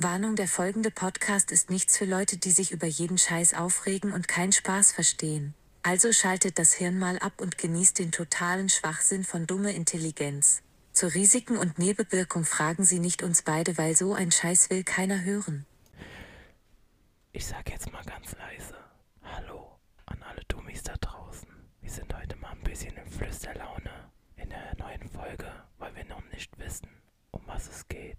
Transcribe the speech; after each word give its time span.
Warnung, 0.00 0.36
der 0.36 0.46
folgende 0.46 0.92
Podcast 0.92 1.50
ist 1.50 1.70
nichts 1.70 1.98
für 1.98 2.04
Leute, 2.04 2.36
die 2.36 2.52
sich 2.52 2.70
über 2.70 2.86
jeden 2.86 3.18
Scheiß 3.18 3.54
aufregen 3.54 4.12
und 4.12 4.28
keinen 4.28 4.52
Spaß 4.52 4.92
verstehen. 4.92 5.54
Also 5.82 6.12
schaltet 6.12 6.60
das 6.60 6.72
Hirn 6.72 7.00
mal 7.00 7.18
ab 7.18 7.40
und 7.40 7.58
genießt 7.58 7.98
den 7.98 8.12
totalen 8.12 8.68
Schwachsinn 8.68 9.24
von 9.24 9.48
dumme 9.48 9.72
Intelligenz. 9.72 10.62
Zu 10.92 11.12
Risiken 11.12 11.56
und 11.56 11.80
Nebenwirkung 11.80 12.44
fragen 12.44 12.84
Sie 12.84 13.00
nicht 13.00 13.24
uns 13.24 13.42
beide, 13.42 13.76
weil 13.76 13.96
so 13.96 14.14
ein 14.14 14.30
Scheiß 14.30 14.70
will 14.70 14.84
keiner 14.84 15.24
hören. 15.24 15.66
Ich 17.32 17.46
sag 17.46 17.68
jetzt 17.68 17.90
mal 17.90 18.04
ganz 18.04 18.36
leise. 18.36 18.76
Hallo 19.24 19.80
an 20.06 20.22
alle 20.22 20.42
Dummies 20.46 20.84
da 20.84 20.94
draußen. 21.00 21.48
Wir 21.80 21.90
sind 21.90 22.14
heute 22.14 22.36
mal 22.36 22.52
ein 22.52 22.62
bisschen 22.62 22.96
in 22.96 23.10
Flüsterlaune 23.10 23.90
in 24.36 24.48
der 24.48 24.76
neuen 24.78 25.08
Folge, 25.08 25.50
weil 25.78 25.92
wir 25.96 26.04
noch 26.04 26.22
nicht 26.30 26.56
wissen, 26.56 26.88
um 27.32 27.42
was 27.46 27.68
es 27.68 27.88
geht. 27.88 28.16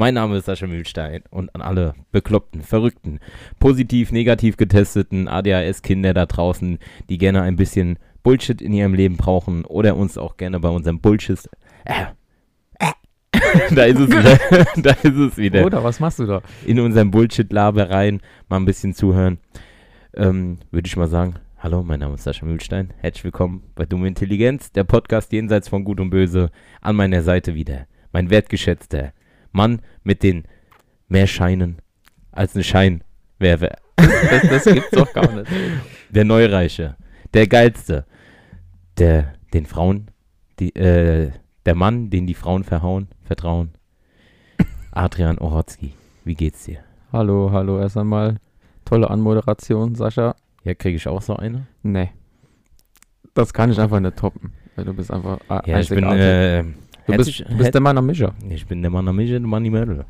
Mein 0.00 0.14
Name 0.14 0.38
ist 0.38 0.46
Sascha 0.46 0.66
Mühlstein 0.66 1.24
und 1.28 1.54
an 1.54 1.60
alle 1.60 1.92
bekloppten, 2.10 2.62
verrückten, 2.62 3.18
positiv, 3.58 4.12
negativ 4.12 4.56
getesteten 4.56 5.28
ADHS-Kinder 5.28 6.14
da 6.14 6.24
draußen, 6.24 6.78
die 7.10 7.18
gerne 7.18 7.42
ein 7.42 7.56
bisschen 7.56 7.98
Bullshit 8.22 8.62
in 8.62 8.72
ihrem 8.72 8.94
Leben 8.94 9.18
brauchen 9.18 9.66
oder 9.66 9.96
uns 9.96 10.16
auch 10.16 10.38
gerne 10.38 10.58
bei 10.58 10.70
unserem 10.70 11.02
Bullshit. 11.02 11.40
Äh, 11.84 12.06
äh, 12.78 12.94
da 13.74 13.84
ist 13.84 13.98
es 13.98 14.08
wieder. 14.08 14.38
da 14.76 14.90
ist 15.02 15.16
es 15.18 15.36
wieder. 15.36 15.66
Oder 15.66 15.84
was 15.84 16.00
machst 16.00 16.18
du 16.18 16.24
da? 16.24 16.40
In 16.64 16.80
unserem 16.80 17.10
Bullshit-Labereien 17.10 18.22
mal 18.48 18.56
ein 18.56 18.64
bisschen 18.64 18.94
zuhören. 18.94 19.36
Ähm, 20.14 20.60
Würde 20.70 20.86
ich 20.86 20.96
mal 20.96 21.08
sagen, 21.08 21.34
hallo, 21.58 21.82
mein 21.82 22.00
Name 22.00 22.14
ist 22.14 22.24
Sascha 22.24 22.46
Mühlstein. 22.46 22.94
Herzlich 23.00 23.24
willkommen 23.24 23.64
bei 23.74 23.84
Dumme 23.84 24.08
Intelligenz, 24.08 24.72
der 24.72 24.84
Podcast 24.84 25.30
jenseits 25.30 25.68
von 25.68 25.84
Gut 25.84 26.00
und 26.00 26.08
Böse. 26.08 26.50
An 26.80 26.96
meiner 26.96 27.20
Seite 27.20 27.54
wieder 27.54 27.86
mein 28.12 28.30
wertgeschätzter 28.30 29.12
Mann 29.52 29.80
mit 30.02 30.22
den 30.22 30.44
mehr 31.08 31.26
Scheinen 31.26 31.78
als 32.32 32.54
ein 32.56 32.62
Scheinwerfer. 32.64 33.76
Das, 33.96 34.42
das 34.48 34.64
gibt's 34.64 34.90
doch 34.92 35.12
gar 35.12 35.30
nicht. 35.32 35.50
Der 36.10 36.24
Neureiche, 36.24 36.96
der 37.34 37.46
Geilste, 37.46 38.04
der 38.98 39.34
den 39.54 39.64
Frauen, 39.66 40.10
die, 40.58 40.74
äh, 40.74 41.30
der 41.64 41.74
Mann, 41.76 42.10
den 42.10 42.26
die 42.26 42.34
Frauen 42.34 42.64
verhauen, 42.64 43.06
vertrauen. 43.22 43.70
Adrian 44.90 45.38
Ochotski, 45.38 45.94
wie 46.24 46.34
geht's 46.34 46.64
dir? 46.64 46.80
Hallo, 47.12 47.50
hallo, 47.52 47.78
erst 47.78 47.96
einmal. 47.96 48.38
Tolle 48.84 49.08
Anmoderation, 49.08 49.94
Sascha. 49.94 50.34
Ja, 50.64 50.74
kriege 50.74 50.96
ich 50.96 51.06
auch 51.06 51.22
so 51.22 51.36
eine? 51.36 51.68
Nee. 51.84 52.10
Das 53.34 53.52
kann 53.54 53.70
ich 53.70 53.78
einfach 53.78 54.00
nicht 54.00 54.16
toppen. 54.16 54.52
Weil 54.74 54.84
du 54.86 54.92
bist 54.94 55.12
einfach 55.12 55.38
Ja, 55.48 55.78
ich 55.78 55.88
bin, 55.90 56.02
einzigartig. 56.02 56.20
äh, 56.20 56.64
du 57.10 57.16
bist, 57.18 57.28
herzlich- 57.30 57.48
du 57.48 57.56
bist 57.58 57.74
der 57.74 57.80
Mann 57.80 57.98
am 57.98 58.06
Mischer. 58.06 58.34
Ich 58.48 58.66
bin 58.66 58.82
der 58.82 58.90
Mann 58.90 59.06
am 59.08 59.16
Mische, 59.16 59.32
der 59.32 59.40
Mann 59.40 59.64
im 59.64 59.72
Mädel. 59.72 60.04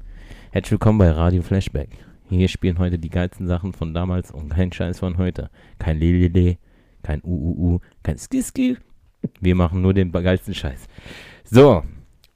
Herzlich 0.52 0.72
willkommen 0.72 0.98
bei 0.98 1.10
Radio 1.10 1.42
Flashback. 1.42 1.90
Hier 2.28 2.48
spielen 2.48 2.78
heute 2.78 2.98
die 2.98 3.08
geilsten 3.10 3.46
Sachen 3.46 3.72
von 3.72 3.92
damals 3.92 4.30
und 4.30 4.50
kein 4.50 4.72
Scheiß 4.72 4.98
von 5.00 5.18
heute. 5.18 5.50
Kein 5.78 5.98
Lelele, 5.98 6.58
kein 7.02 7.20
UUU, 7.24 7.80
kein 8.02 8.18
Skiski. 8.18 8.76
Wir 9.40 9.54
machen 9.54 9.82
nur 9.82 9.94
den 9.94 10.12
geilsten 10.12 10.54
Scheiß. 10.54 10.86
So, 11.44 11.82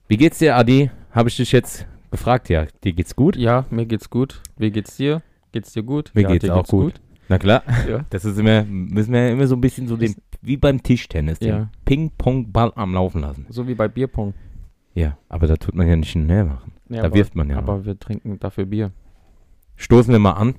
wie 0.09 0.17
geht's 0.17 0.39
dir, 0.39 0.57
Adi? 0.57 0.91
Habe 1.12 1.29
ich 1.29 1.37
dich 1.37 1.53
jetzt 1.53 1.87
gefragt, 2.11 2.48
ja. 2.48 2.67
Dir 2.83 2.92
geht's 2.92 3.15
gut? 3.15 3.37
Ja, 3.37 3.67
mir 3.70 3.87
geht's 3.87 4.11
gut. 4.11 4.42
Wie 4.57 4.70
geht's 4.70 4.97
dir? 4.97 5.23
Geht's 5.53 5.73
dir 5.73 5.83
gut? 5.85 6.11
Mir 6.15 6.23
ja, 6.23 6.29
geht's 6.29 6.45
dir 6.45 6.55
auch 6.55 6.67
gut. 6.67 6.95
Na 7.29 7.39
klar. 7.39 7.62
Ja. 7.89 8.05
Das 8.11 8.25
ist 8.25 8.39
immer, 8.39 8.65
müssen 8.65 9.12
wir 9.12 9.31
immer 9.31 9.47
so 9.47 9.55
ein 9.55 9.61
bisschen 9.61 9.87
so 9.89 9.97
den, 9.97 10.15
wie 10.42 10.57
beim 10.59 10.83
Tischtennis, 10.83 11.39
den 11.39 11.48
Ja. 11.48 11.69
Ping-Pong-Ball 11.85 12.73
am 12.75 12.92
Laufen 12.95 13.20
lassen. 13.23 13.47
So 13.48 13.67
wie 13.67 13.75
bei 13.75 13.89
Bierpong. 13.89 14.35
Ja, 14.95 15.19
aber 15.28 15.47
da 15.47 15.56
tut 15.56 15.75
man 15.75 15.89
ja 15.89 15.97
nicht 15.97 16.14
näher 16.14 16.45
machen. 16.45 16.73
Ja, 16.89 17.00
da 17.00 17.06
aber, 17.06 17.17
wirft 17.17 17.34
man 17.34 17.50
ja. 17.50 17.59
Aber 17.59 17.84
wir 17.84 17.98
trinken 17.98 18.39
dafür 18.39 18.67
Bier. 18.67 18.92
Stoßen 19.77 20.12
wir 20.12 20.19
mal 20.19 20.33
an. 20.33 20.55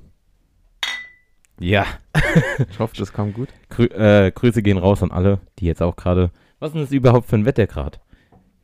Ja. 1.60 1.86
Ich 2.70 2.80
hoffe, 2.80 2.96
das 2.98 3.14
kam 3.14 3.32
gut. 3.32 3.48
Grü 3.70 3.86
äh, 3.86 4.30
Grüße 4.30 4.62
gehen 4.62 4.78
raus 4.78 5.02
an 5.02 5.12
alle, 5.12 5.40
die 5.60 5.66
jetzt 5.66 5.82
auch 5.82 5.96
gerade. 5.96 6.32
Was 6.60 6.70
ist 6.70 6.74
denn 6.74 6.82
das 6.82 6.92
überhaupt 6.92 7.28
für 7.28 7.38
ein 7.38 7.46
Wettergrad? 7.46 8.02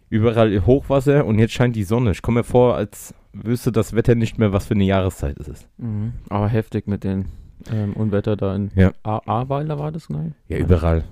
Überall 0.10 0.66
Hochwasser 0.66 1.26
und 1.26 1.40
jetzt 1.40 1.54
scheint 1.54 1.76
die 1.76 1.84
Sonne. 1.84 2.12
Ich 2.12 2.22
komme 2.22 2.42
mir 2.42 2.44
vor, 2.44 2.76
als 2.76 3.14
wüsste 3.32 3.72
das 3.72 3.94
Wetter 3.94 4.16
nicht 4.16 4.38
mehr, 4.38 4.52
was 4.52 4.66
für 4.68 4.74
eine 4.74 4.84
Jahreszeit 4.84 5.40
es 5.40 5.48
ist. 5.48 5.70
Mhm. 5.78 6.14
Aber 6.30 6.50
heftig 6.50 6.88
mit 6.88 7.06
den 7.06 7.28
ähm, 7.72 7.94
Unwetter 7.94 8.36
da 8.36 8.56
in 8.56 8.72
Ja. 8.76 8.92
Ahrweiler 9.04 9.80
war 9.80 9.92
das, 9.92 10.10
nein? 10.10 10.36
Ja, 10.48 10.58
überall. 10.58 11.06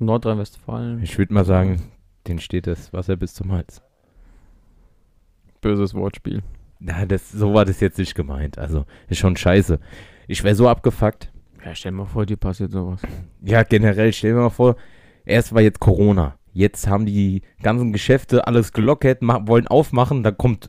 Nordrhein-Westfalen. 0.00 1.02
Ich 1.02 1.18
würde 1.18 1.34
mal 1.34 1.44
sagen, 1.44 1.82
denen 2.26 2.40
steht 2.40 2.66
das 2.66 2.92
Wasser 2.92 3.16
bis 3.16 3.34
zum 3.34 3.52
Hals. 3.52 3.82
Böses 5.60 5.94
Wortspiel. 5.94 6.42
Na, 6.80 7.06
das, 7.06 7.32
so 7.32 7.54
war 7.54 7.64
das 7.64 7.80
jetzt 7.80 7.98
nicht 7.98 8.14
gemeint. 8.14 8.58
Also, 8.58 8.84
ist 9.08 9.18
schon 9.18 9.36
scheiße. 9.36 9.78
Ich 10.28 10.42
wäre 10.44 10.54
so 10.54 10.68
abgefuckt. 10.68 11.32
Ja, 11.64 11.74
stell 11.74 11.92
dir 11.92 11.98
mal 11.98 12.04
vor, 12.04 12.26
dir 12.26 12.36
passiert 12.36 12.72
sowas. 12.72 13.00
Ja, 13.42 13.62
generell, 13.62 14.12
stell 14.12 14.32
dir 14.32 14.40
mal 14.40 14.50
vor, 14.50 14.76
erst 15.24 15.54
war 15.54 15.62
jetzt 15.62 15.80
Corona. 15.80 16.38
Jetzt 16.52 16.86
haben 16.86 17.06
die 17.06 17.42
ganzen 17.62 17.92
Geschäfte 17.92 18.46
alles 18.46 18.72
gelockert, 18.72 19.18
wollen 19.22 19.66
aufmachen, 19.66 20.22
da 20.22 20.30
kommt 20.30 20.68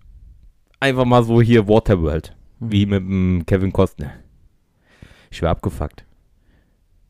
einfach 0.80 1.06
mal 1.06 1.24
so 1.24 1.42
hier 1.42 1.68
Waterworld. 1.68 2.36
Mhm. 2.60 2.72
Wie 2.72 2.86
mit 2.86 3.00
dem 3.00 3.44
Kevin 3.46 3.72
Costner. 3.72 4.12
Ich 5.30 5.42
wäre 5.42 5.52
abgefuckt. 5.52 6.06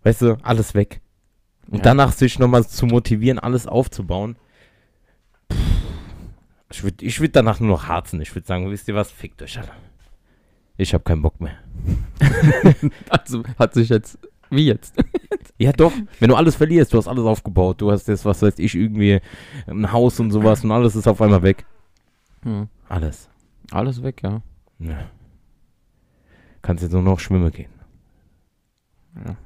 Weißt 0.03 0.21
du, 0.23 0.37
alles 0.43 0.73
weg. 0.73 1.01
Und 1.69 1.77
Ja. 1.79 1.83
danach 1.83 2.11
sich 2.11 2.37
nochmal 2.39 2.65
zu 2.67 2.85
motivieren, 2.85 3.39
alles 3.39 3.65
aufzubauen. 3.67 4.35
Pff, 5.51 5.59
Ich 6.71 6.83
würde 6.83 7.05
ich 7.05 7.19
würd 7.19 7.35
danach 7.35 7.59
nur 7.59 7.69
noch 7.69 7.87
harzen. 7.87 8.21
Ich 8.21 8.33
würde 8.35 8.47
sagen, 8.47 8.69
wisst 8.69 8.87
ihr 8.87 8.95
was, 8.95 9.11
fickt 9.11 9.41
euch 9.41 9.57
alle. 9.57 9.71
Ich 10.77 10.93
habe 10.93 11.03
keinen 11.03 11.21
Bock 11.21 11.39
mehr. 11.39 11.57
Also 13.09 13.43
hat 13.57 13.73
sich 13.73 13.89
jetzt, 13.89 14.17
wie 14.49 14.65
jetzt? 14.67 14.95
Ja, 15.57 15.71
doch. 15.71 15.93
Wenn 16.19 16.27
du 16.29 16.35
alles 16.35 16.57
verlierst, 16.57 16.91
du 16.91 16.97
hast 16.97 17.07
alles 17.07 17.23
aufgebaut, 17.23 17.79
du 17.79 17.89
hast 17.89 18.09
jetzt, 18.09 18.25
was 18.25 18.41
weiß 18.41 18.59
ich, 18.59 18.75
irgendwie 18.75 19.21
ein 19.67 19.89
Haus 19.89 20.19
und 20.19 20.31
sowas 20.31 20.65
und 20.65 20.71
alles 20.71 20.97
ist 20.97 21.07
auf 21.07 21.21
einmal 21.21 21.43
weg. 21.43 21.65
Hm. 22.43 22.67
Alles. 22.89 23.29
Alles 23.71 24.03
weg, 24.03 24.21
ja. 24.21 24.41
Ja. 24.79 25.09
Kannst 26.61 26.83
jetzt 26.83 26.91
nur 26.91 27.03
noch 27.03 27.21
schwimmen 27.21 27.49
gehen. 27.51 27.69
Ja. 29.25 29.37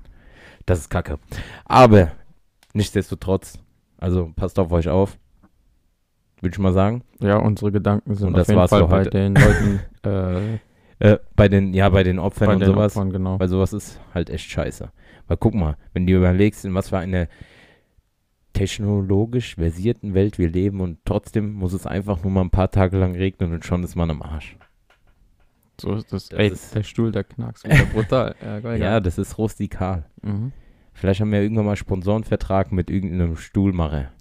Das 0.69 0.79
ist 0.79 0.89
kacke. 0.89 1.17
Aber, 1.65 2.11
nichtsdestotrotz, 2.73 3.57
also 3.97 4.31
passt 4.35 4.59
auf 4.59 4.71
euch 4.71 4.87
auf. 4.87 5.17
Würde 6.41 6.53
ich 6.53 6.59
mal 6.59 6.73
sagen. 6.73 7.03
Ja, 7.19 7.37
unsere 7.37 7.71
Gedanken 7.71 8.15
sind 8.15 8.27
Und 8.27 8.33
auf 8.35 8.41
das 8.41 8.47
jeden 8.49 8.59
war's 8.59 8.69
Fall 8.69 8.87
bei 8.87 9.03
den 9.03 9.35
Leuten, 9.35 9.79
äh, 10.03 10.59
Äh, 10.99 11.17
bei 11.35 11.47
den, 11.47 11.73
ja, 11.73 11.87
bei 11.89 12.03
den 12.03 12.19
Opfern 12.19 12.47
bei 12.47 12.53
und 12.55 12.59
den 12.59 12.67
sowas. 12.67 12.95
Opfern, 12.95 13.11
genau. 13.11 13.39
Weil 13.39 13.47
sowas 13.47 13.73
ist 13.73 13.99
halt 14.13 14.29
echt 14.29 14.49
scheiße. 14.51 14.91
Weil 15.27 15.37
guck 15.37 15.53
mal, 15.53 15.75
wenn 15.93 16.05
du 16.05 16.13
überlegst, 16.13 16.65
in 16.65 16.73
was 16.75 16.89
für 16.89 16.97
eine 16.97 17.29
technologisch 18.53 19.55
versierten 19.55 20.13
Welt 20.13 20.37
wir 20.37 20.49
leben 20.49 20.81
und 20.81 20.99
trotzdem 21.05 21.53
muss 21.53 21.73
es 21.73 21.85
einfach 21.87 22.21
nur 22.23 22.31
mal 22.31 22.41
ein 22.41 22.49
paar 22.49 22.69
Tage 22.71 22.97
lang 22.97 23.15
regnen 23.15 23.53
und 23.53 23.63
schon 23.65 23.83
ist 23.83 23.95
man 23.95 24.11
am 24.11 24.21
Arsch. 24.21 24.57
So 25.81 25.93
ist 25.93 26.11
das. 26.13 26.29
Das 26.29 26.39
Ey, 26.39 26.47
ist- 26.49 26.75
der 26.75 26.83
Stuhl, 26.83 27.11
der 27.11 27.23
knackst 27.23 27.65
wieder 27.65 27.85
brutal. 27.93 28.35
Ja, 28.43 28.59
geil, 28.59 28.79
Ja, 28.81 28.99
das 28.99 29.17
ist 29.17 29.37
rustikal. 29.37 30.05
Mhm. 30.21 30.51
Vielleicht 30.93 31.21
haben 31.21 31.31
wir 31.31 31.41
irgendwann 31.41 31.65
mal 31.65 31.75
Sponsorenvertrag 31.77 32.71
mit 32.71 32.89
irgendeinem 32.89 33.37
Stuhlmacher. 33.37 34.11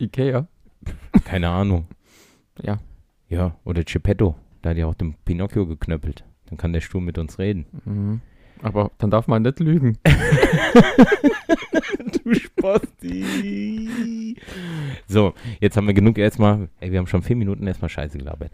Ikea? 0.00 0.46
Keine 1.24 1.48
Ahnung. 1.50 1.86
Ja. 2.62 2.78
Ja, 3.28 3.56
oder 3.64 3.82
Geppetto. 3.82 4.36
Da 4.60 4.70
hat 4.70 4.76
ja 4.76 4.86
auch 4.86 4.94
den 4.94 5.14
Pinocchio 5.24 5.66
geknöppelt. 5.66 6.22
Dann 6.46 6.58
kann 6.58 6.74
der 6.74 6.82
Stuhl 6.82 7.00
mit 7.00 7.16
uns 7.16 7.38
reden. 7.38 7.64
Mhm. 7.86 8.20
Aber 8.60 8.90
dann 8.98 9.10
darf 9.10 9.26
man 9.26 9.40
nicht 9.42 9.58
lügen. 9.58 9.96
du 12.24 12.34
Spasti. 12.34 14.36
So, 15.08 15.32
jetzt 15.60 15.78
haben 15.78 15.86
wir 15.86 15.94
genug 15.94 16.18
erstmal. 16.18 16.68
Ey, 16.80 16.92
wir 16.92 16.98
haben 16.98 17.06
schon 17.06 17.22
vier 17.22 17.36
Minuten 17.36 17.66
erstmal 17.66 17.88
Scheiße 17.88 18.18
gelabert. 18.18 18.52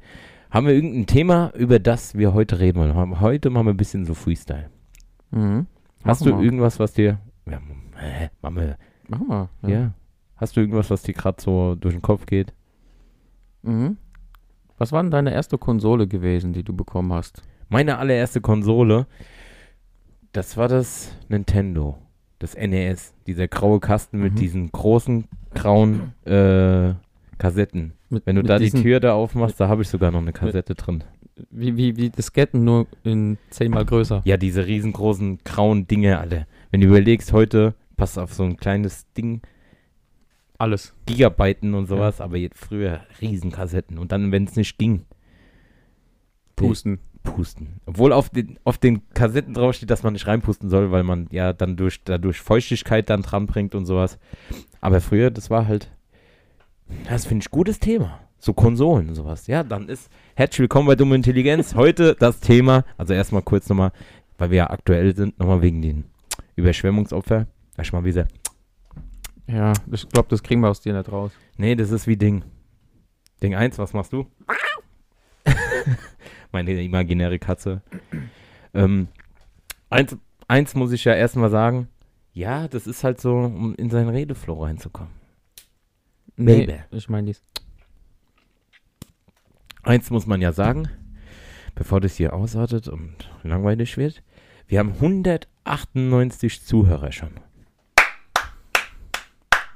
Haben 0.50 0.66
wir 0.66 0.74
irgendein 0.74 1.06
Thema, 1.06 1.52
über 1.54 1.78
das 1.78 2.14
wir 2.16 2.32
heute 2.32 2.58
reden 2.58 2.78
wollen? 2.78 3.20
Heute 3.20 3.50
machen 3.50 3.66
wir 3.66 3.74
ein 3.74 3.76
bisschen 3.76 4.04
so 4.06 4.14
Freestyle. 4.14 4.70
Mhm. 5.30 5.66
Hast 6.04 6.24
du 6.24 6.36
wir. 6.36 6.42
irgendwas, 6.44 6.78
was 6.78 6.92
dir. 6.94 7.18
Ja, 7.46 7.60
hä, 7.96 8.30
machen 8.40 8.56
wir. 8.56 8.76
Machen 9.08 9.28
wir. 9.28 9.70
Ja. 9.70 9.92
Hast 10.36 10.56
du 10.56 10.60
irgendwas, 10.60 10.90
was 10.90 11.02
dir 11.02 11.12
gerade 11.14 11.40
so 11.42 11.74
durch 11.74 11.94
den 11.94 12.02
Kopf 12.02 12.24
geht? 12.26 12.54
Mhm. 13.62 13.98
Was 14.78 14.92
war 14.92 15.02
denn 15.02 15.10
deine 15.10 15.32
erste 15.32 15.58
Konsole 15.58 16.06
gewesen, 16.06 16.52
die 16.52 16.62
du 16.62 16.74
bekommen 16.74 17.12
hast? 17.12 17.42
Meine 17.68 17.98
allererste 17.98 18.40
Konsole, 18.40 19.06
das 20.32 20.56
war 20.56 20.68
das 20.68 21.10
Nintendo. 21.28 21.98
Das 22.38 22.54
NES. 22.54 23.12
Dieser 23.26 23.48
graue 23.48 23.80
Kasten 23.80 24.20
mit 24.20 24.34
Mhm. 24.34 24.36
diesen 24.36 24.70
großen 24.72 25.24
grauen 25.54 26.12
äh, 26.24 26.94
Kassetten. 27.38 27.92
Mit, 28.10 28.26
Wenn 28.26 28.36
du 28.36 28.42
mit 28.42 28.50
da 28.50 28.58
die 28.58 28.64
diesen- 28.66 28.82
Tür 28.82 29.00
da 29.00 29.14
aufmachst, 29.14 29.58
da 29.60 29.68
habe 29.68 29.82
ich 29.82 29.88
sogar 29.88 30.10
noch 30.10 30.20
eine 30.20 30.32
Kassette 30.32 30.74
drin. 30.74 31.04
Wie, 31.50 31.76
wie, 31.76 31.96
wie 31.96 32.10
Disketten, 32.10 32.64
nur 32.64 32.86
in 33.04 33.38
zehnmal 33.50 33.84
größer. 33.84 34.22
Ja, 34.24 34.36
diese 34.36 34.66
riesengroßen 34.66 35.38
grauen 35.44 35.86
Dinge, 35.86 36.18
Alter. 36.18 36.46
Wenn 36.72 36.80
du 36.80 36.88
überlegst, 36.88 37.32
heute 37.32 37.74
passt 37.96 38.18
auf 38.18 38.34
so 38.34 38.42
ein 38.42 38.56
kleines 38.56 39.06
Ding, 39.12 39.40
Alles. 40.58 40.94
Gigabyten 41.06 41.74
und 41.74 41.86
sowas, 41.86 42.20
aber 42.20 42.36
jetzt 42.38 42.58
früher 42.58 43.02
Riesenkassetten. 43.20 43.98
Und 43.98 44.10
dann, 44.10 44.32
wenn 44.32 44.44
es 44.44 44.56
nicht 44.56 44.76
ging, 44.78 45.04
Pusten. 46.56 46.98
Pusten. 47.22 47.80
Obwohl 47.86 48.12
auf 48.12 48.30
den, 48.30 48.58
auf 48.64 48.78
den 48.78 49.08
Kassetten 49.10 49.54
draufsteht, 49.54 49.90
dass 49.90 50.02
man 50.02 50.14
nicht 50.14 50.26
reinpusten 50.26 50.68
soll, 50.70 50.90
weil 50.90 51.02
man 51.04 51.28
ja 51.30 51.52
dann 51.52 51.76
durch, 51.76 52.02
dadurch 52.02 52.40
Feuchtigkeit 52.40 53.10
dann 53.10 53.22
dran 53.22 53.46
bringt 53.46 53.74
und 53.74 53.86
sowas. 53.86 54.18
Aber 54.80 55.00
früher, 55.00 55.30
das 55.30 55.50
war 55.50 55.68
halt, 55.68 55.90
das 57.08 57.26
finde 57.26 57.42
ich 57.42 57.50
gutes 57.50 57.78
Thema. 57.78 58.20
So 58.38 58.52
Konsolen 58.52 59.08
und 59.08 59.14
sowas. 59.14 59.46
Ja, 59.46 59.64
dann 59.64 59.88
ist 59.88 60.10
herzlich 60.36 60.60
willkommen 60.60 60.86
bei 60.86 60.94
Dumme 60.94 61.16
Intelligenz. 61.16 61.74
Heute 61.74 62.14
das 62.14 62.40
Thema, 62.40 62.84
also 62.96 63.12
erstmal 63.12 63.42
kurz 63.42 63.68
nochmal, 63.68 63.90
weil 64.38 64.50
wir 64.50 64.58
ja 64.58 64.70
aktuell 64.70 65.14
sind, 65.16 65.38
nochmal 65.38 65.60
wegen 65.60 65.82
den 65.82 66.04
Überschwemmungsopfer. 66.54 67.46
Erstmal 67.76 68.04
wie 68.04 68.12
sehr. 68.12 68.28
Ja, 69.48 69.72
ich 69.90 70.08
glaube, 70.08 70.28
das 70.28 70.42
kriegen 70.42 70.60
wir 70.60 70.68
aus 70.68 70.80
dir 70.80 70.94
nicht 70.94 71.10
raus. 71.10 71.32
Nee, 71.56 71.74
das 71.74 71.90
ist 71.90 72.06
wie 72.06 72.16
Ding. 72.16 72.44
Ding 73.42 73.54
1, 73.54 73.78
was 73.78 73.92
machst 73.92 74.12
du? 74.12 74.26
Meine 76.52 76.80
imaginäre 76.82 77.38
Katze. 77.38 77.82
ähm, 78.74 79.08
eins, 79.90 80.16
eins 80.46 80.74
muss 80.74 80.92
ich 80.92 81.04
ja 81.04 81.14
erstmal 81.14 81.50
sagen. 81.50 81.88
Ja, 82.32 82.68
das 82.68 82.86
ist 82.86 83.02
halt 83.04 83.20
so, 83.20 83.34
um 83.34 83.74
in 83.74 83.90
seinen 83.90 84.10
Redeflow 84.10 84.62
reinzukommen. 84.62 85.12
Nee, 86.38 86.66
Baby. 86.66 86.78
ich 86.92 87.08
meine 87.08 87.26
dies. 87.26 87.42
Eins 89.82 90.08
muss 90.10 90.26
man 90.26 90.40
ja 90.40 90.52
sagen, 90.52 90.88
bevor 91.74 92.00
das 92.00 92.14
hier 92.16 92.32
ausartet 92.32 92.86
und 92.86 93.14
langweilig 93.42 93.96
wird. 93.96 94.22
Wir 94.68 94.78
haben 94.78 94.92
198 94.92 96.62
Zuhörer 96.62 97.10
schon. 97.10 97.30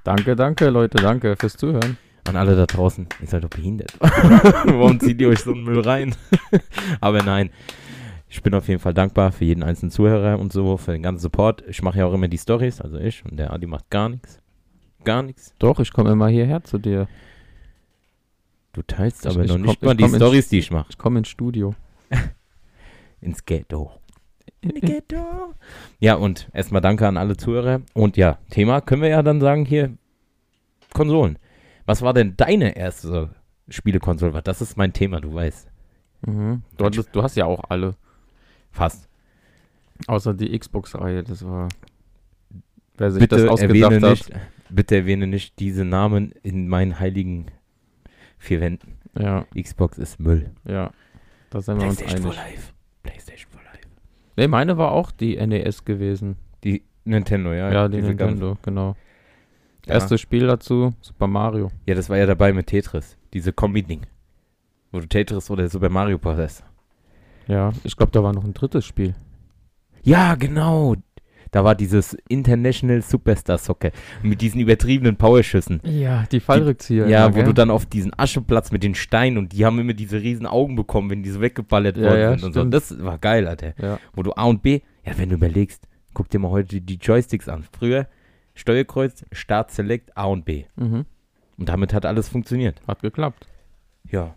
Danke, 0.04 0.36
danke, 0.36 0.70
Leute, 0.70 0.98
danke 0.98 1.34
fürs 1.36 1.56
Zuhören. 1.56 1.98
An 2.28 2.36
alle 2.36 2.54
da 2.54 2.66
draußen, 2.66 3.08
ihr 3.20 3.26
seid 3.26 3.42
doch 3.42 3.50
behindert. 3.50 3.96
Warum 4.00 5.00
zieht 5.00 5.20
ihr 5.20 5.30
euch 5.30 5.40
so 5.40 5.52
einen 5.52 5.64
Müll 5.64 5.80
rein? 5.80 6.14
Aber 7.00 7.24
nein, 7.24 7.50
ich 8.28 8.40
bin 8.40 8.54
auf 8.54 8.68
jeden 8.68 8.80
Fall 8.80 8.94
dankbar 8.94 9.32
für 9.32 9.44
jeden 9.44 9.64
einzelnen 9.64 9.90
Zuhörer 9.90 10.38
und 10.38 10.52
so, 10.52 10.76
für 10.76 10.92
den 10.92 11.02
ganzen 11.02 11.22
Support. 11.22 11.64
Ich 11.66 11.82
mache 11.82 11.98
ja 11.98 12.06
auch 12.06 12.14
immer 12.14 12.28
die 12.28 12.38
Stories, 12.38 12.80
also 12.80 12.98
ich 12.98 13.24
und 13.24 13.36
der 13.36 13.52
Adi 13.52 13.66
macht 13.66 13.90
gar 13.90 14.08
nichts. 14.08 14.41
Gar 15.04 15.22
nichts. 15.22 15.54
Doch, 15.58 15.80
ich 15.80 15.92
komme 15.92 16.10
immer 16.12 16.28
hierher 16.28 16.62
zu 16.62 16.78
dir. 16.78 17.08
Du 18.72 18.82
teilst 18.82 19.26
Ich- 19.26 19.32
aber 19.32 19.44
ich 19.44 19.48
noch 19.50 19.56
komm- 19.56 19.62
nicht 19.66 19.76
ich 19.76 19.82
mal 19.82 19.94
die 19.96 20.08
Stories, 20.16 20.48
die 20.48 20.58
ich 20.58 20.70
mache. 20.70 20.86
Ich 20.90 20.98
komme 20.98 21.18
ins 21.18 21.28
Studio. 21.28 21.74
Ins 23.20 23.44
Ghetto. 23.44 23.92
In 24.60 24.80
Ghetto. 24.80 25.54
Ja, 26.00 26.14
und 26.14 26.48
erstmal 26.52 26.80
danke 26.80 27.06
an 27.06 27.16
alle 27.16 27.36
Zuhörer. 27.36 27.82
Und 27.94 28.16
ja, 28.16 28.38
Thema 28.50 28.80
können 28.80 29.02
wir 29.02 29.08
ja 29.10 29.22
dann 29.22 29.40
sagen 29.40 29.64
hier, 29.64 29.96
Konsolen. 30.92 31.38
Was 31.86 32.02
war 32.02 32.14
denn 32.14 32.36
deine 32.36 32.76
erste 32.76 33.30
Spielekonsole? 33.68 34.40
Das 34.42 34.60
ist 34.60 34.76
mein 34.76 34.92
Thema, 34.92 35.20
du 35.20 35.32
weißt. 35.34 35.68
Mhm. 36.26 36.62
Du, 36.76 36.84
hattest, 36.84 37.08
du 37.14 37.22
hast 37.22 37.36
ja 37.36 37.44
auch 37.46 37.62
alle. 37.68 37.94
Fast. 38.70 39.08
Außer 40.06 40.34
die 40.34 40.56
Xbox-Reihe, 40.58 41.22
das 41.22 41.44
war. 41.44 41.68
Wer 42.96 43.10
sich 43.10 43.20
Bitte 43.20 43.36
das 43.36 43.48
ausgedacht 43.48 43.92
hat. 44.02 44.02
nicht, 44.02 44.30
bitte 44.74 44.96
erwähne 44.96 45.26
nicht 45.26 45.58
diese 45.58 45.84
Namen 45.84 46.32
in 46.42 46.68
meinen 46.68 46.98
heiligen 46.98 47.46
vier 48.38 48.60
Wänden. 48.60 48.96
Ja, 49.18 49.46
Xbox 49.54 49.98
ist 49.98 50.20
Müll. 50.20 50.50
ja. 50.66 50.90
Da 51.50 51.60
sind 51.60 51.78
wir 51.80 51.86
uns 51.86 51.96
PlayStation 51.98 52.32
for 52.32 52.40
einig. 52.42 52.54
Life. 52.56 52.72
PlayStation 53.02 53.50
for 53.50 53.60
Life. 53.60 53.86
Nee, 54.36 54.48
meine 54.48 54.78
war 54.78 54.92
auch 54.92 55.10
die 55.10 55.36
NES 55.36 55.84
gewesen. 55.84 56.36
Die 56.64 56.82
Nintendo, 57.04 57.52
ja. 57.52 57.70
Ja, 57.70 57.88
die 57.88 58.00
Nintendo, 58.00 58.56
genau. 58.62 58.96
Ja. 59.86 59.94
Erstes 59.94 60.22
Spiel 60.22 60.46
dazu, 60.46 60.94
Super 61.02 61.26
Mario. 61.26 61.70
Ja, 61.86 61.94
das 61.94 62.08
war 62.08 62.16
ja 62.16 62.24
dabei 62.24 62.54
mit 62.54 62.68
Tetris. 62.68 63.18
Diese 63.34 63.52
Kombi-Ding. 63.52 64.06
Wo 64.92 65.00
du 65.00 65.06
Tetris 65.06 65.50
oder 65.50 65.68
Super 65.68 65.90
Mario 65.90 66.18
hast. 66.24 66.64
Ja, 67.48 67.72
ich 67.84 67.96
glaube, 67.96 68.12
da 68.12 68.22
war 68.22 68.32
noch 68.32 68.44
ein 68.44 68.54
drittes 68.54 68.86
Spiel. 68.86 69.14
Ja, 70.02 70.36
genau. 70.36 70.96
Da 71.52 71.64
war 71.64 71.74
dieses 71.74 72.16
International 72.28 73.02
Superstar 73.02 73.58
Soccer 73.58 73.90
mit 74.22 74.40
diesen 74.40 74.58
übertriebenen 74.60 75.16
Powerschüssen. 75.16 75.80
Ja, 75.84 76.24
die 76.32 76.40
Fallrückzieher. 76.40 77.06
Ja, 77.08 77.26
immer, 77.26 77.34
wo 77.34 77.38
du 77.40 77.44
gell? 77.44 77.54
dann 77.54 77.70
auf 77.70 77.84
diesen 77.84 78.10
Ascheplatz 78.18 78.72
mit 78.72 78.82
den 78.82 78.94
Steinen 78.94 79.36
und 79.36 79.52
die 79.52 79.66
haben 79.66 79.78
immer 79.78 79.92
diese 79.92 80.20
riesen 80.20 80.46
Augen 80.46 80.76
bekommen, 80.76 81.10
wenn 81.10 81.22
die 81.22 81.28
so 81.30 81.42
weggeballert 81.42 81.98
Ja, 81.98 82.04
worden 82.04 82.20
ja, 82.20 82.38
sind 82.38 82.44
und 82.46 82.54
so. 82.54 82.64
Das 82.64 83.04
war 83.04 83.18
geil, 83.18 83.46
Alter. 83.46 83.74
Ja, 83.80 83.98
Wo 84.14 84.22
du 84.22 84.32
A 84.32 84.44
und 84.44 84.62
B, 84.62 84.80
ja, 85.04 85.12
wenn 85.18 85.28
du 85.28 85.34
überlegst, 85.34 85.86
guck 86.14 86.30
dir 86.30 86.38
mal 86.38 86.50
heute 86.50 86.80
die 86.80 86.96
Joysticks 86.96 87.48
an. 87.50 87.64
Früher 87.78 88.08
Steuerkreuz, 88.54 89.24
Start, 89.30 89.70
Select, 89.70 90.16
A 90.16 90.24
und 90.24 90.44
B. 90.44 90.64
mhm. 90.76 91.04
Und 91.58 91.68
damit 91.68 91.92
hat 91.92 92.06
alles 92.06 92.30
funktioniert. 92.30 92.80
hat 92.88 93.02
geklappt. 93.02 93.46
Ja, 94.10 94.34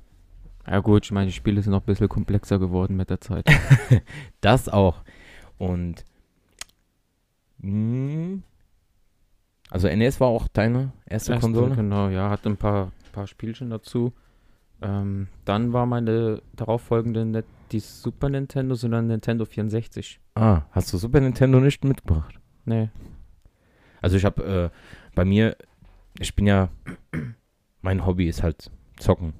Ja 0.69 0.79
gut, 0.79 1.05
ich 1.05 1.11
meine, 1.11 1.27
die 1.27 1.31
Spiele 1.31 1.61
sind 1.61 1.71
noch 1.71 1.81
ein 1.81 1.85
bisschen 1.85 2.09
komplexer 2.09 2.59
geworden 2.59 2.97
mit 2.97 3.09
der 3.09 3.21
Zeit. 3.21 3.45
das 4.41 4.67
auch. 4.67 4.97
Und 5.57 6.03
mh, 7.65 8.41
also 9.69 9.87
NES 9.87 10.19
war 10.19 10.27
auch 10.27 10.47
deine 10.47 10.91
erste, 11.05 11.33
Erste, 11.33 11.41
Konsole? 11.45 11.75
Genau, 11.75 12.09
ja, 12.09 12.29
hatte 12.29 12.49
ein 12.49 12.57
paar, 12.57 12.91
paar 13.11 13.27
Spielchen 13.27 13.69
dazu. 13.69 14.13
Ähm, 14.81 15.27
dann 15.45 15.73
war 15.73 15.85
meine 15.85 16.41
darauffolgende 16.53 17.25
nicht 17.25 17.45
die 17.71 17.79
Super 17.79 18.29
Nintendo, 18.29 18.75
sondern 18.75 19.07
Nintendo 19.07 19.45
64. 19.45 20.19
Ah, 20.35 20.61
hast 20.71 20.93
du 20.93 20.97
Super 20.97 21.19
Nintendo 21.19 21.59
nicht 21.59 21.83
mitgebracht? 21.83 22.39
Nee. 22.65 22.89
Also 24.01 24.17
ich 24.17 24.25
habe 24.25 24.71
äh, 24.71 25.15
bei 25.15 25.25
mir, 25.25 25.57
ich 26.19 26.35
bin 26.35 26.45
ja, 26.45 26.69
mein 27.81 28.05
Hobby 28.05 28.27
ist 28.27 28.43
halt 28.43 28.69
zocken. 28.97 29.33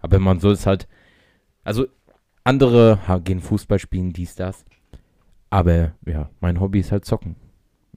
Aber 0.00 0.18
man 0.18 0.40
soll 0.40 0.52
es 0.52 0.66
halt, 0.66 0.88
also 1.64 1.86
andere 2.42 2.98
gehen 3.24 3.40
Fußball 3.40 3.78
spielen, 3.78 4.12
dies, 4.12 4.34
das. 4.34 4.64
Aber 5.50 5.92
ja, 6.06 6.30
mein 6.40 6.60
Hobby 6.60 6.80
ist 6.80 6.92
halt 6.92 7.04
zocken. 7.04 7.36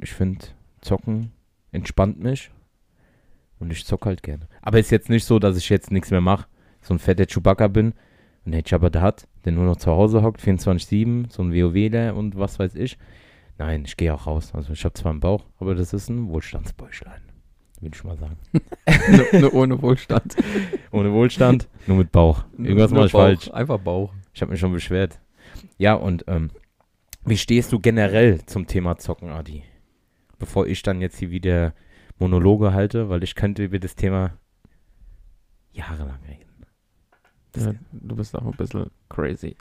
Ich 0.04 0.12
finde, 0.14 0.46
zocken 0.82 1.32
entspannt 1.72 2.22
mich 2.22 2.52
und 3.60 3.72
ich 3.72 3.86
zocke 3.86 4.10
halt 4.10 4.22
gerne. 4.22 4.50
Aber 4.62 4.78
ist 4.78 4.92
jetzt 4.92 5.10
nicht 5.10 5.24
so, 5.24 5.40
dass 5.40 5.58
ich 5.58 5.70
jetzt 5.70 5.92
nichts 5.92 6.12
mehr 6.12 6.20
mache, 6.20 6.48
so 6.82 6.94
ein 6.94 7.00
fetter 7.00 7.26
Chewbacca 7.26 7.70
bin 7.70 7.94
und 8.46 8.52
der 8.52 8.64
Jabba 8.66 8.90
da 8.90 9.00
hat, 9.00 9.30
der 9.46 9.54
nur 9.54 9.64
noch 9.64 9.78
zu 9.78 9.92
Hause 9.92 10.22
hockt, 10.22 10.42
24-7, 10.42 11.32
so 11.32 11.42
ein 11.42 11.54
WoWler 11.54 12.16
und 12.16 12.38
was 12.38 12.60
weiß 12.60 12.76
ich. 12.76 12.98
Nein, 13.58 13.84
ich 13.86 13.96
gehe 13.96 14.14
auch 14.14 14.28
raus. 14.28 14.52
Also 14.54 14.74
ich 14.74 14.84
habe 14.84 14.94
zwar 14.94 15.12
einen 15.12 15.22
Bauch, 15.22 15.46
aber 15.58 15.74
das 15.74 15.94
ist 15.94 16.10
ein 16.10 16.28
Wohlstandsbäuchlein. 16.28 17.22
Würde 17.80 17.96
ich 17.96 18.04
mal 18.04 18.18
sagen. 18.18 18.38
nur, 19.32 19.42
nur 19.42 19.54
ohne 19.54 19.82
Wohlstand. 19.82 20.36
Ohne 20.92 21.14
Wohlstand, 21.14 21.70
nur 21.88 21.98
mit 21.98 22.12
Bauch. 22.12 22.44
Irgendwas 22.58 22.92
mache 22.92 23.06
ich 23.06 23.12
falsch. 23.14 23.52
Einfach 23.52 23.80
Bauch. 23.80 24.14
Ich 24.34 24.42
habe 24.42 24.52
mich 24.52 24.60
schon 24.60 24.74
beschwert. 24.74 25.20
Ja, 25.78 25.94
und 25.96 26.26
ähm, 26.28 26.52
wie 27.26 27.38
stehst 27.38 27.72
du 27.72 27.80
generell 27.80 28.46
zum 28.46 28.68
Thema 28.68 28.98
Zocken, 28.98 29.30
Adi? 29.30 29.64
Bevor 30.44 30.68
ich 30.68 30.82
dann 30.84 31.00
jetzt 31.00 31.18
hier 31.20 31.32
wieder 31.32 31.74
Monologe 32.20 32.74
halte, 32.74 33.08
weil 33.08 33.24
ich 33.24 33.34
könnte 33.36 33.64
über 33.64 33.80
das 33.80 33.96
Thema 33.96 34.34
jahrelang 35.72 36.20
reden. 36.28 36.66
Das- 37.54 37.66
Ja, 37.66 37.74
du 37.94 38.16
bist 38.18 38.36
auch 38.36 38.46
ein 38.46 38.52
bisschen 38.58 38.90
crazy. 39.10 39.56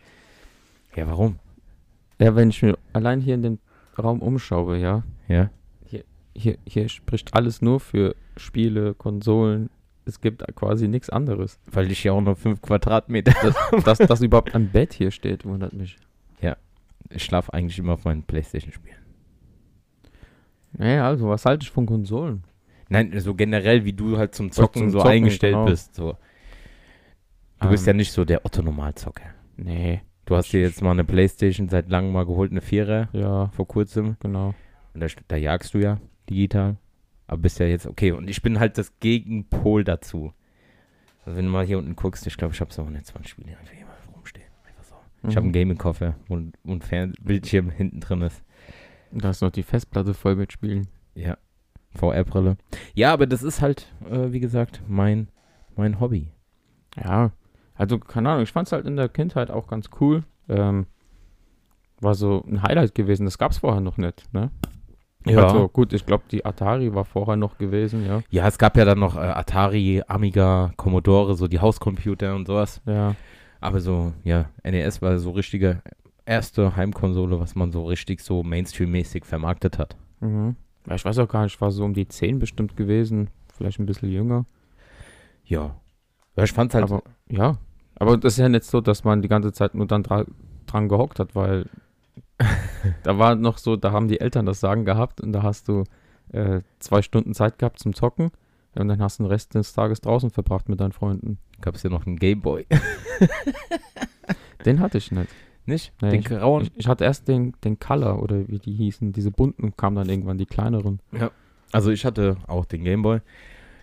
Ja, 0.96 1.06
warum? 1.06 1.38
Ja, 2.18 2.34
wenn 2.34 2.50
ich 2.50 2.62
mir 2.62 2.76
allein 2.92 3.20
hier 3.20 3.34
in 3.36 3.42
den 3.42 3.58
Raum 3.96 4.20
umschaue, 4.20 4.76
ja, 4.78 5.04
Ja. 5.28 5.50
hier, 6.34 6.58
hier 6.66 6.88
spricht 6.88 7.34
alles 7.34 7.62
nur 7.62 7.78
für 7.78 8.16
Spiele, 8.36 8.94
Konsolen. 8.94 9.70
Es 10.04 10.20
gibt 10.20 10.42
quasi 10.56 10.88
nichts 10.88 11.10
anderes. 11.10 11.60
Weil 11.66 11.90
ich 11.92 12.02
ja 12.02 12.10
auch 12.12 12.20
nur 12.22 12.34
fünf 12.34 12.60
Quadratmeter. 12.60 13.32
Dass, 13.84 13.98
dass 13.98 14.20
überhaupt 14.20 14.52
ein 14.54 14.70
Bett 14.72 14.94
hier 14.94 15.10
steht, 15.12 15.44
wundert 15.44 15.72
mich. 15.74 15.96
Ich 17.10 17.24
schlafe 17.24 17.52
eigentlich 17.52 17.78
immer 17.78 17.92
auf 17.94 18.04
meinen 18.06 18.22
Playstation-Spielen. 18.22 18.96
Naja, 20.76 21.06
also, 21.06 21.28
was 21.28 21.44
halte 21.44 21.64
ich 21.64 21.70
von 21.70 21.86
Konsolen? 21.86 22.44
Nein, 22.88 23.12
so 23.20 23.34
generell, 23.34 23.84
wie 23.84 23.92
du 23.92 24.18
halt 24.18 24.34
zum 24.34 24.50
Zocken 24.52 24.82
zum 24.82 24.90
so 24.90 24.98
Zocken, 24.98 25.12
eingestellt 25.12 25.54
genau. 25.54 25.64
bist. 25.66 25.94
So. 25.94 26.16
Du 27.60 27.68
bist 27.68 27.86
Ähm, 27.86 27.94
ja 27.94 27.96
nicht 27.96 28.12
so 28.12 28.24
der 28.24 28.44
Otto-Normalzocker. 28.44 29.24
Nee, 29.56 30.02
Du 30.24 30.36
hast 30.36 30.52
dir 30.52 30.60
jetzt 30.60 30.80
mal 30.82 30.92
eine 30.92 31.04
Playstation 31.04 31.68
seit 31.68 31.88
langem 31.90 32.12
mal 32.12 32.24
geholt, 32.24 32.52
eine 32.52 32.60
Vierer 32.60 33.08
ja, 33.12 33.48
vor 33.48 33.66
kurzem. 33.66 34.16
genau. 34.20 34.54
Und 34.94 35.00
da, 35.00 35.06
da 35.26 35.36
jagst 35.36 35.74
du 35.74 35.78
ja 35.78 35.98
digital. 36.30 36.76
Aber 37.26 37.38
bist 37.42 37.58
ja 37.58 37.66
jetzt 37.66 37.86
okay. 37.86 38.12
Und 38.12 38.30
ich 38.30 38.40
bin 38.40 38.60
halt 38.60 38.78
das 38.78 38.98
Gegenpol 39.00 39.82
dazu. 39.84 40.32
Also 41.24 41.36
wenn 41.36 41.46
du 41.46 41.50
mal 41.50 41.64
hier 41.66 41.78
unten 41.78 41.96
guckst, 41.96 42.26
ich 42.26 42.36
glaube, 42.36 42.54
ich 42.54 42.60
habe 42.60 42.72
so 42.72 42.82
120 42.82 43.30
Spiele 43.32 43.56
einfach 43.58 43.72
hier 43.72 43.84
mal 43.86 43.96
rumstehen. 44.14 44.46
Einfach 44.66 44.84
so. 44.84 44.94
Ich 45.28 45.34
habe 45.36 45.40
einen 45.44 45.48
Mhm. 45.48 45.52
Gaming-Koffer 45.54 46.14
und, 46.28 46.56
und 46.64 46.84
Fernbildschirm 46.84 47.70
hinten 47.70 48.00
drin 48.00 48.22
ist. 48.22 48.42
Da 49.12 49.30
ist 49.30 49.42
noch 49.42 49.50
die 49.50 49.62
Festplatte 49.62 50.14
voll 50.14 50.36
mit 50.36 50.52
Spielen. 50.52 50.88
Ja. 51.14 51.36
VR-Brille. 51.94 52.56
Ja, 52.94 53.12
aber 53.12 53.26
das 53.26 53.42
ist 53.42 53.60
halt, 53.60 53.92
äh, 54.10 54.32
wie 54.32 54.40
gesagt, 54.40 54.80
mein, 54.88 55.28
mein 55.76 56.00
Hobby. 56.00 56.32
Ja, 56.96 57.32
also 57.74 57.98
keine 57.98 58.30
Ahnung, 58.30 58.42
ich 58.42 58.52
fand 58.52 58.68
es 58.68 58.72
halt 58.72 58.86
in 58.86 58.96
der 58.96 59.08
Kindheit 59.08 59.50
auch 59.50 59.66
ganz 59.66 59.90
cool. 60.00 60.24
Ähm, 60.48 60.86
war 62.00 62.14
so 62.14 62.44
ein 62.46 62.62
Highlight 62.62 62.94
gewesen, 62.94 63.24
das 63.24 63.38
gab 63.38 63.52
es 63.52 63.58
vorher 63.58 63.80
noch 63.80 63.96
nicht, 63.96 64.32
ne? 64.32 64.50
Also 65.24 65.68
gut, 65.68 65.92
ich 65.92 66.04
glaube, 66.04 66.24
die 66.30 66.44
Atari 66.44 66.92
war 66.94 67.04
vorher 67.04 67.36
noch 67.36 67.56
gewesen, 67.56 68.04
ja. 68.04 68.22
Ja, 68.30 68.48
es 68.48 68.58
gab 68.58 68.76
ja 68.76 68.84
dann 68.84 68.98
noch 68.98 69.16
äh, 69.16 69.20
Atari, 69.20 70.02
Amiga, 70.08 70.72
Commodore, 70.76 71.34
so 71.36 71.46
die 71.46 71.60
Hauscomputer 71.60 72.34
und 72.34 72.46
sowas. 72.46 72.80
Ja, 72.86 73.14
Aber 73.60 73.80
so, 73.80 74.12
ja, 74.24 74.46
NES 74.64 75.00
war 75.00 75.18
so 75.18 75.30
richtige 75.30 75.80
erste 76.24 76.76
Heimkonsole, 76.76 77.40
was 77.40 77.54
man 77.54 77.72
so 77.72 77.84
richtig 77.86 78.20
so 78.20 78.42
Mainstream-mäßig 78.42 79.24
vermarktet 79.24 79.78
hat. 79.78 79.96
Mhm. 80.20 80.56
Ja, 80.86 80.94
ich 80.94 81.04
weiß 81.04 81.18
auch 81.18 81.28
gar 81.28 81.44
nicht, 81.44 81.54
ich 81.54 81.60
war 81.60 81.70
so 81.70 81.84
um 81.84 81.94
die 81.94 82.08
10 82.08 82.38
bestimmt 82.38 82.76
gewesen, 82.76 83.30
vielleicht 83.54 83.78
ein 83.78 83.86
bisschen 83.86 84.10
jünger. 84.10 84.46
Ja. 85.44 85.76
Ja, 86.36 86.44
ich 86.44 86.52
fand's 86.52 86.74
halt. 86.74 86.84
Aber, 86.84 87.02
ja. 87.28 87.58
Aber 87.96 88.16
das 88.16 88.34
ist 88.34 88.38
ja 88.38 88.48
nicht 88.48 88.64
so, 88.64 88.80
dass 88.80 89.04
man 89.04 89.22
die 89.22 89.28
ganze 89.28 89.52
Zeit 89.52 89.74
nur 89.74 89.86
dann 89.86 90.02
dra 90.02 90.24
dran 90.66 90.88
gehockt 90.88 91.18
hat, 91.18 91.34
weil 91.34 91.66
da 93.02 93.18
war 93.18 93.34
noch 93.34 93.58
so, 93.58 93.76
da 93.76 93.92
haben 93.92 94.08
die 94.08 94.20
Eltern 94.20 94.46
das 94.46 94.60
Sagen 94.60 94.84
gehabt 94.84 95.20
und 95.20 95.32
da 95.32 95.42
hast 95.42 95.68
du 95.68 95.84
äh, 96.32 96.62
zwei 96.78 97.02
Stunden 97.02 97.34
Zeit 97.34 97.58
gehabt 97.58 97.78
zum 97.78 97.94
Zocken 97.94 98.30
und 98.74 98.88
dann 98.88 99.00
hast 99.00 99.18
du 99.18 99.24
den 99.24 99.30
Rest 99.30 99.54
des 99.54 99.72
Tages 99.72 100.00
draußen 100.00 100.30
verbracht 100.30 100.68
mit 100.68 100.80
deinen 100.80 100.92
Freunden. 100.92 101.38
Gab 101.60 101.74
es 101.74 101.82
ja 101.82 101.90
noch 101.90 102.06
einen 102.06 102.16
Gameboy. 102.16 102.66
den 104.64 104.80
hatte 104.80 104.98
ich 104.98 105.12
nicht. 105.12 105.28
Nicht? 105.64 105.92
Nee, 106.00 106.10
den 106.10 106.20
ich, 106.20 106.26
grauen? 106.26 106.62
Ich, 106.62 106.72
ich, 106.76 106.88
hatte 106.88 107.04
erst 107.04 107.28
den, 107.28 107.54
den 107.64 107.78
Color 107.78 108.22
oder 108.22 108.48
wie 108.48 108.58
die 108.58 108.72
hießen, 108.72 109.12
diese 109.12 109.30
bunten 109.30 109.76
kamen 109.76 109.96
dann 109.96 110.08
irgendwann 110.08 110.38
die 110.38 110.46
kleineren. 110.46 111.00
Ja. 111.12 111.30
Also 111.70 111.90
ich 111.90 112.04
hatte 112.04 112.36
auch 112.46 112.64
den 112.64 112.84
Gameboy. 112.84 113.20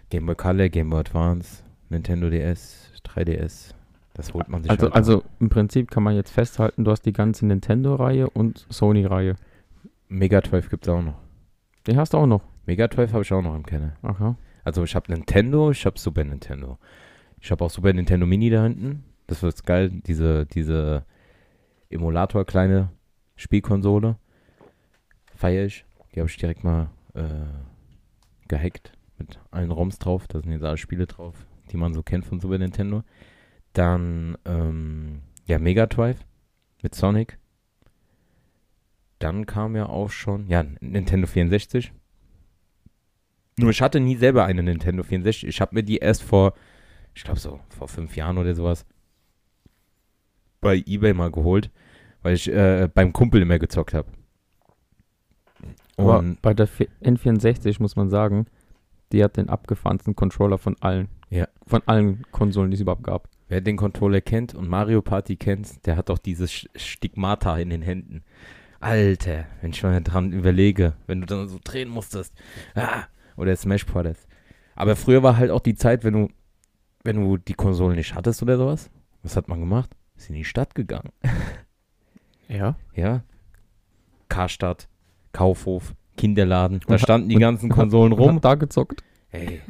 Gameboy 0.10 0.36
Color, 0.36 0.70
Gameboy 0.70 1.00
Advance, 1.00 1.64
Nintendo 1.90 2.30
DS, 2.30 2.92
3DS. 3.06 3.74
Das 4.14 4.34
holt 4.34 4.50
man 4.50 4.64
sich 4.64 4.72
Also, 4.72 4.88
halt 4.88 4.96
also 4.96 5.24
im 5.40 5.50
Prinzip 5.50 5.90
kann 5.90 6.04
man 6.04 6.16
jetzt 6.16 6.32
festhalten, 6.32 6.84
du 6.84 6.92
hast 6.92 7.04
die 7.04 7.14
ganze 7.14 7.46
Nintendo-Reihe 7.46 8.30
und 8.30 8.66
Sony-Reihe. 8.70 9.36
Mega 10.10 10.42
12 10.42 10.70
gibt 10.70 10.88
es 10.88 10.94
auch 10.94 11.02
noch. 11.02 11.16
Den 11.88 11.98
hast 11.98 12.14
du 12.14 12.18
auch 12.18 12.26
noch? 12.26 12.42
Mega 12.66 12.90
12 12.90 13.14
habe 13.14 13.24
ich 13.24 13.32
auch 13.32 13.42
noch 13.42 13.56
im 13.56 13.66
Kenne. 13.66 13.94
Aha. 14.02 14.36
Also 14.64 14.84
ich 14.84 14.96
habe 14.96 15.12
Nintendo, 15.12 15.72
ich 15.72 15.86
habe 15.86 15.98
Super 15.98 16.24
Nintendo. 16.24 16.78
Ich 17.40 17.50
habe 17.52 17.64
auch 17.64 17.70
Super 17.70 17.94
Nintendo 17.94 18.26
Mini 18.26 18.50
da 18.50 18.64
hinten. 18.64 19.04
Das 19.28 19.42
wird 19.42 19.66
geil, 19.66 19.90
diese, 19.90 20.46
diese 20.48 21.06
Emulator 21.90 22.46
kleine 22.46 22.90
Spielkonsole. 23.36 24.18
Feier 25.36 25.66
ich. 25.66 25.86
Die 26.14 26.20
habe 26.20 26.30
ich 26.30 26.38
direkt 26.38 26.64
mal 26.64 26.90
äh, 27.14 27.46
gehackt 28.48 28.92
mit 29.18 29.40
allen 29.52 29.72
ROMs 29.72 30.00
drauf. 30.00 30.28
Da 30.28 30.40
sind 30.40 30.52
jetzt 30.52 30.64
alle 30.64 30.78
Spiele 30.78 31.08
drauf, 31.08 31.36
die 31.72 31.78
man 31.78 31.94
so 31.94 32.04
kennt 32.04 32.26
von 32.26 32.40
Super 32.40 32.58
Nintendo. 32.58 33.04
Dann, 33.74 34.38
ähm, 34.46 35.22
ja, 35.46 35.60
Mega 35.60 35.86
Drive 35.86 36.26
mit 36.82 36.96
Sonic. 36.96 37.38
Dann 39.20 39.46
kam 39.46 39.76
ja 39.76 39.88
auch 39.88 40.10
schon, 40.10 40.48
ja, 40.48 40.64
Nintendo 40.80 41.28
64. 41.28 41.92
Nur 43.58 43.72
ich 43.72 43.82
hatte 43.82 44.00
nie 44.00 44.16
selber 44.16 44.46
eine 44.46 44.64
Nintendo 44.64 45.04
64. 45.04 45.48
Ich 45.48 45.60
habe 45.60 45.76
mir 45.76 45.84
die 45.84 45.98
erst 45.98 46.24
vor, 46.24 46.54
ich 47.14 47.24
glaube 47.24 47.40
so, 47.40 47.60
vor 47.70 47.88
fünf 47.88 48.16
Jahren 48.16 48.38
oder 48.38 48.56
sowas 48.56 48.86
bei 50.62 50.84
Ebay 50.86 51.14
mal 51.14 51.32
geholt, 51.32 51.72
weil 52.22 52.36
ich 52.36 52.52
äh, 52.52 52.90
beim 52.94 53.14
Kumpel 53.14 53.42
immer 53.42 53.60
gezockt 53.60 53.94
habe. 53.94 54.10
Aber 55.98 56.24
bei 56.42 56.54
der 56.54 56.68
N64 56.68 57.82
muss 57.82 57.96
man 57.96 58.10
sagen, 58.10 58.46
die 59.12 59.24
hat 59.24 59.38
den 59.38 59.50
abgefahrensten 59.50 60.16
Controller 60.16 60.58
von 60.58 60.76
allen. 60.80 61.10
Ja. 61.30 61.48
Von 61.66 61.82
allen 61.86 62.24
Konsolen, 62.32 62.72
die 62.72 62.76
es 62.76 62.82
überhaupt 62.82 63.04
gab. 63.04 63.28
Wer 63.50 63.62
den 63.62 63.78
Controller 63.78 64.22
kennt 64.22 64.54
und 64.54 64.70
Mario 64.70 65.02
Party 65.02 65.36
kennt, 65.36 65.86
der 65.86 65.98
hat 65.98 66.10
doch 66.10 66.20
dieses 66.20 66.68
Stigmata 66.76 67.58
in 67.58 67.70
den 67.70 67.82
Händen. 67.82 68.24
Alter, 68.80 69.46
wenn 69.62 69.72
ich 69.72 69.84
mal 69.84 70.02
dran 70.02 70.32
überlege, 70.32 70.94
wenn 71.08 71.22
du 71.22 71.28
dann 71.28 71.50
so 71.50 71.60
drehen 71.64 71.90
musstest. 71.90 72.34
Ah, 72.76 73.04
oder 73.36 73.56
Smash 73.56 73.86
Brothers. 73.86 74.28
Aber 74.76 74.96
früher 74.96 75.24
war 75.24 75.38
halt 75.38 75.52
auch 75.52 75.60
die 75.60 75.76
Zeit, 75.76 76.04
wenn 76.04 76.14
du, 76.14 76.30
wenn 77.04 77.18
du 77.18 77.38
die 77.38 77.56
Konsolen 77.56 77.98
nicht 77.98 78.16
hattest 78.16 78.42
oder 78.42 78.58
sowas. 78.58 78.90
Was 79.24 79.36
hat 79.36 79.50
man 79.50 79.60
gemacht? 79.60 79.90
Ist 80.20 80.30
in 80.30 80.36
die 80.36 80.44
Stadt 80.46 80.76
gegangen. 80.76 81.12
Ja. 82.52 82.76
Ja. 82.96 83.22
Karstadt, 84.28 84.90
Kaufhof, 85.34 85.94
Kinderladen. 86.18 86.80
Da 86.88 86.98
standen 86.98 87.30
die 87.30 87.36
ganzen 87.36 87.70
Konsolen 87.70 88.12
rum. 88.12 88.42
da 88.42 88.56
gezockt. 88.56 89.04
Ey, 89.32 89.62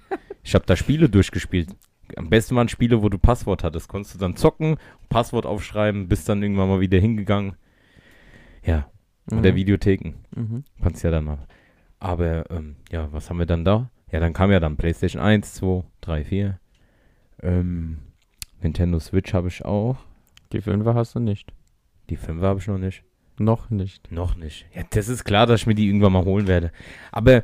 ich 0.43 0.55
habe 0.55 0.65
da 0.65 0.77
Spiele 0.77 1.09
durchgespielt. 1.09 1.75
Am 2.15 2.29
besten 2.29 2.55
waren 2.55 2.69
Spiele, 2.69 3.03
wo 3.03 3.09
du 3.09 3.17
Passwort 3.17 3.65
hattest. 3.65 3.89
Konntest 3.89 4.15
du 4.15 4.19
dann 4.19 4.37
zocken, 4.37 4.77
Passwort 5.09 5.45
aufschreiben, 5.45 6.07
bist 6.07 6.29
dann 6.29 6.41
irgendwann 6.41 6.69
mal 6.69 6.79
wieder 6.79 6.99
hingegangen. 6.99 7.57
Ja. 8.63 8.89
Mhm. 9.29 9.39
Oder 9.39 9.55
Videotheken. 9.55 10.13
Mhm. 10.33 10.63
Kannst 10.81 11.03
ja 11.03 11.11
dann 11.11 11.25
mal. 11.25 11.47
Aber, 11.99 12.49
ähm, 12.49 12.77
ja, 12.93 13.11
was 13.11 13.29
haben 13.29 13.39
wir 13.39 13.45
dann 13.45 13.65
da? 13.65 13.91
Ja, 14.09 14.21
dann 14.21 14.31
kam 14.31 14.51
ja 14.53 14.61
dann 14.61 14.77
PlayStation 14.77 15.21
1, 15.21 15.53
2, 15.55 15.83
3, 15.99 16.23
4. 16.23 16.59
Ähm, 17.43 17.99
Nintendo 18.61 18.99
Switch 18.99 19.33
habe 19.33 19.49
ich 19.49 19.65
auch. 19.65 19.97
Die 20.51 20.61
5 20.61 20.85
hast 20.85 21.15
du 21.15 21.19
nicht. 21.19 21.51
Die 22.09 22.15
5 22.15 22.41
habe 22.41 22.59
ich 22.59 22.67
noch 22.67 22.77
nicht. 22.77 23.03
Noch 23.37 23.69
nicht. 23.69 24.11
Noch 24.11 24.35
nicht. 24.35 24.65
Ja, 24.73 24.83
das 24.89 25.07
ist 25.07 25.23
klar, 25.23 25.45
dass 25.45 25.61
ich 25.61 25.67
mir 25.67 25.75
die 25.75 25.87
irgendwann 25.87 26.13
mal 26.13 26.25
holen 26.25 26.47
werde. 26.47 26.71
Aber 27.11 27.43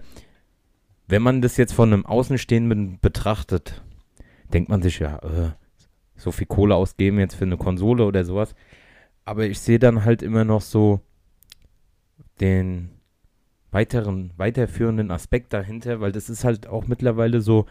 wenn 1.07 1.21
man 1.21 1.41
das 1.41 1.57
jetzt 1.57 1.73
von 1.73 1.93
einem 1.93 2.05
Außenstehenden 2.05 2.99
betrachtet, 2.99 3.81
denkt 4.53 4.69
man 4.69 4.81
sich 4.81 4.99
ja, 4.99 5.17
äh, 5.19 5.51
so 6.15 6.31
viel 6.31 6.47
Kohle 6.47 6.75
ausgeben 6.75 7.19
jetzt 7.19 7.35
für 7.35 7.45
eine 7.45 7.57
Konsole 7.57 8.05
oder 8.05 8.25
sowas. 8.25 8.55
Aber 9.23 9.45
ich 9.45 9.59
sehe 9.59 9.79
dann 9.79 10.03
halt 10.03 10.21
immer 10.21 10.43
noch 10.43 10.61
so 10.61 10.99
den 12.39 12.89
weiteren, 13.71 14.31
weiterführenden 14.37 15.11
Aspekt 15.11 15.53
dahinter, 15.53 15.99
weil 15.99 16.11
das 16.11 16.29
ist 16.29 16.43
halt 16.43 16.67
auch 16.67 16.87
mittlerweile 16.87 17.41
so 17.41 17.65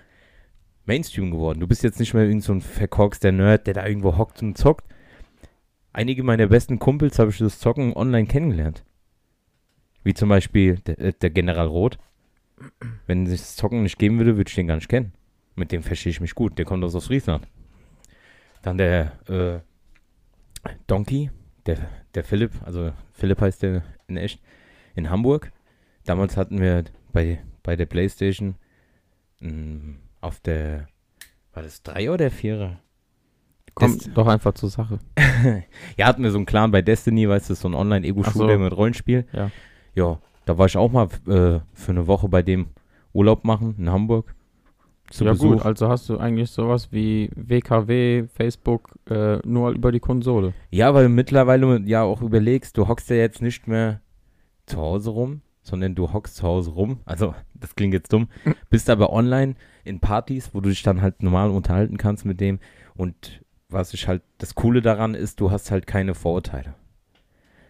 Mainstream 0.85 1.31
geworden. 1.31 1.61
Du 1.61 1.67
bist 1.67 1.83
jetzt 1.83 1.99
nicht 1.99 2.14
mehr 2.14 2.25
irgend 2.25 2.45
so 2.45 2.53
ein 2.53 2.61
verkorkster 2.61 3.33
Nerd, 3.33 3.67
der 3.67 3.75
da 3.75 3.87
irgendwo 3.87 4.17
hockt 4.17 4.43
und 4.43 4.59
zockt, 4.59 4.85
einige 5.95 6.23
meiner 6.23 6.49
besten 6.49 6.79
Kumpels 6.79 7.19
habe 7.19 7.31
ich 7.31 7.39
das 7.39 7.59
Zocken 7.59 7.95
online 7.95 8.27
kennengelernt. 8.27 8.85
Wie 10.03 10.13
zum 10.13 10.29
Beispiel 10.29 10.77
der, 10.81 10.99
äh, 10.99 11.13
der 11.13 11.31
General 11.31 11.67
Roth. 11.67 11.99
Wenn 13.07 13.27
es 13.27 13.41
das 13.41 13.57
Zocken 13.57 13.83
nicht 13.83 13.99
geben 13.99 14.19
würde, 14.19 14.37
würde 14.37 14.49
ich 14.49 14.55
den 14.55 14.67
gar 14.67 14.77
nicht 14.77 14.89
kennen. 14.89 15.13
Mit 15.57 15.73
dem 15.73 15.83
verstehe 15.83 16.11
ich 16.11 16.21
mich 16.21 16.35
gut. 16.35 16.59
Der 16.59 16.65
kommt 16.65 16.85
aus 16.85 17.07
Friesland. 17.07 17.47
Dann 18.63 18.79
der 18.79 19.13
äh, 19.29 19.61
Donkey, 20.87 21.31
der, 21.67 21.89
der 22.15 22.25
Philipp, 22.25 22.53
also 22.65 22.93
Philipp 23.13 23.41
heißt 23.41 23.63
der 23.63 23.83
in 24.07 24.17
echt, 24.17 24.41
in 24.95 25.11
Hamburg. 25.11 25.53
Damals 26.05 26.37
hatten 26.37 26.61
wir 26.61 26.85
bei, 27.13 27.43
bei 27.63 27.77
der 27.77 27.87
Playstation 27.87 28.57
mh, 29.41 29.51
mm, 29.51 29.99
auf 30.21 30.41
der, 30.41 30.89
war 31.53 31.63
das 31.63 31.83
3 31.83 32.11
oder 32.11 32.29
4er? 32.29 32.77
Kommt 33.75 34.07
Dest 34.07 34.16
doch 34.16 34.26
einfach 34.26 34.54
zur 34.54 34.69
Sache. 34.69 34.99
ja, 35.97 36.07
hatten 36.07 36.23
wir 36.23 36.31
so 36.31 36.38
einen 36.38 36.47
Clan 36.47 36.71
bei 36.71 36.83
Destiny, 36.83 37.28
weißt 37.28 37.50
du, 37.50 37.54
so 37.54 37.69
ein 37.69 37.75
Online-Ego-Shooter 37.75 38.54
so. 38.54 38.59
mit 38.59 38.76
Rollenspiel. 38.76 39.26
Ja. 39.33 39.50
Ja, 39.95 40.19
da 40.45 40.59
war 40.59 40.66
ich 40.66 40.76
auch 40.76 40.90
mal 40.90 41.09
äh, 41.26 41.61
für 41.73 41.90
eine 41.90 42.07
Woche 42.07 42.28
bei 42.28 42.43
dem 42.43 42.69
Urlaub 43.12 43.45
machen 43.45 43.75
in 43.78 43.90
Hamburg. 43.90 44.35
ja 45.12 45.33
Besuch. 45.33 45.52
gut, 45.52 45.62
also 45.62 45.88
hast 45.88 46.09
du 46.09 46.19
eigentlich 46.19 46.50
sowas 46.50 46.93
wie 46.93 47.31
WKW, 47.35 48.25
Facebook 48.33 48.90
äh, 49.09 49.38
nur 49.47 49.71
über 49.71 49.93
die 49.93 50.00
Konsole. 50.00 50.52
Ja, 50.71 50.95
weil 50.95 51.04
du 51.04 51.11
mittlerweile 51.11 51.81
ja 51.87 52.02
auch 52.02 52.23
überlegst, 52.23 52.76
du 52.76 52.88
hockst 52.88 53.11
ja 53.11 53.16
jetzt 53.16 53.43
nicht 53.43 53.66
mehr 53.66 54.00
zu 54.66 54.78
Hause 54.78 55.11
rum, 55.11 55.43
sondern 55.62 55.95
du 55.95 56.12
hockst 56.12 56.37
zu 56.37 56.43
Hause 56.45 56.71
rum. 56.73 57.00
Also, 57.04 57.35
das 57.54 57.75
klingt 57.75 57.95
jetzt 57.95 58.12
dumm. 58.12 58.28
Bist 58.71 58.90
aber 58.90 59.12
online 59.12 59.54
in 59.85 60.00
Partys, 60.00 60.50
wo 60.52 60.61
du 60.61 60.69
dich 60.69 60.83
dann 60.83 61.02
halt 61.02 61.23
normal 61.23 61.50
unterhalten 61.50 61.97
kannst 61.97 62.25
mit 62.25 62.40
dem 62.40 62.59
und 62.97 63.44
was 63.75 63.93
ich 63.93 64.09
halt, 64.09 64.23
das 64.38 64.54
Coole 64.54 64.81
daran 64.81 65.14
ist, 65.14 65.40
du 65.40 65.50
hast 65.50 65.71
halt 65.71 65.87
keine 65.87 66.14
Vorurteile. 66.14 66.75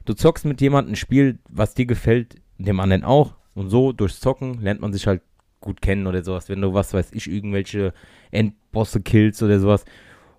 Du 0.04 0.12
zockst 0.12 0.44
mit 0.44 0.61
jemandem 0.61 0.92
ein 0.92 0.96
Spiel, 0.96 1.38
was 1.49 1.75
dir 1.75 1.87
gefällt, 1.87 2.37
dem 2.58 2.78
anderen 2.78 3.04
auch. 3.04 3.34
Und 3.54 3.70
so 3.70 3.92
durchs 3.92 4.20
Zocken 4.20 4.61
lernt 4.61 4.80
man 4.80 4.92
sich 4.92 5.06
halt 5.06 5.23
gut 5.61 5.80
kennen 5.80 6.06
oder 6.06 6.23
sowas. 6.23 6.49
Wenn 6.49 6.61
du, 6.61 6.75
was 6.75 6.92
weiß 6.92 7.11
ich, 7.12 7.30
irgendwelche 7.30 7.94
Endbosse 8.30 9.00
killst 9.00 9.42
oder 9.42 9.58
sowas. 9.58 9.84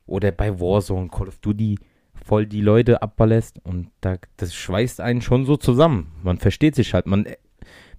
Oder 0.05 0.31
bei 0.31 0.60
Warzone, 0.60 1.10
Call 1.10 1.27
of 1.27 1.39
Duty 1.39 1.79
voll 2.13 2.45
die 2.45 2.62
Leute 2.62 3.01
abballerst. 3.01 3.60
Und 3.63 3.89
da, 4.01 4.17
das 4.38 4.53
schweißt 4.53 5.01
einen 5.01 5.22
schon 5.22 5.45
so 5.45 5.57
zusammen. 5.57 6.12
Man 6.24 6.38
versteht 6.38 6.75
sich 6.75 6.93
halt. 6.93 7.07
Man 7.07 7.25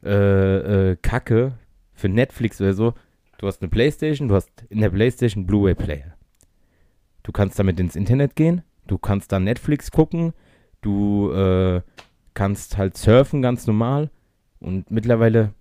äh, 0.03 0.91
äh, 0.91 0.95
Kacke 1.01 1.53
für 1.93 2.09
Netflix 2.09 2.61
oder 2.61 2.73
so. 2.73 2.93
Du 3.37 3.47
hast 3.47 3.61
eine 3.61 3.69
Playstation, 3.69 4.27
du 4.27 4.35
hast 4.35 4.49
in 4.69 4.81
der 4.81 4.89
Playstation 4.89 5.45
Blu-ray-Player. 5.45 6.15
Du 7.23 7.31
kannst 7.31 7.59
damit 7.59 7.79
ins 7.79 7.95
Internet 7.95 8.35
gehen, 8.35 8.61
du 8.87 8.97
kannst 8.97 9.31
dann 9.31 9.43
Netflix 9.43 9.91
gucken, 9.91 10.33
du 10.81 11.31
äh, 11.31 11.81
kannst 12.33 12.77
halt 12.77 12.97
surfen 12.97 13.41
ganz 13.41 13.67
normal. 13.67 14.09
Und 14.59 14.89
mittlerweile 14.91 15.53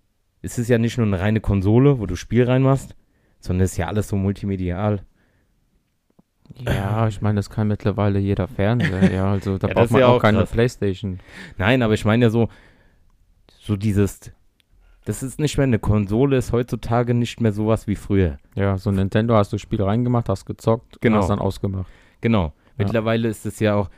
ist 0.42 0.58
es 0.58 0.68
ja 0.68 0.78
nicht 0.78 0.98
nur 0.98 1.06
eine 1.06 1.20
reine 1.20 1.40
Konsole, 1.40 1.98
wo 1.98 2.06
du 2.06 2.16
Spiel 2.16 2.44
reinmachst, 2.44 2.94
sondern 3.40 3.64
es 3.64 3.72
ist 3.72 3.78
ja 3.78 3.86
alles 3.88 4.08
so 4.08 4.16
multimedial. 4.16 5.02
Ja, 6.64 7.06
ich 7.08 7.20
meine, 7.20 7.36
das 7.36 7.50
kann 7.50 7.68
mittlerweile 7.68 8.18
jeder 8.18 8.48
Fernseher, 8.48 9.12
ja. 9.12 9.30
Also 9.30 9.58
da 9.58 9.68
Ja, 9.74 9.74
braucht 9.74 9.90
man 9.90 10.00
ja 10.00 10.06
auch 10.08 10.16
auch 10.16 10.22
keine 10.22 10.38
krass. 10.38 10.50
Playstation. 10.50 11.20
Nein, 11.58 11.82
aber 11.82 11.94
ich 11.94 12.04
meine 12.04 12.24
ja 12.24 12.30
so, 12.30 12.48
so 13.60 13.76
dieses, 13.76 14.32
das 15.08 15.22
ist 15.22 15.40
nicht 15.40 15.56
mehr 15.56 15.64
eine 15.64 15.78
Konsole, 15.78 16.36
ist 16.36 16.52
heutzutage 16.52 17.14
nicht 17.14 17.40
mehr 17.40 17.52
sowas 17.52 17.86
wie 17.86 17.96
früher. 17.96 18.38
Ja, 18.54 18.76
so 18.76 18.90
ein 18.90 18.96
Nintendo 18.96 19.34
hast 19.34 19.52
du 19.52 19.58
Spiel 19.58 19.82
reingemacht, 19.82 20.28
hast 20.28 20.44
gezockt 20.44 21.00
Genau. 21.00 21.16
und 21.16 21.22
hast 21.22 21.28
dann 21.30 21.38
ausgemacht. 21.38 21.90
Genau. 22.20 22.52
Mittlerweile 22.76 23.28
ist 23.28 23.46
es 23.46 23.58
ja 23.58 23.74
auch 23.74 23.90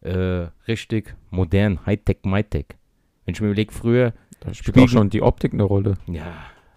äh, 0.00 0.48
richtig 0.68 1.14
modern, 1.30 1.84
Hightech, 1.86 2.18
MyTech. 2.24 2.66
Wenn 3.24 3.34
ich 3.34 3.40
mir 3.40 3.46
überlege, 3.48 3.72
früher, 3.72 4.12
Da 4.40 4.52
spielt 4.52 4.76
auch 4.78 4.88
schon 4.88 5.08
die 5.08 5.22
Optik 5.22 5.52
eine 5.54 5.62
Rolle. 5.62 5.94
ja, 6.06 6.32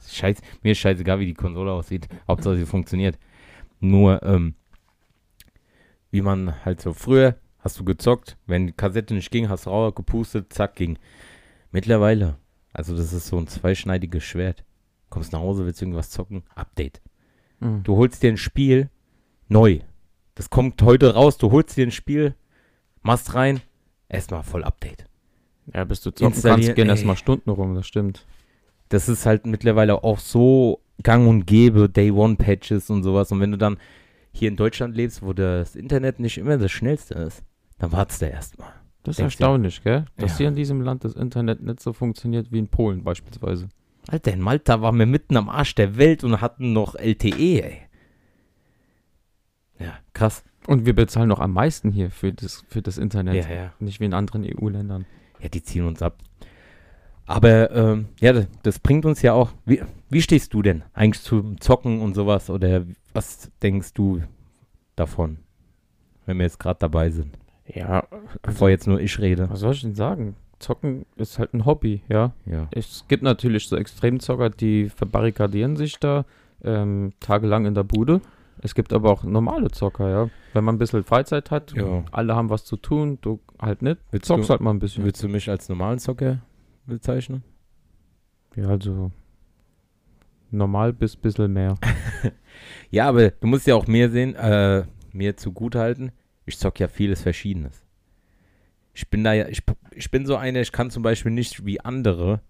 scheiß, 0.07 0.39
mir 0.63 0.71
ist 0.73 0.77
scheißegal, 0.79 1.19
wie 1.19 1.25
die 1.25 1.33
Konsole 1.33 1.71
aussieht. 1.71 2.07
Hauptsache 2.27 2.55
sie 2.57 2.65
funktioniert. 2.65 3.17
Nur, 3.79 4.21
ähm, 4.23 4.53
wie 6.11 6.21
man 6.21 6.63
halt 6.65 6.79
so 6.81 6.93
früher 6.93 7.35
hast 7.59 7.79
du 7.79 7.83
gezockt, 7.83 8.37
wenn 8.47 8.67
die 8.67 8.73
Kassette 8.73 9.13
nicht 9.13 9.31
ging, 9.31 9.49
hast 9.49 9.65
du 9.65 9.69
rauer 9.71 9.93
gepustet, 9.93 10.53
zack, 10.53 10.75
ging. 10.75 10.97
Mittlerweile, 11.71 12.37
also 12.73 12.95
das 12.95 13.13
ist 13.13 13.27
so 13.27 13.37
ein 13.37 13.47
zweischneidiges 13.47 14.23
Schwert. 14.23 14.63
Kommst 15.09 15.33
nach 15.33 15.39
Hause, 15.39 15.65
willst 15.65 15.81
irgendwas 15.81 16.11
zocken, 16.11 16.43
Update. 16.55 17.01
Mhm. 17.59 17.83
Du 17.83 17.95
holst 17.95 18.21
dir 18.21 18.31
ein 18.31 18.37
Spiel 18.37 18.89
neu. 19.47 19.79
Das 20.35 20.49
kommt 20.49 20.81
heute 20.81 21.13
raus, 21.15 21.37
du 21.37 21.51
holst 21.51 21.75
dir 21.77 21.87
ein 21.87 21.91
Spiel, 21.91 22.35
machst 23.01 23.33
rein, 23.33 23.61
erstmal 24.07 24.43
voll 24.43 24.63
Update. 24.63 25.05
Ja, 25.73 25.83
bis 25.83 26.01
du 26.01 26.11
zocken 26.11 26.41
kannst, 26.41 26.75
gehen 26.75 26.89
erstmal 26.89 27.17
Stunden 27.17 27.49
rum, 27.49 27.75
das 27.75 27.85
stimmt. 27.87 28.25
das 28.89 29.07
ist 29.07 29.25
halt 29.25 29.45
mittlerweile 29.45 30.03
auch 30.03 30.19
so 30.19 30.81
gang 31.03 31.27
und 31.27 31.45
gäbe, 31.45 31.89
Day 31.89 32.11
One 32.11 32.35
Patches 32.35 32.89
und 32.89 33.03
sowas. 33.03 33.31
Und 33.31 33.39
wenn 33.39 33.51
du 33.51 33.57
dann 33.57 33.77
hier 34.31 34.49
in 34.49 34.55
Deutschland 34.55 34.95
lebst, 34.95 35.21
wo 35.21 35.33
das 35.33 35.75
Internet 35.75 36.19
nicht 36.19 36.37
immer 36.37 36.57
das 36.57 36.71
schnellste 36.71 37.13
ist, 37.15 37.43
dann 37.77 37.91
wartest 37.91 38.21
du 38.21 38.25
erstmal. 38.25 38.73
Das 39.03 39.17
ist 39.17 39.23
erstaunlich, 39.23 39.81
gell? 39.83 40.05
Dass 40.17 40.31
Ja. 40.33 40.37
hier 40.39 40.47
in 40.49 40.55
diesem 40.55 40.81
Land 40.81 41.03
das 41.03 41.13
Internet 41.13 41.61
nicht 41.61 41.79
so 41.79 41.93
funktioniert 41.93 42.51
wie 42.51 42.59
in 42.59 42.67
Polen 42.67 43.03
beispielsweise. 43.03 43.69
Alter, 44.07 44.33
in 44.33 44.41
Malta 44.41 44.81
waren 44.81 44.97
wir 44.99 45.05
mitten 45.05 45.37
am 45.37 45.49
Arsch 45.49 45.75
der 45.75 45.97
Welt 45.97 46.23
und 46.23 46.41
hatten 46.41 46.73
noch 46.73 46.95
LTE, 46.95 47.61
ey. 47.63 47.77
Ja, 49.79 49.97
krass. 50.13 50.43
Und 50.67 50.85
wir 50.85 50.93
bezahlen 50.93 51.29
noch 51.29 51.39
am 51.39 51.53
meisten 51.53 51.91
hier 51.91 52.11
für 52.11 52.33
das, 52.33 52.63
für 52.67 52.81
das 52.81 52.97
Internet. 52.97 53.35
Ja, 53.47 53.53
ja. 53.55 53.73
Nicht 53.79 53.99
wie 53.99 54.05
in 54.05 54.13
anderen 54.13 54.43
EU-Ländern. 54.43 55.05
Ja, 55.39 55.47
die 55.49 55.63
ziehen 55.63 55.85
uns 55.85 56.01
ab. 56.01 56.17
Aber 57.25 57.71
ähm, 57.71 58.09
ja, 58.19 58.33
das, 58.33 58.47
das 58.63 58.79
bringt 58.79 59.05
uns 59.05 59.21
ja 59.21 59.33
auch. 59.33 59.51
Wie, 59.65 59.81
wie 60.09 60.21
stehst 60.21 60.53
du 60.53 60.61
denn 60.61 60.83
eigentlich 60.93 61.23
zum 61.23 61.61
Zocken 61.61 62.01
und 62.01 62.15
sowas? 62.15 62.49
Oder 62.49 62.85
was 63.13 63.49
denkst 63.61 63.93
du 63.93 64.21
davon, 64.95 65.37
wenn 66.25 66.37
wir 66.37 66.43
jetzt 66.43 66.59
gerade 66.59 66.79
dabei 66.79 67.09
sind? 67.11 67.37
Ja, 67.73 68.05
Bevor 68.41 68.69
jetzt 68.69 68.87
nur 68.87 68.99
ich 68.99 69.19
rede. 69.19 69.49
was 69.49 69.59
soll 69.59 69.73
ich 69.73 69.81
denn 69.81 69.95
sagen? 69.95 70.35
Zocken 70.59 71.05
ist 71.15 71.39
halt 71.39 71.53
ein 71.53 71.65
Hobby, 71.65 72.01
ja. 72.09 72.33
Ja. 72.45 72.67
Es 72.71 73.05
gibt 73.07 73.23
natürlich 73.23 73.67
so 73.67 73.77
Extremzocker, 73.77 74.49
die 74.49 74.89
verbarrikadieren 74.89 75.77
sich 75.77 75.97
da 75.99 76.25
ähm, 76.63 77.13
tagelang 77.19 77.65
in 77.65 77.75
der 77.75 77.83
Bude. 77.83 78.21
Es 78.61 78.75
gibt 78.75 78.91
aber 78.91 79.09
auch 79.11 79.23
normale 79.23 79.69
Zocker, 79.71 80.09
ja. 80.09 80.29
Wenn 80.53 80.63
man 80.65 80.75
ein 80.75 80.79
bisschen 80.79 81.03
Freizeit 81.05 81.49
hat, 81.51 81.71
Ja. 81.73 82.03
alle 82.11 82.35
haben 82.35 82.49
was 82.49 82.65
zu 82.65 82.75
tun, 82.75 83.19
du 83.21 83.39
halt 83.61 83.81
nicht, 83.81 83.99
Willst 84.11 84.25
zockst 84.27 84.49
du- 84.49 84.51
halt 84.51 84.61
mal 84.61 84.71
ein 84.71 84.79
bisschen. 84.79 85.05
Würdest 85.05 85.23
du 85.23 85.29
mich 85.29 85.49
als 85.49 85.69
normalen 85.69 85.99
Zocker 85.99 86.39
bezeichnen? 86.85 87.43
Ja, 88.55 88.67
also 88.67 89.11
normal 90.51 90.91
bis 90.93 91.15
bisschen 91.15 91.53
mehr. 91.53 91.75
Ja, 92.91 93.07
aber 93.07 93.29
du 93.29 93.47
musst 93.47 93.67
ja 93.67 93.75
auch 93.75 93.87
mehr 93.87 94.09
sehen, 94.09 94.35
äh, 94.35 94.83
mir 95.13 95.37
zugutehalten. 95.37 96.11
Ich 96.49 96.57
zock 96.57 96.79
ja 96.79 96.87
vieles 96.87 97.21
Verschiedenes. 97.21 97.85
Ich 98.93 99.07
bin 99.07 99.23
da 99.23 99.33
ja, 99.33 99.47
ich, 99.47 99.61
ich 99.93 100.09
bin 100.09 100.25
so 100.25 100.35
einer, 100.35 100.61
ich 100.61 100.71
kann 100.71 100.89
zum 100.89 101.03
Beispiel 101.03 101.31
nicht 101.31 101.63
wie 101.63 101.79
andere 101.79 102.41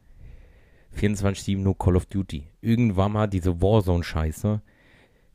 24-7 0.98 1.58
nur 1.58 1.78
Call 1.78 1.98
of 1.98 2.06
Duty. 2.06 2.48
Irgendwann 2.62 3.12
mal 3.12 3.28
diese 3.28 3.62
Warzone-Scheiße 3.62 4.62